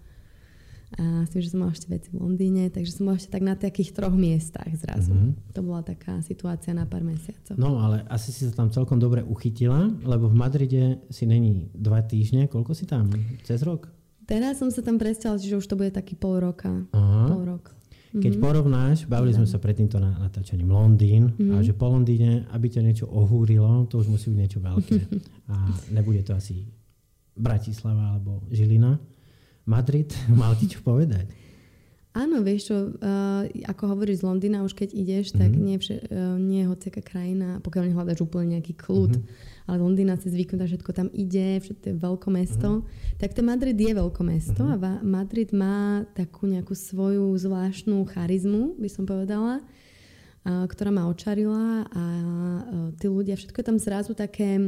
A 1.01 1.25
s 1.25 1.33
tým, 1.33 1.41
že 1.41 1.57
som 1.57 1.65
mala 1.65 1.73
ešte 1.73 1.89
veci 1.89 2.13
v 2.13 2.21
Londýne, 2.21 2.69
takže 2.69 2.93
som 2.93 3.09
bola 3.09 3.17
ešte 3.17 3.33
tak 3.33 3.41
na 3.41 3.57
takých 3.57 3.97
troch 3.97 4.13
miestach 4.13 4.69
zrazu. 4.77 5.17
Mm-hmm. 5.17 5.57
To 5.57 5.61
bola 5.65 5.81
taká 5.81 6.21
situácia 6.21 6.77
na 6.77 6.85
pár 6.85 7.01
mesiacov. 7.01 7.57
No 7.57 7.81
ale 7.81 8.05
asi 8.13 8.29
si 8.29 8.45
sa 8.45 8.53
tam 8.53 8.69
celkom 8.69 9.01
dobre 9.01 9.25
uchytila, 9.25 9.89
lebo 10.05 10.29
v 10.29 10.37
Madride 10.37 11.01
si 11.09 11.25
není 11.25 11.73
dva 11.73 12.05
týždne. 12.05 12.45
Koľko 12.45 12.77
si 12.77 12.85
tam? 12.85 13.09
Cez 13.41 13.65
rok? 13.65 13.89
Teraz 14.29 14.61
som 14.61 14.69
sa 14.69 14.85
tam 14.85 15.01
presťala, 15.01 15.41
čiže 15.41 15.65
už 15.65 15.67
to 15.67 15.81
bude 15.81 15.97
taký 15.97 16.13
pol 16.13 16.45
roka. 16.45 16.85
Aha. 16.93 17.25
Pol 17.33 17.49
rok. 17.49 17.73
Keď 18.13 18.37
mm-hmm. 18.37 18.45
porovnáš, 18.45 19.09
bavili 19.09 19.33
sme 19.33 19.49
sa 19.49 19.57
pred 19.57 19.73
týmto 19.73 19.97
natáčaním 19.97 20.69
Londýn 20.69 21.33
mm-hmm. 21.33 21.57
a 21.57 21.65
že 21.65 21.73
po 21.73 21.89
Londýne, 21.89 22.45
aby 22.53 22.69
ťa 22.69 22.85
niečo 22.85 23.07
ohúrilo, 23.09 23.89
to 23.89 24.05
už 24.05 24.13
musí 24.13 24.29
byť 24.29 24.39
niečo 24.39 24.61
veľké. 24.61 25.01
a 25.53 25.57
nebude 25.97 26.21
to 26.21 26.37
asi 26.37 26.69
Bratislava 27.33 28.13
alebo 28.13 28.45
Žilina. 28.53 29.01
Madrid, 29.65 30.13
mal 30.41 30.53
ti 30.61 30.69
čo 30.69 30.85
povedať? 30.85 31.33
Áno, 32.13 32.45
vieš 32.45 32.69
čo, 32.69 32.77
uh, 32.93 33.49
ako 33.73 33.97
hovoríš 33.97 34.21
z 34.21 34.27
Londýna, 34.29 34.61
už 34.69 34.77
keď 34.77 34.93
ideš, 34.93 35.33
tak 35.33 35.49
mm-hmm. 35.49 35.65
nie, 35.65 35.77
vše, 35.81 35.97
uh, 36.13 36.37
nie 36.37 36.61
je 36.61 36.69
hociaká 36.69 37.01
krajina, 37.01 37.57
pokiaľ 37.65 37.89
nehľadaš 37.89 38.21
úplne 38.21 38.61
nejaký 38.61 38.77
kľud, 38.77 39.17
mm-hmm. 39.17 39.65
ale 39.65 39.77
Londýna 39.81 40.21
si 40.21 40.29
zvyknutá, 40.29 40.69
všetko 40.69 40.93
tam 40.93 41.09
ide, 41.17 41.65
všetko 41.65 41.85
je 41.89 41.97
veľké 41.97 42.29
mesto, 42.29 42.69
mm-hmm. 42.85 43.17
tak 43.17 43.33
ten 43.33 43.49
Madrid 43.49 43.81
je 43.81 43.93
veľké 43.97 44.23
mesto 44.29 44.61
mm-hmm. 44.61 44.85
a 44.85 44.93
Madrid 45.01 45.57
má 45.57 46.05
takú 46.13 46.45
nejakú 46.45 46.77
svoju 46.77 47.33
zvláštnu 47.33 48.05
charizmu, 48.13 48.77
by 48.77 48.89
som 48.93 49.09
povedala, 49.09 49.65
uh, 49.65 50.69
ktorá 50.69 50.93
ma 50.93 51.09
očarila 51.09 51.89
a 51.89 52.05
uh, 52.05 52.25
tí 53.01 53.09
ľudia, 53.09 53.41
všetko 53.41 53.57
je 53.57 53.69
tam 53.73 53.81
zrazu 53.81 54.13
také 54.13 54.61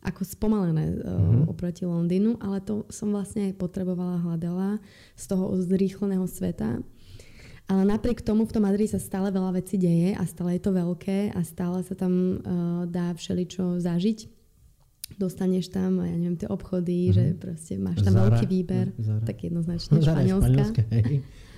ako 0.00 0.24
spomalené 0.24 0.96
uh, 0.96 1.44
oproti 1.44 1.84
Londýnu, 1.84 2.40
ale 2.40 2.64
to 2.64 2.88
som 2.88 3.12
vlastne 3.12 3.52
aj 3.52 3.60
potrebovala, 3.60 4.24
hľadala 4.24 4.80
z 5.12 5.24
toho 5.28 5.52
zrýchleného 5.60 6.24
sveta. 6.24 6.80
Ale 7.70 7.82
napriek 7.86 8.24
tomu 8.24 8.48
v 8.48 8.54
tom 8.56 8.66
Madride 8.66 8.90
sa 8.90 8.98
stále 8.98 9.30
veľa 9.30 9.60
vecí 9.62 9.78
deje 9.78 10.16
a 10.16 10.24
stále 10.26 10.58
je 10.58 10.62
to 10.64 10.74
veľké 10.74 11.30
a 11.36 11.40
stále 11.44 11.84
sa 11.84 11.94
tam 11.94 12.40
uh, 12.40 12.88
dá 12.88 13.12
všeličo 13.12 13.78
zažiť. 13.78 14.26
Dostaneš 15.20 15.68
tam, 15.68 16.00
ja 16.00 16.16
neviem, 16.16 16.38
tie 16.38 16.48
obchody, 16.48 17.10
mm-hmm. 17.10 17.16
že 17.16 17.24
proste 17.36 17.74
máš 17.76 18.00
tam 18.00 18.14
Zara, 18.16 18.24
veľký 18.30 18.46
výber, 18.46 18.86
Zara. 18.96 19.24
tak 19.26 19.36
jednoznačne 19.42 20.00
Zara 20.00 20.22
Španielska. 20.24 20.82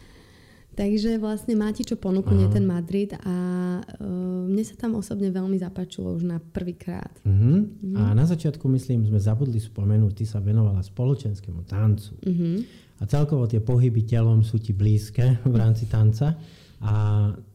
Takže 0.73 1.21
vlastne 1.21 1.53
máte 1.53 1.85
čo 1.85 2.01
ponúknuť 2.01 2.49
ten 2.49 2.65
Madrid 2.65 3.13
a 3.13 3.37
uh, 3.85 4.49
mne 4.49 4.65
sa 4.65 4.73
tam 4.73 4.97
osobne 4.97 5.29
veľmi 5.29 5.61
zapáčilo 5.61 6.17
už 6.17 6.25
na 6.25 6.41
prvýkrát. 6.41 7.13
Uh-huh. 7.29 7.69
Uh-huh. 7.69 8.01
A 8.01 8.17
na 8.17 8.25
začiatku, 8.25 8.65
myslím, 8.73 9.05
sme 9.05 9.21
zabudli 9.21 9.61
spomenúť, 9.61 10.13
ty 10.17 10.25
sa 10.25 10.41
venovala 10.41 10.81
spoločenskému 10.81 11.69
tancu. 11.69 12.17
Uh-huh. 12.25 12.65
A 13.01 13.05
celkovo 13.05 13.45
tie 13.45 13.61
pohyby 13.61 14.09
telom 14.09 14.41
sú 14.41 14.57
ti 14.57 14.73
blízke 14.73 15.45
v 15.45 15.57
rámci 15.61 15.93
tanca. 15.93 16.41
a 16.83 16.95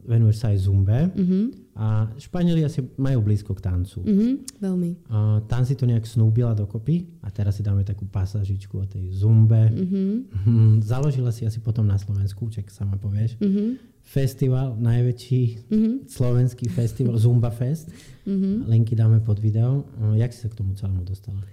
venuješ 0.07 0.37
sa 0.39 0.47
aj 0.55 0.57
zumbe. 0.63 0.99
Uh-huh. 1.11 1.51
A 1.77 2.09
Španieli 2.17 2.65
asi 2.65 2.81
majú 2.97 3.21
blízko 3.21 3.53
k 3.53 3.61
tancu. 3.61 4.01
Uh-huh. 4.01 4.41
Veľmi. 4.57 4.97
A 5.13 5.45
tam 5.45 5.61
si 5.61 5.77
to 5.77 5.85
nejak 5.85 6.09
snúbila 6.09 6.57
dokopy 6.57 7.05
a 7.21 7.29
teraz 7.29 7.61
si 7.61 7.61
dáme 7.61 7.85
takú 7.85 8.09
pasažičku 8.09 8.81
o 8.81 8.85
tej 8.89 9.13
zumbe. 9.13 9.69
Uh-huh. 9.69 10.81
Založila 10.81 11.29
si 11.29 11.45
asi 11.45 11.61
potom 11.61 11.85
na 11.85 12.01
Slovensku, 12.01 12.49
čak 12.49 12.73
sama 12.73 12.97
povieš. 12.97 13.37
Uh-huh. 13.37 13.77
Festival, 14.01 14.73
najväčší 14.81 15.43
uh-huh. 15.69 16.09
slovenský 16.09 16.65
festival, 16.65 17.13
Zumba 17.21 17.53
Fest. 17.53 17.93
Uh-huh. 18.25 18.65
Linky 18.65 18.97
dáme 18.97 19.21
pod 19.21 19.37
video. 19.37 19.85
Jak 20.17 20.33
si 20.33 20.41
sa 20.41 20.49
k 20.49 20.57
tomu 20.57 20.73
celému 20.73 21.05
dostala? 21.05 21.45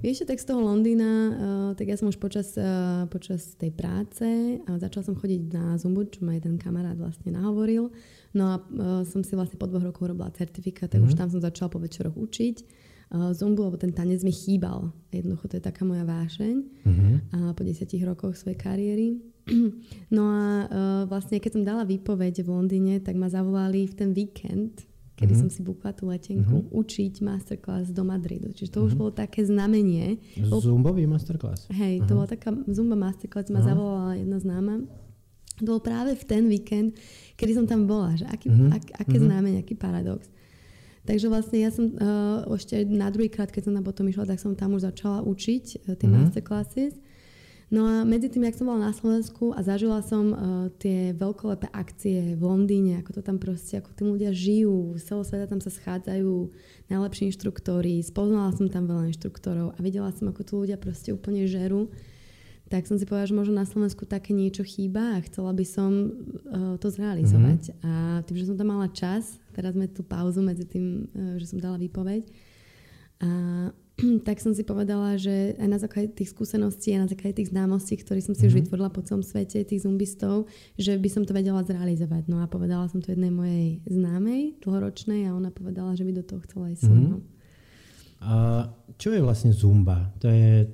Vieš, 0.00 0.24
tak 0.24 0.40
z 0.40 0.48
toho 0.48 0.64
Londýna, 0.64 1.10
uh, 1.10 1.32
tak 1.76 1.92
ja 1.92 2.00
som 2.00 2.08
už 2.08 2.16
počas, 2.16 2.56
uh, 2.56 3.04
počas 3.12 3.52
tej 3.60 3.74
práce 3.74 4.24
a 4.64 4.70
začala 4.80 5.04
som 5.12 5.18
chodiť 5.18 5.42
na 5.52 5.76
Zumbu, 5.76 6.08
čo 6.08 6.24
ma 6.24 6.38
jeden 6.38 6.56
kamarát 6.56 6.96
vlastne 6.96 7.34
nahovoril. 7.34 7.92
No 8.32 8.44
a 8.48 8.54
uh, 8.56 9.04
som 9.04 9.20
si 9.20 9.36
vlastne 9.36 9.60
po 9.60 9.68
dvoch 9.68 9.84
rokoch 9.84 10.08
robila 10.08 10.32
certifikát, 10.32 10.88
tak 10.88 11.04
mm-hmm. 11.04 11.12
už 11.12 11.14
mhm. 11.14 11.20
tam 11.20 11.28
som 11.28 11.40
začala 11.44 11.68
po 11.68 11.78
večeroch 11.82 12.16
učiť 12.16 12.56
Zumbu, 13.12 13.68
lebo 13.68 13.76
ten 13.76 13.92
tanec 13.92 14.24
mi 14.24 14.32
chýbal. 14.32 14.88
Jednoducho 15.12 15.44
to 15.48 15.60
je 15.60 15.64
taká 15.68 15.84
moja 15.84 16.00
vášeň 16.08 16.54
mm-hmm. 16.64 17.14
a 17.36 17.38
po 17.52 17.60
desiatich 17.60 18.00
rokoch 18.08 18.40
svojej 18.40 18.56
kariéry. 18.56 19.08
No 20.16 20.22
a 20.28 20.44
uh, 20.64 21.02
vlastne 21.10 21.42
keď 21.42 21.50
som 21.52 21.66
dala 21.66 21.82
výpoveď 21.82 22.46
v 22.46 22.52
Londýne, 22.52 22.94
tak 23.02 23.18
ma 23.18 23.26
zavolali 23.26 23.90
v 23.90 23.94
ten 23.96 24.10
víkend 24.14 24.86
kedy 25.22 25.38
mm-hmm. 25.38 25.46
som 25.46 25.54
si 25.54 25.62
bukla 25.62 25.94
tú 25.94 26.10
letenku, 26.10 26.66
mm-hmm. 26.66 26.74
učiť 26.74 27.22
masterclass 27.22 27.94
do 27.94 28.02
Madridu. 28.02 28.50
Čiže 28.50 28.74
to 28.74 28.78
mm-hmm. 28.82 28.88
už 28.90 28.92
mhm. 28.92 29.00
bolo 29.00 29.12
také 29.14 29.40
znamenie. 29.46 30.18
Zumbový 30.42 31.06
masterclass? 31.06 31.70
Hej, 31.70 32.02
uh-huh. 32.02 32.08
to 32.10 32.12
bola 32.18 32.26
taká 32.26 32.50
Zumba 32.66 32.98
masterclass, 32.98 33.54
ma 33.54 33.62
uh-huh. 33.62 33.70
zavolala 33.70 34.12
jedna 34.18 34.38
známa. 34.42 34.74
To 35.62 35.78
bol 35.78 35.82
práve 35.84 36.18
v 36.18 36.24
ten 36.26 36.42
víkend, 36.50 36.98
kedy 37.38 37.54
som 37.54 37.66
tam 37.70 37.86
bola. 37.86 38.18
Že 38.18 38.26
aký, 38.26 38.46
uh-huh. 38.50 38.74
ak, 38.74 38.82
aké 38.98 39.16
uh-huh. 39.16 39.26
znamenie, 39.30 39.62
aký 39.62 39.78
paradox. 39.78 40.26
Takže 41.02 41.26
vlastne 41.26 41.58
ja 41.62 41.70
som 41.74 41.90
uh, 41.98 42.46
ešte 42.54 42.86
na 42.86 43.10
druhý 43.10 43.26
krát, 43.26 43.50
keď 43.50 43.70
som 43.70 43.74
na 43.74 43.82
potom 43.82 44.06
išla, 44.06 44.26
tak 44.26 44.38
som 44.38 44.54
tam 44.54 44.74
už 44.74 44.86
začala 44.90 45.22
učiť 45.22 45.86
uh, 45.86 45.94
tie 45.94 46.06
uh-huh. 46.10 46.18
masterclasses. 46.26 46.94
No 47.72 47.88
a 47.88 48.04
medzi 48.04 48.28
tým, 48.28 48.44
jak 48.44 48.60
som 48.60 48.68
bola 48.68 48.92
na 48.92 48.92
Slovensku 48.92 49.56
a 49.56 49.64
zažila 49.64 50.04
som 50.04 50.24
uh, 50.28 50.38
tie 50.76 51.16
veľkolepé 51.16 51.72
akcie 51.72 52.36
v 52.36 52.42
Londýne, 52.44 53.00
ako 53.00 53.16
to 53.16 53.22
tam 53.24 53.40
proste, 53.40 53.80
ako 53.80 53.96
tí 53.96 54.02
ľudia 54.04 54.28
žijú, 54.28 54.92
z 55.00 55.08
celého 55.08 55.24
sveta 55.24 55.46
tam 55.48 55.64
sa 55.64 55.72
schádzajú 55.72 56.52
najlepší 56.92 57.32
inštruktóri, 57.32 58.04
spoznala 58.04 58.52
som 58.52 58.68
tam 58.68 58.84
veľa 58.84 59.16
inštruktorov 59.16 59.72
a 59.72 59.78
videla 59.80 60.12
som, 60.12 60.28
ako 60.28 60.40
tu 60.44 60.52
ľudia 60.60 60.76
proste 60.76 61.16
úplne 61.16 61.48
žerú, 61.48 61.88
tak 62.68 62.84
som 62.84 63.00
si 63.00 63.08
povedala, 63.08 63.32
že 63.32 63.40
možno 63.40 63.56
na 63.56 63.64
Slovensku 63.64 64.04
také 64.04 64.36
niečo 64.36 64.68
chýba 64.68 65.16
a 65.16 65.24
chcela 65.24 65.56
by 65.56 65.64
som 65.64 66.12
uh, 66.12 66.76
to 66.76 66.92
zrealizovať. 66.92 67.72
Mm-hmm. 67.72 67.88
A 67.88 68.20
tým, 68.28 68.36
že 68.36 68.52
som 68.52 68.56
tam 68.60 68.68
mala 68.68 68.92
čas, 68.92 69.40
teraz 69.56 69.72
sme 69.72 69.88
tú 69.88 70.04
pauzu 70.04 70.44
medzi 70.44 70.68
tým, 70.68 71.08
uh, 71.08 71.40
že 71.40 71.48
som 71.48 71.56
dala 71.56 71.80
výpoveď, 71.80 72.28
a 73.22 73.30
tak 74.26 74.42
som 74.42 74.52
si 74.52 74.66
povedala, 74.66 75.14
že 75.16 75.54
aj 75.56 75.68
na 75.68 75.78
základe 75.78 76.12
tých 76.12 76.34
skúseností 76.34 76.92
a 76.94 77.02
na 77.02 77.08
základe 77.08 77.38
tých 77.38 77.50
známostí, 77.54 77.98
ktoré 78.00 78.20
som 78.20 78.34
si 78.34 78.44
mm-hmm. 78.44 78.50
už 78.50 78.54
mhm. 78.54 78.60
vytvorila 78.66 78.90
po 78.90 79.00
celom 79.06 79.24
svete, 79.24 79.62
tých 79.62 79.84
zumbistov, 79.86 80.50
že 80.76 80.98
by 80.98 81.08
som 81.08 81.22
to 81.22 81.32
vedela 81.32 81.62
zrealizovať. 81.62 82.26
No 82.26 82.42
a 82.42 82.50
povedala 82.50 82.86
som 82.90 83.00
to 83.00 83.14
jednej 83.14 83.30
mojej 83.30 83.80
známej, 83.86 84.58
dlhoročnej 84.62 85.30
a 85.30 85.34
ona 85.36 85.54
povedala, 85.54 85.94
že 85.94 86.04
by 86.06 86.12
do 86.18 86.24
toho 86.26 86.40
chcela 86.46 86.72
ísť 86.72 86.88
mm-hmm. 86.88 87.30
A 88.22 88.70
čo 89.02 89.10
je 89.10 89.18
vlastne 89.18 89.50
zumba? 89.50 90.14
To 90.22 90.30
je 90.30 90.70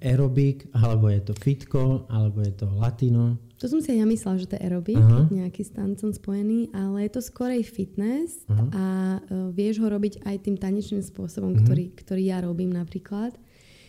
aerobik, 0.00 0.72
alebo 0.72 1.12
je 1.12 1.20
to 1.20 1.34
fitko, 1.36 2.08
alebo 2.08 2.40
je 2.40 2.52
to 2.56 2.66
latino? 2.72 3.36
To 3.56 3.64
som 3.72 3.80
si 3.80 3.88
aj 3.96 4.04
ja 4.04 4.06
myslela, 4.06 4.36
že 4.36 4.48
to 4.52 4.56
je 4.60 4.64
aerobik, 4.68 5.00
uh-huh. 5.00 5.32
nejaký 5.32 5.64
s 5.64 5.72
tancom 5.72 6.12
spojený, 6.12 6.76
ale 6.76 7.08
je 7.08 7.10
to 7.16 7.20
skorej 7.24 7.64
fitness 7.64 8.44
uh-huh. 8.44 8.68
a 8.68 8.84
uh, 9.16 9.48
vieš 9.48 9.80
ho 9.80 9.88
robiť 9.88 10.28
aj 10.28 10.36
tým 10.44 10.60
tanečným 10.60 11.00
spôsobom, 11.00 11.56
uh-huh. 11.56 11.64
ktorý, 11.64 11.84
ktorý 11.96 12.22
ja 12.28 12.44
robím 12.44 12.76
napríklad. 12.76 13.32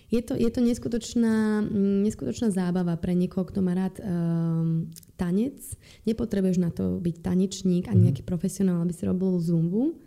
Je 0.08 0.23
to, 0.23 0.39
je 0.39 0.47
to 0.47 0.63
neskutočná, 0.63 1.67
neskutočná 2.08 2.47
zábava 2.47 2.95
pre 2.95 3.12
niekoho, 3.12 3.43
kto 3.43 3.60
má 3.60 3.75
rád 3.75 3.99
um, 3.99 4.88
tanec. 5.19 5.60
Nepotrebuješ 6.08 6.63
na 6.63 6.71
to 6.71 7.03
byť 7.03 7.15
tanečník 7.19 7.91
ani 7.91 8.08
nejaký 8.08 8.23
profesionál, 8.23 8.80
aby 8.88 8.95
si 8.95 9.03
robil 9.03 9.36
zumbu. 9.43 9.99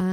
A 0.00 0.08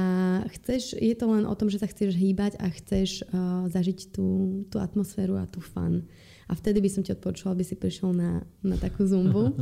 chceš, 0.52 1.00
je 1.00 1.16
to 1.16 1.32
len 1.32 1.48
o 1.48 1.54
tom, 1.56 1.72
že 1.72 1.80
sa 1.80 1.88
chceš 1.88 2.12
hýbať 2.12 2.60
a 2.60 2.68
chceš 2.76 3.24
uh, 3.24 3.66
zažiť 3.72 4.12
tú, 4.12 4.62
tú 4.68 4.76
atmosféru 4.76 5.40
a 5.40 5.48
tú 5.48 5.64
fun. 5.64 6.04
A 6.50 6.52
vtedy 6.58 6.82
by 6.82 6.90
som 6.90 7.02
ti 7.06 7.14
odporučila, 7.14 7.54
aby 7.54 7.64
si 7.64 7.78
prišiel 7.78 8.10
na, 8.14 8.42
na 8.62 8.76
takú 8.78 9.06
zumbu. 9.06 9.54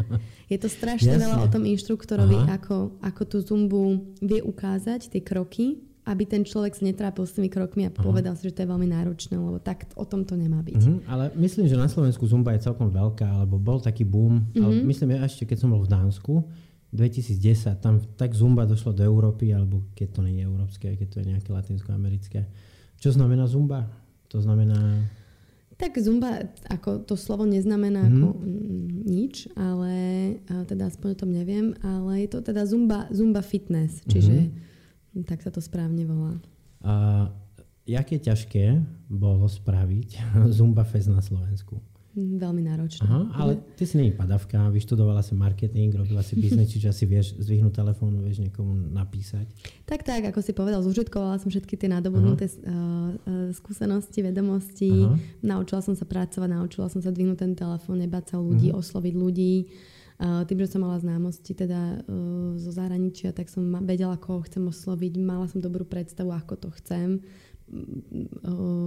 Je 0.53 0.59
to 0.59 0.69
strašne 0.69 1.17
Jasne. 1.17 1.25
veľa 1.27 1.37
o 1.45 1.49
tom 1.53 1.65
inštruktorovi, 1.69 2.49
ako, 2.49 3.01
ako 3.05 3.23
tú 3.29 3.39
zumbu 3.45 4.15
vie 4.21 4.41
ukázať, 4.41 5.13
tie 5.13 5.23
kroky, 5.23 5.81
aby 6.09 6.25
ten 6.25 6.43
človek 6.43 6.75
sa 6.75 6.83
netrápil 6.89 7.23
s 7.29 7.37
tými 7.37 7.53
krokmi 7.53 7.87
a 7.87 7.93
povedal 7.93 8.35
Aha. 8.35 8.41
si, 8.41 8.49
že 8.49 8.57
to 8.57 8.63
je 8.65 8.73
veľmi 8.73 8.89
náročné, 8.89 9.37
lebo 9.37 9.61
tak 9.61 9.87
o 9.95 10.03
tom 10.09 10.25
to 10.25 10.35
nemá 10.35 10.65
byť. 10.65 10.81
Uh-huh, 10.81 10.99
ale 11.07 11.31
myslím, 11.37 11.69
že 11.69 11.77
na 11.77 11.87
Slovensku 11.87 12.25
zumba 12.25 12.57
je 12.57 12.65
celkom 12.67 12.89
veľká, 12.89 13.29
alebo 13.29 13.61
bol 13.61 13.79
taký 13.79 14.03
boom. 14.03 14.43
Uh-huh. 14.51 14.65
Ale 14.65 14.73
mhm. 14.81 14.85
myslím, 14.89 15.09
ja 15.15 15.29
ešte 15.29 15.45
keď 15.45 15.59
som 15.61 15.71
bol 15.71 15.85
v 15.85 15.93
Dánsku, 15.93 16.35
2010, 16.91 17.79
tam 17.79 18.03
tak 18.19 18.35
zumba 18.35 18.67
došlo 18.67 18.91
do 18.91 19.07
Európy, 19.07 19.55
alebo 19.55 19.87
keď 19.95 20.09
to 20.11 20.21
nie 20.27 20.43
je 20.43 20.49
európske, 20.51 20.87
keď 20.99 21.07
to 21.07 21.17
je 21.23 21.27
nejaké 21.31 21.51
latinskoamerické. 21.55 22.51
Čo 22.99 23.15
znamená 23.15 23.47
zumba? 23.47 23.87
To 24.35 24.43
znamená... 24.43 25.07
Tak 25.81 25.97
zumba, 25.97 26.45
ako 26.69 27.01
to 27.09 27.17
slovo 27.17 27.49
neznamená 27.49 28.05
mm. 28.05 28.13
ako 28.13 28.29
nič, 29.09 29.49
ale 29.57 29.93
teda 30.69 30.93
aspoň 30.93 31.09
o 31.17 31.21
tom 31.25 31.31
neviem, 31.33 31.73
ale 31.81 32.29
je 32.29 32.37
to 32.37 32.45
teda 32.45 32.69
zumba, 32.69 33.09
zumba 33.09 33.41
fitness, 33.41 34.05
čiže 34.05 34.53
mm-hmm. 34.53 35.25
tak 35.25 35.41
sa 35.41 35.49
to 35.49 35.65
správne 35.65 36.05
volá. 36.05 36.37
A 36.85 37.27
jaké 37.89 38.21
ťažké 38.21 38.79
bolo 39.09 39.49
spraviť 39.51 40.21
Zumba 40.57 40.87
Fest 40.87 41.11
na 41.11 41.25
Slovensku? 41.25 41.81
Veľmi 42.21 42.63
náročné. 42.63 43.09
Aha, 43.09 43.33
ale 43.33 43.53
ty 43.75 43.89
si 43.89 43.97
nie 43.97 44.13
padavka, 44.13 44.69
vyštudovala 44.69 45.25
si 45.25 45.33
marketing, 45.33 45.97
robila 45.97 46.21
si 46.21 46.37
biznes, 46.37 46.69
čiže 46.73 46.93
asi 46.93 47.05
vieš 47.09 47.41
zvihnúť 47.41 47.81
telefón, 47.81 48.21
vieš 48.21 48.45
niekomu 48.45 48.93
napísať. 48.93 49.49
Tak, 49.89 50.05
tak, 50.05 50.29
ako 50.29 50.45
si 50.45 50.53
povedal, 50.53 50.85
zúžitkovala 50.85 51.41
som 51.41 51.49
všetky 51.49 51.81
tie 51.81 51.89
nadobudnuté 51.89 52.47
uh, 52.47 52.53
uh, 52.53 53.49
skúsenosti, 53.57 54.21
vedomosti, 54.21 55.09
Aha. 55.09 55.17
naučila 55.41 55.81
som 55.81 55.97
sa 55.97 56.05
pracovať, 56.05 56.49
naučila 56.53 56.93
som 56.93 57.01
sa 57.01 57.09
dvihnúť 57.09 57.39
ten 57.41 57.53
telefón, 57.57 58.05
nebať 58.05 58.35
sa 58.35 58.37
ľudí, 58.37 58.69
uh-huh. 58.71 58.85
osloviť 58.85 59.15
ľudí. 59.17 59.55
Uh, 60.21 60.45
tým, 60.45 60.61
že 60.61 60.77
som 60.77 60.85
mala 60.85 61.01
známosti 61.01 61.57
teda 61.57 62.05
uh, 62.05 62.53
zo 62.61 62.71
zahraničia, 62.77 63.33
tak 63.33 63.49
som 63.49 63.65
vedela, 63.89 64.21
koho 64.21 64.45
chcem 64.45 64.61
osloviť, 64.69 65.17
mala 65.17 65.49
som 65.49 65.65
dobrú 65.65 65.89
predstavu, 65.89 66.29
ako 66.29 66.61
to 66.61 66.69
chcem 66.77 67.25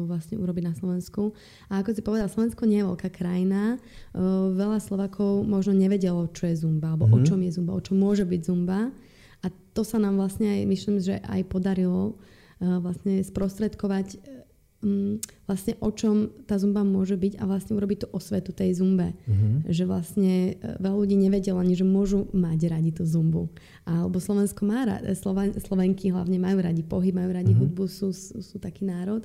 vlastne 0.07 0.35
urobiť 0.39 0.63
na 0.63 0.75
Slovensku. 0.75 1.31
A 1.71 1.79
ako 1.79 1.95
si 1.95 2.01
povedal, 2.03 2.27
Slovensko 2.27 2.67
nie 2.67 2.83
je 2.83 2.89
veľká 2.89 3.09
krajina. 3.09 3.79
Veľa 4.53 4.79
Slovakov 4.83 5.47
možno 5.47 5.71
nevedelo, 5.71 6.27
čo 6.31 6.51
je 6.51 6.59
zumba, 6.59 6.93
alebo 6.93 7.07
mm-hmm. 7.07 7.17
o 7.17 7.23
mhm. 7.23 7.27
čom 7.27 7.39
je 7.43 7.51
zumba, 7.55 7.71
o 7.73 7.81
čom 7.83 7.95
môže 7.97 8.27
byť 8.27 8.41
zumba. 8.43 8.91
A 9.43 9.47
to 9.75 9.83
sa 9.83 9.99
nám 9.99 10.19
vlastne 10.19 10.47
aj, 10.47 10.61
myslím, 10.67 10.95
že 11.03 11.19
aj 11.19 11.41
podarilo 11.51 12.15
vlastne 12.63 13.19
sprostredkovať 13.19 14.32
um, 14.83 15.17
vlastne 15.47 15.79
o 15.79 15.89
čom 15.89 16.29
tá 16.43 16.59
zumba 16.59 16.83
môže 16.83 17.15
byť 17.15 17.39
a 17.39 17.43
vlastne 17.47 17.73
urobiť 17.79 17.97
tú 18.03 18.07
osvetu 18.11 18.51
tej 18.51 18.77
zumbe. 18.77 19.15
Uh-huh. 19.25 19.63
Že 19.71 19.83
vlastne 19.87 20.33
e, 20.53 20.77
veľa 20.79 20.97
ľudí 20.99 21.15
nevedelo 21.15 21.63
ani, 21.63 21.73
že 21.73 21.87
môžu 21.87 22.27
mať 22.35 22.67
radi 22.69 22.91
tú 22.91 23.07
zumbu. 23.07 23.47
Alebo 23.87 24.19
Slovensko 24.19 24.67
má 24.67 24.83
Sloven, 25.15 25.55
Slovenky 25.57 26.11
hlavne 26.11 26.37
majú 26.37 26.59
radi 26.59 26.83
pohyb, 26.83 27.15
majú 27.15 27.31
radi 27.31 27.55
uh-huh. 27.55 27.63
hudbu, 27.65 27.83
sú, 27.87 28.11
sú, 28.11 28.43
sú 28.43 28.55
taký 28.59 28.83
národ. 28.83 29.23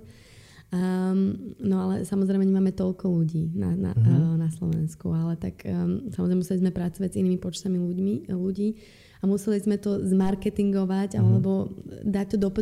Um, 0.68 1.56
no 1.64 1.80
ale 1.88 2.04
samozrejme 2.04 2.44
nemáme 2.44 2.76
toľko 2.76 3.08
ľudí 3.08 3.56
na, 3.56 3.72
na, 3.72 3.96
uh-huh. 3.96 4.04
uh, 4.04 4.36
na 4.36 4.52
Slovensku, 4.52 5.08
ale 5.16 5.40
tak 5.40 5.64
um, 5.64 6.12
samozrejme 6.12 6.44
museli 6.44 6.60
sme 6.60 6.76
pracovať 6.76 7.08
s 7.08 7.18
inými 7.24 7.40
počtami 7.40 7.80
ľuďmi, 7.80 8.28
ľudí 8.28 8.76
a 9.18 9.24
museli 9.24 9.56
sme 9.64 9.80
to 9.80 10.04
zmarketingovať 10.04 11.16
uh-huh. 11.16 11.24
alebo 11.24 11.72
dať 12.04 12.36
to 12.36 12.36
do, 12.36 12.52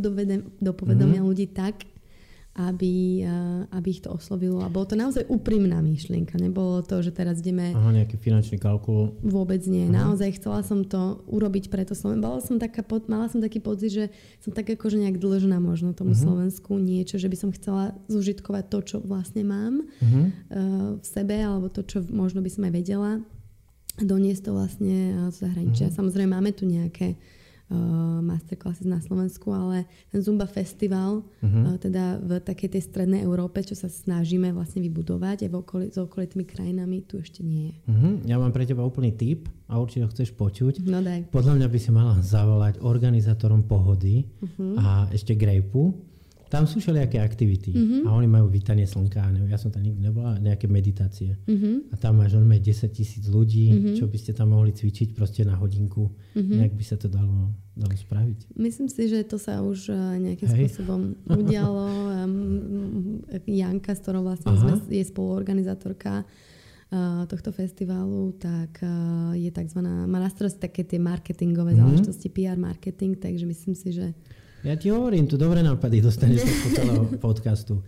do 0.63 0.73
povedomia 0.73 1.19
uh-huh. 1.19 1.31
ľudí 1.35 1.51
tak, 1.51 1.83
aby, 2.57 3.21
aby 3.69 3.89
ich 3.93 4.01
to 4.01 4.09
oslovilo. 4.17 4.65
A 4.65 4.73
bolo 4.73 4.89
to 4.89 4.97
naozaj 4.97 5.29
úprimná 5.29 5.85
myšlienka. 5.85 6.41
Nebolo 6.41 6.81
to, 6.81 7.05
že 7.05 7.13
teraz 7.13 7.45
ideme... 7.45 7.77
Aha, 7.77 7.93
nejaký 7.93 8.17
finančný 8.17 8.57
kalkul. 8.57 9.13
Vôbec 9.21 9.61
nie. 9.69 9.85
Aha. 9.93 10.09
Naozaj 10.09 10.41
chcela 10.41 10.65
som 10.65 10.81
to 10.81 11.21
urobiť 11.29 11.69
preto 11.69 11.93
Slovensku. 11.93 12.25
Mala 12.25 12.41
som, 12.41 12.57
taká, 12.57 12.81
mala 13.13 13.29
som 13.29 13.45
taký 13.45 13.61
pocit, 13.61 13.93
že 13.93 14.05
som 14.41 14.57
tak 14.57 14.73
akože 14.73 14.97
nejak 14.97 15.21
dlžná 15.21 15.61
možno 15.61 15.93
tomu 15.93 16.17
uh-huh. 16.17 16.25
Slovensku 16.25 16.81
niečo, 16.81 17.21
že 17.21 17.29
by 17.29 17.37
som 17.37 17.51
chcela 17.53 17.93
zužitkovať 18.09 18.65
to, 18.73 18.79
čo 18.81 18.97
vlastne 19.05 19.45
mám 19.45 19.85
uh-huh. 19.85 20.25
v 20.97 21.07
sebe, 21.07 21.37
alebo 21.37 21.69
to, 21.69 21.85
čo 21.85 22.01
možno 22.09 22.41
by 22.41 22.49
som 22.49 22.65
aj 22.65 22.73
vedela. 22.73 23.21
Doniesť 24.01 24.49
to 24.49 24.51
vlastne 24.57 25.29
z 25.29 25.37
zahraničia. 25.45 25.93
Uh-huh. 25.93 25.99
Samozrejme, 26.01 26.33
máme 26.33 26.57
tu 26.57 26.65
nejaké 26.65 27.21
uh, 27.21 27.36
masterclasses 28.23 28.87
na 28.87 29.03
Slovensku, 29.03 29.51
ale 29.51 29.91
ten 30.15 30.23
Zumba 30.23 30.47
Festival, 30.47 31.27
uh-huh. 31.43 31.75
uh, 31.75 31.77
teda 31.83 32.23
v 32.23 32.39
takej 32.39 32.79
tej 32.79 32.83
strednej 32.87 33.27
Európe, 33.27 33.59
čo 33.67 33.75
sa 33.75 33.91
snažíme 33.91 34.55
vlastne 34.55 34.79
vybudovať 34.87 35.47
aj 35.47 35.51
v 35.51 35.57
okoli, 35.59 35.87
s 35.91 35.99
okolitými 35.99 36.47
krajinami, 36.47 37.03
tu 37.03 37.19
ešte 37.19 37.43
nie 37.43 37.75
je. 37.75 37.77
Uh-huh. 37.91 38.13
Ja 38.23 38.39
mám 38.39 38.55
pre 38.55 38.63
teba 38.63 38.87
úplný 38.87 39.11
tip 39.19 39.51
a 39.67 39.83
určite 39.83 40.07
ho 40.07 40.13
chceš 40.15 40.31
počuť. 40.39 40.87
No 40.87 41.03
daj. 41.03 41.27
Podľa 41.35 41.59
mňa 41.59 41.67
by 41.67 41.79
si 41.83 41.91
mala 41.91 42.15
zavolať 42.23 42.79
organizátorom 42.87 43.67
pohody 43.67 44.31
uh-huh. 44.39 44.79
a 44.79 44.87
ešte 45.11 45.35
Grejpu 45.35 46.16
tam 46.47 46.63
sú 46.63 46.79
všelijaké 46.79 47.19
aktivity 47.19 47.75
mm-hmm. 47.75 48.03
a 48.07 48.15
oni 48.15 48.31
majú 48.31 48.47
vítanie 48.47 48.87
slnka. 48.87 49.19
Neviem, 49.35 49.51
ja 49.51 49.59
som 49.59 49.75
tam 49.75 49.83
nikdy 49.83 49.99
nebola, 49.99 50.39
nejaké 50.39 50.71
meditácie. 50.71 51.35
Mm-hmm. 51.43 51.91
A 51.91 51.95
tam 51.99 52.23
máš 52.23 52.39
normálne 52.39 52.63
10 52.63 52.87
tisíc 52.95 53.27
ľudí, 53.27 53.75
mm-hmm. 53.75 53.95
čo 53.99 54.07
by 54.07 54.15
ste 54.15 54.31
tam 54.31 54.55
mohli 54.55 54.71
cvičiť 54.71 55.11
proste 55.11 55.43
na 55.43 55.59
hodinku. 55.59 56.07
Mm-hmm. 56.39 56.57
Nejak 56.63 56.75
by 56.79 56.85
sa 56.87 56.97
to 57.03 57.11
dalo, 57.11 57.51
dalo 57.75 57.95
spraviť. 57.99 58.55
Myslím 58.55 58.87
si, 58.87 59.11
že 59.11 59.27
to 59.27 59.43
sa 59.43 59.59
už 59.59 59.91
eh, 59.91 59.99
nejakým 60.23 60.47
Hej. 60.47 60.59
spôsobom 60.71 61.19
udialo. 61.27 61.87
Janka, 63.61 63.99
s 63.99 64.01
ktorou 64.07 64.23
vlastne 64.23 64.55
sme, 64.55 64.79
je 64.87 65.03
spoluorganizátorka 65.03 66.23
uh, 66.23 67.27
tohto 67.27 67.51
festivalu, 67.51 68.35
tak 68.39 68.83
uh, 68.83 69.35
je 69.35 69.51
tzv. 69.51 69.81
má 69.83 70.19
na 70.19 70.31
starosti 70.31 70.63
také 70.63 70.87
tie 70.87 71.03
marketingové 71.03 71.75
mm-hmm. 71.75 71.83
záležitosti, 71.83 72.29
PR 72.31 72.59
marketing, 72.59 73.19
takže 73.19 73.45
myslím 73.47 73.75
si, 73.75 73.91
že 73.91 74.15
ja 74.67 74.75
ti 74.75 74.91
hovorím, 74.91 75.31
tu 75.31 75.39
dobré 75.39 75.63
nápady 75.63 76.03
dostaneš 76.03 76.43
po 76.43 76.69
celého 76.75 77.05
podcastu. 77.27 77.87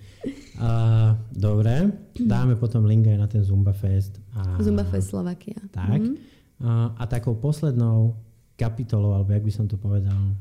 A, 0.62 1.14
dobre, 1.34 1.90
dáme 2.14 2.54
potom 2.54 2.86
link 2.86 3.10
aj 3.10 3.18
na 3.18 3.26
ten 3.26 3.42
Zumba 3.42 3.74
Fest. 3.74 4.22
A, 4.38 4.62
Zumba 4.62 4.86
Fest 4.86 5.10
Slovakia. 5.10 5.58
Tak. 5.74 5.98
Mm-hmm. 5.98 6.14
A, 6.62 6.94
a 6.94 7.02
takou 7.10 7.34
poslednou 7.34 8.14
kapitolou, 8.54 9.18
alebo 9.18 9.34
jak 9.34 9.42
by 9.42 9.52
som 9.54 9.66
to 9.66 9.74
povedal, 9.74 10.38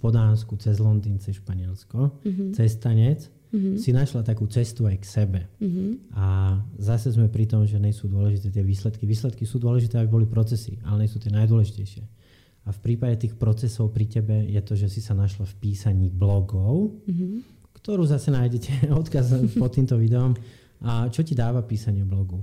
po 0.00 0.08
Dánsku, 0.08 0.56
cez 0.60 0.80
Londýn, 0.80 1.20
cez 1.20 1.36
Španielsko, 1.40 2.12
mm-hmm. 2.24 2.56
cez 2.56 2.76
tanec, 2.80 3.28
mm-hmm. 3.52 3.76
si 3.76 3.92
našla 3.92 4.24
takú 4.24 4.48
cestu 4.48 4.84
aj 4.88 4.96
k 5.00 5.04
sebe. 5.04 5.40
Mm-hmm. 5.60 6.16
A 6.16 6.56
zase 6.80 7.12
sme 7.12 7.28
pri 7.28 7.44
tom, 7.44 7.68
že 7.68 7.76
nie 7.76 7.92
sú 7.92 8.08
dôležité 8.08 8.48
tie 8.48 8.64
výsledky. 8.64 9.04
Výsledky 9.04 9.44
sú 9.44 9.60
dôležité, 9.60 10.00
aby 10.00 10.08
boli 10.08 10.26
procesy, 10.28 10.80
ale 10.84 11.04
nie 11.04 11.12
sú 11.12 11.20
tie 11.20 11.32
najdôležitejšie. 11.32 12.19
A 12.68 12.76
v 12.76 12.78
prípade 12.84 13.24
tých 13.24 13.34
procesov 13.40 13.88
pri 13.88 14.04
tebe 14.04 14.44
je 14.44 14.60
to, 14.60 14.76
že 14.76 14.92
si 14.92 15.00
sa 15.00 15.16
našla 15.16 15.48
v 15.48 15.54
písaní 15.64 16.12
blogov, 16.12 17.00
mm-hmm. 17.08 17.32
ktorú 17.80 18.04
zase 18.04 18.28
nájdete 18.28 18.86
odkaz 19.00 19.32
pod 19.56 19.72
týmto 19.72 19.96
videom. 19.96 20.36
A 20.84 21.08
čo 21.08 21.24
ti 21.24 21.32
dáva 21.32 21.64
písanie 21.64 22.04
blogu? 22.04 22.40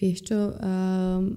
Vieš 0.00 0.18
čo, 0.32 0.38
um, 0.52 1.36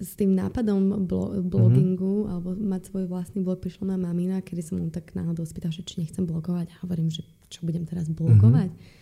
s 0.00 0.18
tým 0.18 0.34
nápadom 0.34 1.04
blo- 1.04 1.40
blogingu 1.44 2.24
mm-hmm. 2.24 2.32
alebo 2.32 2.48
mať 2.56 2.82
svoj 2.90 3.04
vlastný 3.08 3.44
blog 3.44 3.60
prišla 3.60 3.96
na 3.96 3.98
mamina, 4.00 4.40
kedy 4.40 4.60
som 4.64 4.80
mu 4.80 4.88
tak 4.88 5.12
náhodou 5.12 5.44
spýtal, 5.44 5.72
že 5.72 5.84
či 5.84 6.00
nechcem 6.00 6.24
blogovať 6.24 6.72
a 6.72 6.76
hovorím, 6.84 7.12
že 7.12 7.24
čo 7.52 7.64
budem 7.68 7.84
teraz 7.84 8.08
blogovať. 8.08 8.72
Mm-hmm. 8.72 9.00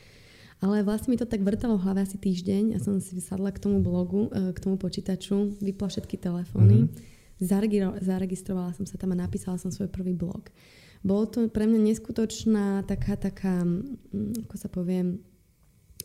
Ale 0.60 0.84
vlastne 0.84 1.14
mi 1.14 1.16
to 1.16 1.24
tak 1.24 1.40
vrtalo 1.40 1.80
v 1.80 1.84
hlave 1.88 2.04
asi 2.04 2.20
týždeň 2.20 2.76
a 2.76 2.78
som 2.82 3.00
si 3.00 3.16
vysadla 3.16 3.48
k 3.48 3.62
tomu 3.64 3.80
blogu, 3.80 4.28
e, 4.28 4.52
k 4.52 4.58
tomu 4.60 4.76
počítaču, 4.76 5.56
vypla 5.56 5.88
všetky 5.88 6.20
telefóny. 6.20 6.84
Mm-hmm 6.84 7.18
zaregistrovala 7.40 8.76
som 8.76 8.84
sa 8.84 9.00
tam 9.00 9.16
a 9.16 9.20
napísala 9.20 9.56
som 9.56 9.72
svoj 9.72 9.88
prvý 9.88 10.12
blog. 10.12 10.52
Bolo 11.00 11.24
to 11.24 11.48
pre 11.48 11.64
mňa 11.64 11.80
neskutočná 11.92 12.84
taká, 12.84 13.16
taká, 13.16 13.64
mm, 13.64 14.44
ako 14.44 14.56
sa 14.60 14.68
poviem, 14.68 15.24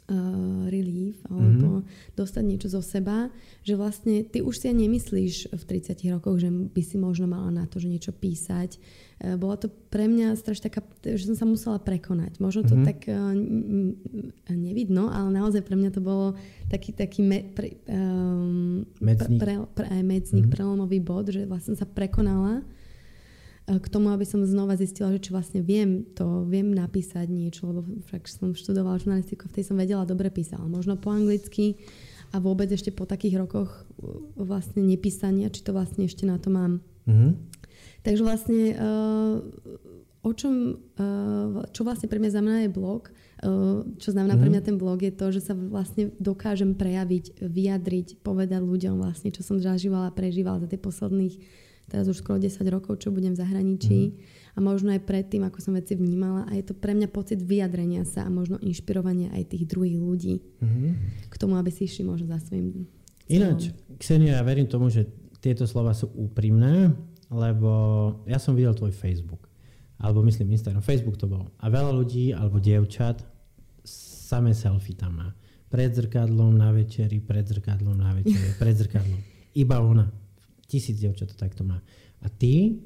uh, 0.09 0.69
relief 0.69 1.17
alebo 1.25 1.81
mm-hmm. 1.81 2.13
dostať 2.13 2.43
niečo 2.45 2.67
zo 2.69 2.81
seba, 2.85 3.33
že 3.65 3.73
vlastne 3.73 4.21
ty 4.21 4.45
už 4.45 4.55
si 4.61 4.65
aj 4.69 4.77
nemyslíš 4.77 5.35
v 5.49 5.63
30 5.63 6.13
rokoch, 6.13 6.37
že 6.37 6.49
by 6.49 6.81
si 6.85 6.95
možno 7.01 7.25
mala 7.25 7.49
na 7.49 7.65
to, 7.65 7.81
že 7.81 7.89
niečo 7.89 8.13
písať. 8.13 8.77
Uh, 9.21 9.35
bola 9.39 9.57
to 9.57 9.67
pre 9.69 10.05
mňa 10.05 10.37
strašne 10.37 10.69
taká, 10.69 10.85
že 11.01 11.25
som 11.25 11.35
sa 11.37 11.45
musela 11.49 11.77
prekonať. 11.81 12.37
Možno 12.37 12.65
to 12.65 12.77
mm-hmm. 12.77 12.87
tak 12.87 12.99
uh, 13.09 13.33
nevidno, 14.53 15.09
ale 15.09 15.29
naozaj 15.33 15.65
pre 15.65 15.77
mňa 15.77 15.91
to 15.93 16.01
bolo 16.01 16.37
taký, 16.69 16.93
taký 16.93 17.25
me, 17.25 17.41
pre, 17.41 17.81
um, 17.89 18.85
medzník, 19.01 19.41
pre, 19.41 19.53
pre, 19.73 19.85
pre, 19.85 19.87
medzník 20.05 20.45
mm-hmm. 20.45 20.53
prelomový 20.53 20.99
bod, 21.01 21.33
že 21.33 21.49
vlastne 21.49 21.73
sa 21.73 21.89
prekonala 21.89 22.61
k 23.65 23.87
tomu, 23.89 24.13
aby 24.13 24.25
som 24.29 24.45
znova 24.45 24.77
zistila, 24.77 25.09
že 25.09 25.25
či 25.25 25.33
vlastne 25.33 25.59
viem 25.65 26.05
to, 26.13 26.45
viem 26.45 26.69
napísať 26.69 27.25
niečo, 27.25 27.65
lebo 27.65 27.81
však 28.05 28.29
som 28.29 28.53
študovala 28.53 29.01
žurnalistiku, 29.01 29.49
v 29.49 29.55
tej 29.57 29.65
som 29.73 29.77
vedela 29.77 30.05
dobre 30.05 30.29
písala. 30.29 30.69
Možno 30.69 31.01
po 31.01 31.09
anglicky 31.09 31.81
a 32.29 32.37
vôbec 32.37 32.69
ešte 32.69 32.93
po 32.93 33.09
takých 33.09 33.41
rokoch 33.41 33.73
e, 33.73 34.05
vlastne 34.37 34.85
nepísania, 34.85 35.49
či 35.49 35.65
to 35.65 35.73
vlastne 35.73 36.05
ešte 36.05 36.29
na 36.29 36.37
to 36.37 36.53
mám. 36.53 36.85
Mm-hmm. 37.09 37.31
Takže 38.05 38.21
vlastne 38.21 38.61
uh, 38.77 39.41
o 40.25 40.31
čom, 40.33 40.81
čo 41.69 41.81
vlastne 41.85 42.09
pre 42.09 42.17
mňa 42.17 42.33
znamená 42.33 42.57
je 42.65 42.73
blog, 42.73 43.13
čo 44.01 44.09
znamená 44.09 44.33
pre 44.41 44.49
mňa 44.49 44.61
mhm. 44.65 44.67
ten 44.73 44.77
blog, 44.81 45.05
je 45.05 45.13
to, 45.13 45.29
že 45.29 45.41
sa 45.45 45.53
vlastne 45.53 46.09
dokážem 46.17 46.73
prejaviť, 46.73 47.45
vyjadriť, 47.45 48.07
povedať 48.25 48.65
ľuďom 48.65 48.97
vlastne, 48.97 49.29
čo 49.29 49.45
som 49.45 49.61
zažívala, 49.61 50.15
prežívala 50.17 50.65
za 50.65 50.67
tie 50.71 50.81
posledných, 50.81 51.37
teraz 51.89 52.09
už 52.09 52.21
skoro 52.21 52.41
10 52.41 52.57
rokov, 52.71 53.01
čo 53.01 53.13
budem 53.13 53.33
v 53.37 53.41
zahraničí 53.41 53.99
mm. 54.09 54.13
a 54.55 54.59
možno 54.61 54.93
aj 54.93 55.05
predtým, 55.05 55.45
ako 55.45 55.61
som 55.61 55.77
veci 55.77 55.93
vnímala 55.93 56.49
a 56.49 56.51
je 56.57 56.65
to 56.65 56.73
pre 56.73 56.97
mňa 56.97 57.09
pocit 57.09 57.39
vyjadrenia 57.41 58.03
sa 58.03 58.25
a 58.25 58.33
možno 58.33 58.57
inšpirovania 58.61 59.33
aj 59.33 59.53
tých 59.53 59.63
druhých 59.69 59.97
ľudí 59.97 60.35
mm. 60.61 60.91
k 61.29 61.35
tomu, 61.35 61.57
aby 61.57 61.69
si 61.69 61.85
išli 61.85 62.05
možno 62.05 62.29
za 62.31 62.41
svojím 62.41 62.89
Ináč, 63.25 63.73
Ksenia, 63.97 64.37
ja 64.37 64.45
verím 64.45 64.69
tomu, 64.69 64.93
že 64.93 65.09
tieto 65.41 65.65
slova 65.65 65.97
sú 65.97 66.13
úprimné, 66.13 66.93
lebo 67.33 67.71
ja 68.29 68.37
som 68.37 68.53
videl 68.53 68.77
tvoj 68.77 68.93
Facebook 68.93 69.49
alebo 69.99 70.23
myslím 70.23 70.51
Instagram, 70.51 70.83
Facebook 70.83 71.15
to 71.15 71.27
bol. 71.27 71.47
A 71.63 71.71
veľa 71.71 71.95
ľudí, 71.95 72.35
alebo 72.35 72.59
dievčat, 72.59 73.23
samé 74.25 74.51
selfie 74.51 74.97
tam 74.97 75.23
má. 75.23 75.27
Pred 75.71 75.95
zrkadlom 75.95 76.55
na 76.55 76.75
večeri, 76.75 77.23
pred 77.23 77.47
zrkadlom 77.47 77.95
na 77.95 78.11
večeri, 78.15 78.53
pred 78.59 78.75
zrkadlom. 78.75 79.19
Iba 79.55 79.79
ona. 79.79 80.11
Tisíc 80.65 80.97
dievčat 80.97 81.31
to 81.31 81.37
takto 81.37 81.63
má. 81.63 81.81
A 82.21 82.27
ty 82.29 82.81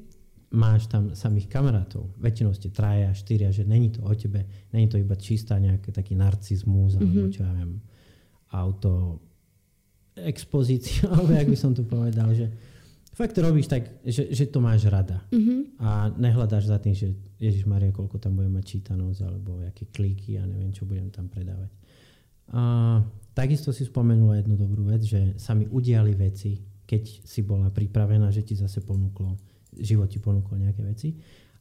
máš 0.50 0.90
tam 0.90 1.14
samých 1.14 1.46
kamarátov. 1.46 2.10
Väčšinou 2.18 2.50
ste 2.50 2.74
traja, 2.74 3.14
štyria, 3.14 3.54
že 3.54 3.62
není 3.62 3.94
to 3.94 4.02
o 4.02 4.12
tebe, 4.14 4.46
není 4.74 4.90
to 4.90 4.98
iba 4.98 5.14
čistá 5.14 5.56
nejaký 5.62 5.94
taký 5.94 6.18
narcizmus, 6.18 6.98
mm-hmm. 6.98 7.06
alebo 7.06 7.26
čo 7.30 7.40
ja 7.46 7.52
viem, 7.54 7.72
auto 8.50 9.22
expozícia, 10.18 11.06
alebo 11.14 11.30
jak 11.30 11.48
by 11.48 11.58
som 11.58 11.72
to 11.72 11.86
povedal, 11.86 12.34
že 12.34 12.50
fakt 13.14 13.38
to 13.38 13.46
robíš 13.46 13.70
tak, 13.70 14.02
že, 14.02 14.34
že 14.34 14.50
to 14.50 14.58
máš 14.58 14.90
rada. 14.90 15.22
Mm-hmm. 15.30 15.78
A 15.78 16.10
nehľadáš 16.18 16.66
za 16.66 16.82
tým, 16.82 16.98
že 16.98 17.14
Ježiš 17.38 17.70
Maria, 17.70 17.94
koľko 17.94 18.18
tam 18.18 18.34
budem 18.34 18.58
mať 18.58 18.64
čítanosť, 18.74 19.20
alebo 19.22 19.62
aké 19.62 19.86
kliky 19.86 20.34
a 20.42 20.50
neviem, 20.50 20.74
čo 20.74 20.82
budem 20.82 21.14
tam 21.14 21.30
predávať. 21.30 21.70
A 22.50 22.62
takisto 23.38 23.70
si 23.70 23.86
spomenula 23.86 24.42
jednu 24.42 24.58
dobrú 24.58 24.90
vec, 24.90 25.06
že 25.06 25.38
sa 25.38 25.54
mi 25.54 25.70
udiali 25.70 26.10
veci, 26.18 26.58
keď 26.90 27.22
si 27.22 27.46
bola 27.46 27.70
pripravená, 27.70 28.34
že 28.34 28.42
ti 28.42 28.58
zase 28.58 28.82
ponúklo, 28.82 29.38
život 29.78 30.10
ti 30.10 30.18
ponúklo 30.18 30.58
nejaké 30.58 30.82
veci. 30.82 31.14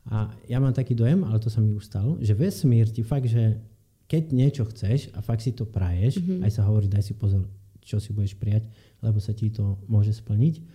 A 0.09 0.25
ja 0.49 0.57
mám 0.57 0.73
taký 0.73 0.97
dojem, 0.97 1.21
ale 1.21 1.37
to 1.37 1.53
sa 1.53 1.61
mi 1.61 1.69
už 1.69 1.85
stalo, 1.85 2.17
že 2.17 2.33
vesmír 2.33 2.89
ti 2.89 3.05
fakt, 3.05 3.29
že 3.29 3.61
keď 4.09 4.33
niečo 4.33 4.65
chceš 4.73 5.13
a 5.13 5.21
fakt 5.21 5.45
si 5.45 5.53
to 5.53 5.69
praješ, 5.69 6.17
mm-hmm. 6.17 6.41
aj 6.41 6.51
sa 6.57 6.65
hovorí, 6.65 6.89
daj 6.89 7.05
si 7.05 7.13
pozor, 7.13 7.45
čo 7.85 8.01
si 8.01 8.09
budeš 8.09 8.33
prijať, 8.41 8.65
lebo 9.05 9.21
sa 9.21 9.37
ti 9.37 9.53
to 9.53 9.77
môže 9.85 10.17
splniť, 10.17 10.65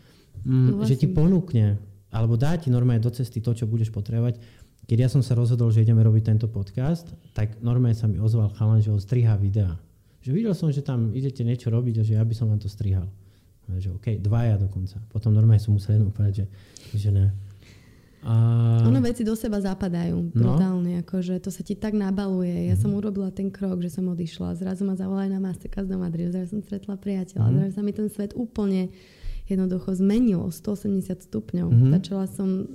mm, 0.47 0.87
že 0.87 0.95
ti 0.95 1.11
ponúkne, 1.11 1.83
alebo 2.15 2.39
dá 2.39 2.55
ti 2.55 2.71
normálne 2.71 3.03
do 3.03 3.11
cesty 3.11 3.43
to, 3.43 3.51
čo 3.51 3.67
budeš 3.67 3.91
potrebovať. 3.91 4.39
Keď 4.87 4.99
ja 5.03 5.09
som 5.11 5.19
sa 5.19 5.35
rozhodol, 5.35 5.75
že 5.75 5.83
ideme 5.83 6.07
robiť 6.07 6.31
tento 6.31 6.47
podcast, 6.47 7.11
tak 7.35 7.59
normálne 7.59 7.99
sa 7.99 8.07
mi 8.07 8.23
ozval 8.23 8.55
chalan, 8.55 8.79
že 8.79 8.95
ho 8.95 9.03
striha 9.03 9.35
videa. 9.35 9.75
Že 10.23 10.31
videl 10.31 10.55
som, 10.55 10.71
že 10.71 10.87
tam 10.87 11.11
idete 11.11 11.43
niečo 11.43 11.75
robiť 11.75 11.95
a 11.99 12.07
že 12.07 12.15
ja 12.15 12.23
by 12.23 12.35
som 12.39 12.55
vám 12.55 12.63
to 12.63 12.71
strihal. 12.71 13.11
Že 13.69 13.97
OK, 13.97 14.07
dvaja 14.21 14.61
dokonca. 14.61 15.01
Potom 15.09 15.33
normálne 15.33 15.63
som 15.63 15.73
musel 15.73 15.97
jednu 15.97 16.13
povedať, 16.13 16.45
že, 16.45 16.47
že 16.99 17.11
ne. 17.11 17.33
A... 18.25 18.33
Ono 18.89 19.05
veci 19.05 19.21
do 19.21 19.37
seba 19.37 19.61
zapadajú 19.61 20.17
no. 20.17 20.33
brutálne, 20.33 21.05
akože 21.05 21.37
to 21.45 21.53
sa 21.53 21.61
ti 21.61 21.77
tak 21.77 21.93
nabaluje. 21.93 22.73
Ja 22.73 22.75
mm. 22.77 22.81
som 22.81 22.97
urobila 22.97 23.29
ten 23.29 23.53
krok, 23.53 23.85
že 23.85 23.93
som 23.93 24.09
odišla, 24.09 24.57
zrazu 24.57 24.89
ma 24.89 24.97
zavolali 24.97 25.29
na 25.29 25.45
Masterclass 25.45 25.85
do 25.85 26.01
Madridu, 26.01 26.33
zrazu 26.33 26.57
som 26.57 26.65
stretla 26.65 26.97
priateľa, 26.97 27.45
mm. 27.45 27.55
zrazu 27.61 27.73
sa 27.77 27.83
mi 27.85 27.93
ten 27.93 28.09
svet 28.09 28.33
úplne 28.33 28.89
jednoducho 29.45 29.93
zmenilo 29.93 30.49
180 30.49 31.29
stupňov. 31.29 31.69
Mm-hmm. 31.69 31.93
Začala 32.01 32.25
som 32.25 32.49
uh, 32.49 32.67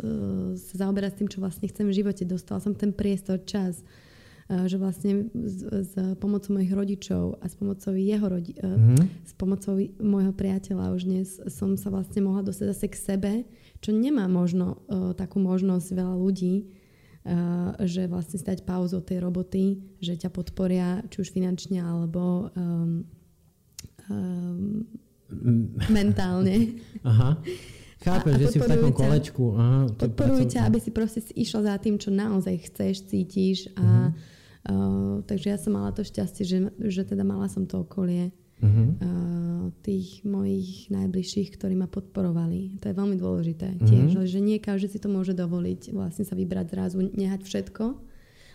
sa 0.54 0.86
zaoberať 0.86 1.18
s 1.18 1.18
tým, 1.18 1.30
čo 1.34 1.42
vlastne 1.42 1.66
chcem 1.66 1.90
v 1.90 1.98
živote. 1.98 2.30
Dostala 2.30 2.62
som 2.62 2.78
ten 2.78 2.94
priestor, 2.94 3.42
čas. 3.42 3.82
Uh, 4.50 4.66
že 4.66 4.82
vlastne 4.82 5.30
s, 5.30 5.62
s 5.62 5.94
pomocou 6.18 6.58
mojich 6.58 6.74
rodičov 6.74 7.38
a 7.38 7.46
s 7.46 7.54
pomocou 7.54 7.94
jeho 7.94 8.26
rodi- 8.26 8.58
mm-hmm. 8.58 9.30
s 9.30 9.38
pomocou 9.38 9.78
môjho 10.02 10.34
priateľa 10.34 10.90
už 10.98 11.06
dnes 11.06 11.38
som 11.54 11.78
sa 11.78 11.94
vlastne 11.94 12.26
mohla 12.26 12.42
dostať 12.42 12.66
zase 12.74 12.86
k 12.90 12.98
sebe, 12.98 13.32
čo 13.78 13.94
nemá 13.94 14.26
možno 14.26 14.82
uh, 14.90 15.14
takú 15.14 15.38
možnosť 15.38 15.94
veľa 15.94 16.16
ľudí, 16.18 16.66
že 17.84 18.08
vlastne 18.08 18.40
stať 18.40 18.64
pauzu 18.64 19.04
od 19.04 19.06
tej 19.06 19.20
roboty, 19.22 19.84
že 20.00 20.18
ťa 20.18 20.32
podporia 20.32 21.04
či 21.12 21.22
už 21.22 21.30
finančne 21.36 21.84
alebo 21.84 22.50
um, 22.56 23.04
um, 24.08 24.88
mentálne. 25.92 26.80
Aha. 27.10 27.38
Chápem, 28.00 28.40
že 28.40 28.56
si 28.56 28.58
v 28.64 28.72
takom 28.72 28.96
kolečku. 28.96 29.60
Aha, 29.60 29.92
podporujú 29.92 30.48
ťa, 30.48 30.72
aby 30.72 30.80
si 30.80 30.88
proste 30.96 31.20
išiel 31.36 31.68
za 31.68 31.76
tým, 31.76 32.00
čo 32.00 32.08
naozaj 32.08 32.72
chceš, 32.72 33.04
cítiš. 33.12 33.68
A, 33.76 33.84
uh-huh. 33.84 34.10
Uh, 34.68 35.24
takže 35.24 35.48
ja 35.54 35.58
som 35.62 35.78
mala 35.78 35.96
to 35.96 36.04
šťastie, 36.04 36.44
že, 36.44 36.58
že 36.82 37.04
teda 37.08 37.24
mala 37.24 37.48
som 37.48 37.64
to 37.64 37.86
okolie 37.86 38.36
uh-huh. 38.60 38.88
uh, 39.00 39.66
tých 39.86 40.24
mojich 40.28 40.92
najbližších, 40.92 41.56
ktorí 41.56 41.80
ma 41.80 41.88
podporovali. 41.88 42.80
To 42.84 42.92
je 42.92 42.96
veľmi 42.96 43.16
dôležité 43.16 43.76
uh-huh. 43.76 43.88
tiež, 43.88 44.10
že 44.28 44.40
nie 44.44 44.60
každý 44.60 44.92
si 44.92 45.00
to 45.00 45.08
môže 45.08 45.32
dovoliť 45.32 45.96
vlastne 45.96 46.28
sa 46.28 46.36
vybrať 46.36 46.66
zrazu, 46.76 46.98
nehať 47.16 47.48
všetko 47.48 48.10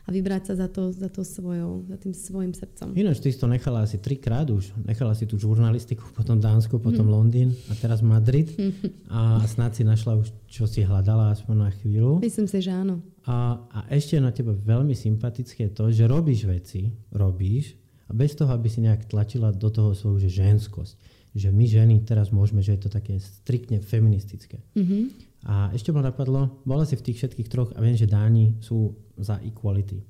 a 0.05 0.09
vybrať 0.13 0.53
sa 0.53 0.55
za, 0.61 0.69
to, 0.69 0.93
za, 0.93 1.09
to 1.09 1.25
svojou, 1.25 1.89
za 1.89 1.97
tým 1.97 2.13
svojim 2.13 2.53
srdcom. 2.53 2.93
Ináč 2.93 3.25
ty 3.25 3.33
si 3.33 3.41
to 3.41 3.49
nechala 3.49 3.89
asi 3.89 3.97
trikrát 3.97 4.45
už. 4.53 4.77
Nechala 4.85 5.17
si 5.17 5.25
tú 5.25 5.41
žurnalistiku, 5.41 6.05
potom 6.13 6.37
Dánsko, 6.37 6.77
potom 6.77 7.09
hmm. 7.09 7.15
Londýn 7.15 7.49
a 7.73 7.75
teraz 7.81 8.05
Madrid. 8.05 8.53
a 9.09 9.41
snad 9.49 9.73
si 9.73 9.81
našla 9.81 10.21
už, 10.21 10.29
čo 10.45 10.69
si 10.69 10.85
hľadala 10.85 11.33
aspoň 11.33 11.57
na 11.57 11.71
chvíľu. 11.73 12.21
Myslím 12.21 12.45
si, 12.45 12.61
že 12.61 12.77
áno. 12.77 13.01
A, 13.25 13.57
a 13.73 13.79
ešte 13.89 14.21
na 14.21 14.31
teba 14.37 14.53
veľmi 14.53 14.93
sympatické 14.93 15.73
to, 15.73 15.89
že 15.89 16.05
robíš 16.05 16.45
veci, 16.45 16.93
robíš 17.09 17.73
a 18.05 18.13
bez 18.13 18.37
toho, 18.37 18.53
aby 18.53 18.69
si 18.69 18.85
nejak 18.85 19.09
tlačila 19.09 19.49
do 19.49 19.73
toho 19.73 19.97
svoju 19.97 20.29
že 20.29 20.45
ženskosť. 20.45 20.95
Že 21.35 21.49
my 21.51 21.65
ženy 21.65 21.95
teraz 22.05 22.31
môžeme, 22.31 22.61
že 22.61 22.77
je 22.77 22.85
to 22.85 22.91
také 22.93 23.17
striktne 23.19 23.81
feministické. 23.81 24.61
Mm-hmm. 24.77 25.03
A 25.45 25.73
ešte 25.73 25.93
ma 25.93 26.05
napadlo, 26.05 26.63
bola 26.69 26.85
si 26.85 26.97
v 26.97 27.05
tých 27.11 27.25
všetkých 27.25 27.49
troch 27.49 27.71
a 27.77 27.81
viem, 27.81 27.97
že 27.97 28.09
Dáni 28.09 28.61
sú 28.61 28.97
za 29.17 29.41
equality. 29.45 30.05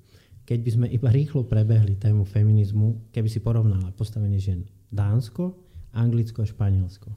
Keď 0.45 0.59
by 0.61 0.71
sme 0.71 0.87
iba 0.93 1.09
rýchlo 1.09 1.49
prebehli 1.49 1.97
tému 1.97 2.29
feminizmu, 2.29 3.11
keby 3.15 3.29
si 3.33 3.41
porovnala 3.41 3.95
postavenie 3.97 4.37
žien 4.37 4.69
Dánsko, 4.93 5.57
Anglicko 5.97 6.45
a 6.45 6.51
Španielsko. 6.51 7.09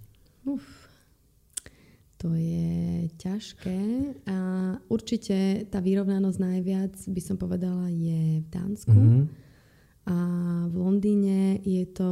Uf, 0.47 0.86
to 2.17 2.33
je 2.33 3.07
ťažké 3.21 3.79
a 4.25 4.37
určite 4.89 5.69
tá 5.69 5.77
vyrovnanosť 5.77 6.39
najviac 6.41 6.93
by 6.97 7.21
som 7.21 7.37
povedala 7.37 7.93
je 7.93 8.41
v 8.41 8.47
Dánsku. 8.49 8.97
Mm-hmm. 8.97 9.23
A 10.07 10.17
v 10.71 10.75
Londýne 10.75 11.61
je 11.61 11.83
to 11.85 12.11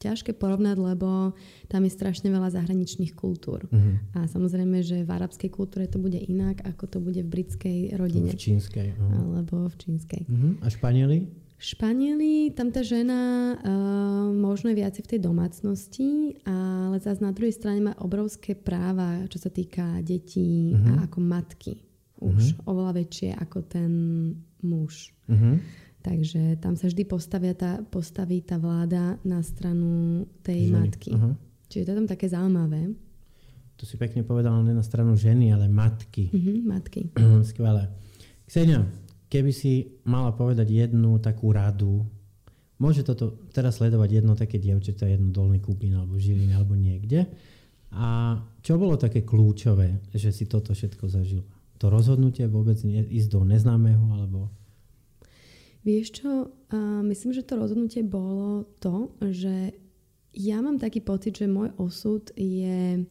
ťažké 0.00 0.32
porovnať, 0.32 0.80
lebo 0.80 1.36
tam 1.68 1.84
je 1.84 1.92
strašne 1.92 2.32
veľa 2.32 2.56
zahraničných 2.56 3.12
kultúr. 3.12 3.68
Uh-huh. 3.68 4.00
A 4.16 4.24
samozrejme, 4.24 4.80
že 4.80 5.04
v 5.04 5.10
arabskej 5.12 5.52
kultúre 5.52 5.84
to 5.84 6.00
bude 6.00 6.16
inak, 6.16 6.64
ako 6.64 6.84
to 6.88 6.98
bude 7.04 7.20
v 7.20 7.28
britskej 7.28 7.78
rodine. 8.00 8.32
V 8.32 8.40
čínskej. 8.40 8.96
Uh-huh. 8.96 9.20
Alebo 9.20 9.68
v 9.68 9.76
čínskej. 9.76 10.22
Uh-huh. 10.24 10.56
A 10.64 10.72
Španieli? 10.72 11.28
Španieli, 11.60 12.56
tam 12.56 12.72
tá 12.72 12.80
žena 12.80 13.52
uh, 13.52 14.32
možno 14.32 14.72
je 14.72 14.80
viacej 14.80 15.04
v 15.04 15.10
tej 15.12 15.20
domácnosti, 15.20 16.40
ale 16.48 16.96
zase 16.96 17.20
na 17.20 17.36
druhej 17.36 17.52
strane 17.52 17.84
má 17.84 17.92
obrovské 18.00 18.56
práva, 18.56 19.28
čo 19.28 19.36
sa 19.36 19.52
týka 19.52 20.00
detí 20.00 20.72
uh-huh. 20.72 21.04
a 21.04 21.04
ako 21.04 21.20
matky. 21.20 21.84
Už 22.16 22.56
uh-huh. 22.56 22.64
oveľa 22.64 23.04
väčšie 23.04 23.36
ako 23.36 23.58
ten 23.68 23.92
muž. 24.64 25.12
Uh-huh. 25.28 25.60
Takže 26.00 26.56
tam 26.64 26.80
sa 26.80 26.88
vždy 26.88 27.04
postavia 27.04 27.52
tá, 27.52 27.84
postaví 27.84 28.40
tá 28.40 28.56
vláda 28.56 29.20
na 29.20 29.44
stranu 29.44 30.24
tej 30.40 30.64
ženy. 30.64 30.72
matky. 30.72 31.12
Uh-huh. 31.12 31.36
Čiže 31.68 31.84
to 31.84 31.90
je 31.92 31.98
tam 32.00 32.08
také 32.08 32.26
zaujímavé. 32.32 32.96
To 33.76 33.84
si 33.84 34.00
pekne 34.00 34.24
povedala 34.24 34.64
nie 34.64 34.72
na 34.72 34.80
stranu 34.80 35.12
ženy, 35.12 35.52
ale 35.52 35.68
matky. 35.68 36.32
Uh-huh, 36.32 36.64
matky. 36.64 37.12
Skvelé. 37.52 37.92
Ksenia, 38.48 38.88
keby 39.30 39.50
si 39.54 40.02
mala 40.04 40.34
povedať 40.34 40.66
jednu 40.68 41.22
takú 41.22 41.54
radu, 41.54 42.02
môže 42.82 43.06
toto 43.06 43.46
teraz 43.54 43.78
sledovať 43.78 44.20
jedno 44.20 44.34
také 44.34 44.58
dievčatá, 44.58 45.06
jedno 45.06 45.30
dolný 45.30 45.62
kúpin 45.62 45.94
alebo 45.94 46.18
žiliny 46.18 46.52
alebo 46.52 46.74
niekde. 46.74 47.30
A 47.94 48.38
čo 48.62 48.78
bolo 48.78 48.98
také 48.98 49.22
kľúčové, 49.22 50.02
že 50.14 50.30
si 50.34 50.46
toto 50.46 50.74
všetko 50.74 51.06
zažila? 51.10 51.46
To 51.80 51.88
rozhodnutie 51.88 52.44
vôbec 52.50 52.76
ísť 52.84 53.28
do 53.30 53.40
neznámeho 53.46 54.04
alebo 54.12 54.50
Vieš 55.80 56.20
čo, 56.20 56.52
uh, 56.52 57.00
myslím, 57.08 57.32
že 57.32 57.40
to 57.40 57.56
rozhodnutie 57.56 58.04
bolo 58.04 58.68
to, 58.84 59.16
že 59.32 59.72
ja 60.36 60.60
mám 60.60 60.76
taký 60.76 61.00
pocit, 61.00 61.40
že 61.40 61.48
môj 61.48 61.72
osud 61.80 62.28
je, 62.36 63.08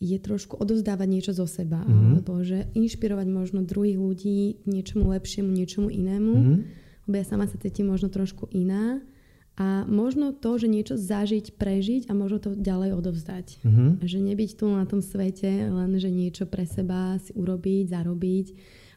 je 0.00 0.16
trošku 0.16 0.56
odozdávať 0.56 1.08
niečo 1.12 1.32
zo 1.36 1.44
seba, 1.44 1.84
mm-hmm. 1.84 2.08
alebo 2.16 2.40
že 2.40 2.72
inšpirovať 2.72 3.28
možno 3.28 3.68
druhých 3.68 4.00
ľudí 4.00 4.64
k 4.64 4.64
niečomu 4.64 5.12
lepšiemu, 5.12 5.52
niečomu 5.52 5.92
inému, 5.92 6.34
mm-hmm. 6.34 6.58
lebo 7.04 7.14
ja 7.20 7.24
sama 7.28 7.44
sa 7.44 7.60
cítim 7.60 7.92
možno 7.92 8.08
trošku 8.08 8.48
iná 8.48 9.04
a 9.60 9.84
možno 9.84 10.32
to, 10.32 10.56
že 10.56 10.72
niečo 10.72 10.96
zažiť, 10.96 11.60
prežiť 11.60 12.08
a 12.08 12.16
možno 12.16 12.40
to 12.40 12.50
ďalej 12.56 12.96
odovzdať. 12.96 13.60
Mm-hmm. 13.60 13.88
Že 14.00 14.18
nebyť 14.32 14.50
tu 14.56 14.64
na 14.72 14.88
tom 14.88 15.04
svete, 15.04 15.68
len 15.68 15.92
že 16.00 16.08
niečo 16.08 16.48
pre 16.48 16.64
seba 16.64 17.20
si 17.20 17.36
urobiť, 17.36 17.92
zarobiť, 17.92 18.46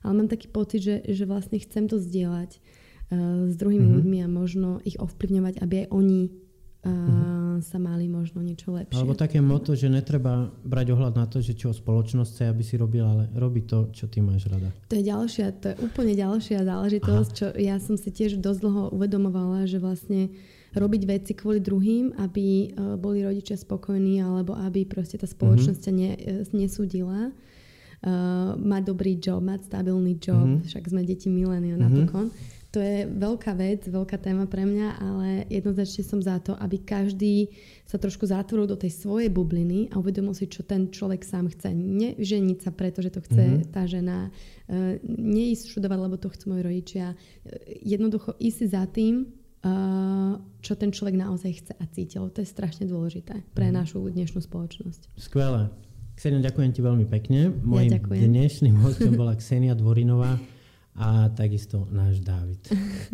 ale 0.07 0.13
mám 0.15 0.31
taký 0.31 0.47
pocit, 0.47 0.79
že, 0.79 0.95
že 1.03 1.27
vlastne 1.27 1.59
chcem 1.59 1.91
to 1.91 1.99
zdieľať 1.99 2.55
uh, 2.55 3.51
s 3.51 3.59
druhými 3.59 3.83
mm-hmm. 3.83 3.97
ľuďmi 3.99 4.17
a 4.23 4.27
možno 4.31 4.79
ich 4.87 4.95
ovplyvňovať, 4.95 5.59
aby 5.59 5.75
aj 5.83 5.87
oni 5.91 6.42
uh, 6.83 6.89
mm-hmm. 6.91 7.63
sa 7.63 7.77
mali 7.79 8.11
možno 8.11 8.43
niečo 8.43 8.75
lepšie. 8.75 8.99
Alebo 8.99 9.15
také 9.15 9.39
moto, 9.39 9.73
že 9.73 9.87
netreba 9.87 10.51
brať 10.67 10.91
ohľad 10.91 11.13
na 11.15 11.25
to, 11.25 11.39
že 11.39 11.55
čo 11.55 11.71
spoločnosť 11.71 12.29
chce, 12.29 12.43
aby 12.51 12.63
si 12.63 12.75
robil, 12.75 13.03
ale 13.07 13.31
robi 13.33 13.63
to, 13.63 13.89
čo 13.95 14.11
ty 14.11 14.19
máš 14.19 14.51
rada. 14.51 14.69
To 14.91 14.95
je 14.99 15.03
ďalšia, 15.07 15.45
to 15.63 15.65
je 15.71 15.75
úplne 15.79 16.13
ďalšia 16.13 16.67
záležitosť, 16.67 17.31
Aha. 17.31 17.37
čo 17.39 17.45
ja 17.55 17.75
som 17.79 17.95
si 17.95 18.09
tiež 18.11 18.37
dosť 18.43 18.59
dlho 18.59 18.83
uvedomovala, 18.91 19.63
že 19.65 19.79
vlastne 19.79 20.35
robiť 20.73 21.01
veci 21.05 21.31
kvôli 21.37 21.61
druhým, 21.61 22.17
aby 22.17 22.73
uh, 22.73 22.97
boli 22.97 23.21
rodičia 23.21 23.55
spokojní 23.55 24.19
alebo 24.19 24.57
aby 24.57 24.89
proste 24.89 25.21
tá 25.21 25.29
spoločnosť 25.29 25.83
mm-hmm. 25.85 26.01
ne, 26.01 26.11
nesúdila 26.51 27.29
uh, 27.29 28.57
mať 28.57 28.81
dobrý 28.81 29.21
job, 29.21 29.39
mať 29.45 29.69
stabilný 29.69 30.17
job, 30.17 30.41
mm-hmm. 30.41 30.65
však 30.65 30.83
sme 30.89 31.05
deti 31.05 31.29
milénia 31.29 31.77
mm-hmm. 31.77 31.85
napokon. 32.09 32.27
To 32.73 32.81
je 32.81 33.05
veľká 33.05 33.53
vec, 33.53 33.85
veľká 33.85 34.17
téma 34.17 34.49
pre 34.49 34.65
mňa, 34.65 34.97
ale 34.97 35.45
jednoznačne 35.45 36.01
som 36.01 36.17
za 36.17 36.41
to, 36.41 36.57
aby 36.57 36.81
každý 36.81 37.53
sa 37.85 38.01
trošku 38.01 38.25
zatvoril 38.25 38.65
do 38.65 38.73
tej 38.73 38.97
svojej 38.97 39.29
bubliny 39.29 39.93
a 39.93 40.01
uvedomil 40.01 40.33
si, 40.33 40.49
čo 40.49 40.65
ten 40.65 40.89
človek 40.89 41.21
sám 41.21 41.53
chce. 41.53 41.69
Neženiť 41.69 42.65
sa 42.65 42.73
preto, 42.73 43.05
že 43.05 43.13
to 43.13 43.21
chce 43.21 43.45
mm-hmm. 43.45 43.69
tá 43.69 43.85
žena, 43.85 44.33
uh, 44.33 44.97
neísť 45.05 45.69
študovať, 45.69 45.99
lebo 46.01 46.17
to 46.17 46.33
chcú 46.33 46.57
moji 46.57 46.65
rodičia. 46.65 47.13
Uh, 47.13 47.61
jednoducho 47.85 48.33
ísť 48.41 48.57
si 48.57 48.65
za 48.65 48.89
tým, 48.89 49.29
uh, 49.29 50.41
čo 50.65 50.73
ten 50.73 50.89
človek 50.89 51.13
naozaj 51.13 51.51
chce 51.53 51.73
a 51.77 51.85
cítil. 51.93 52.25
To 52.33 52.41
je 52.41 52.49
strašne 52.49 52.89
dôležité 52.89 53.45
pre 53.53 53.69
mm-hmm. 53.69 53.77
našu 53.85 54.01
dnešnú 54.01 54.41
spoločnosť. 54.41 55.13
Skvelé. 55.21 55.69
Ksenia, 56.17 56.41
ďakujem 56.41 56.71
ti 56.73 56.81
veľmi 56.81 57.05
pekne. 57.05 57.53
Mojím 57.53 58.01
ja 58.01 58.01
dnešným 58.01 58.81
hostom 58.81 59.13
bola 59.13 59.37
Ksenia 59.37 59.77
Dvorinová 59.77 60.41
a 60.95 61.29
takisto 61.33 61.87
náš 61.89 62.21
Dávid. 62.21 62.61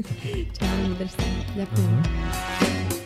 Čau, 0.57 0.83
drž 0.99 1.11
sa. 1.15 1.25
Ďakujem. 1.55 1.95
Aha. 2.03 2.98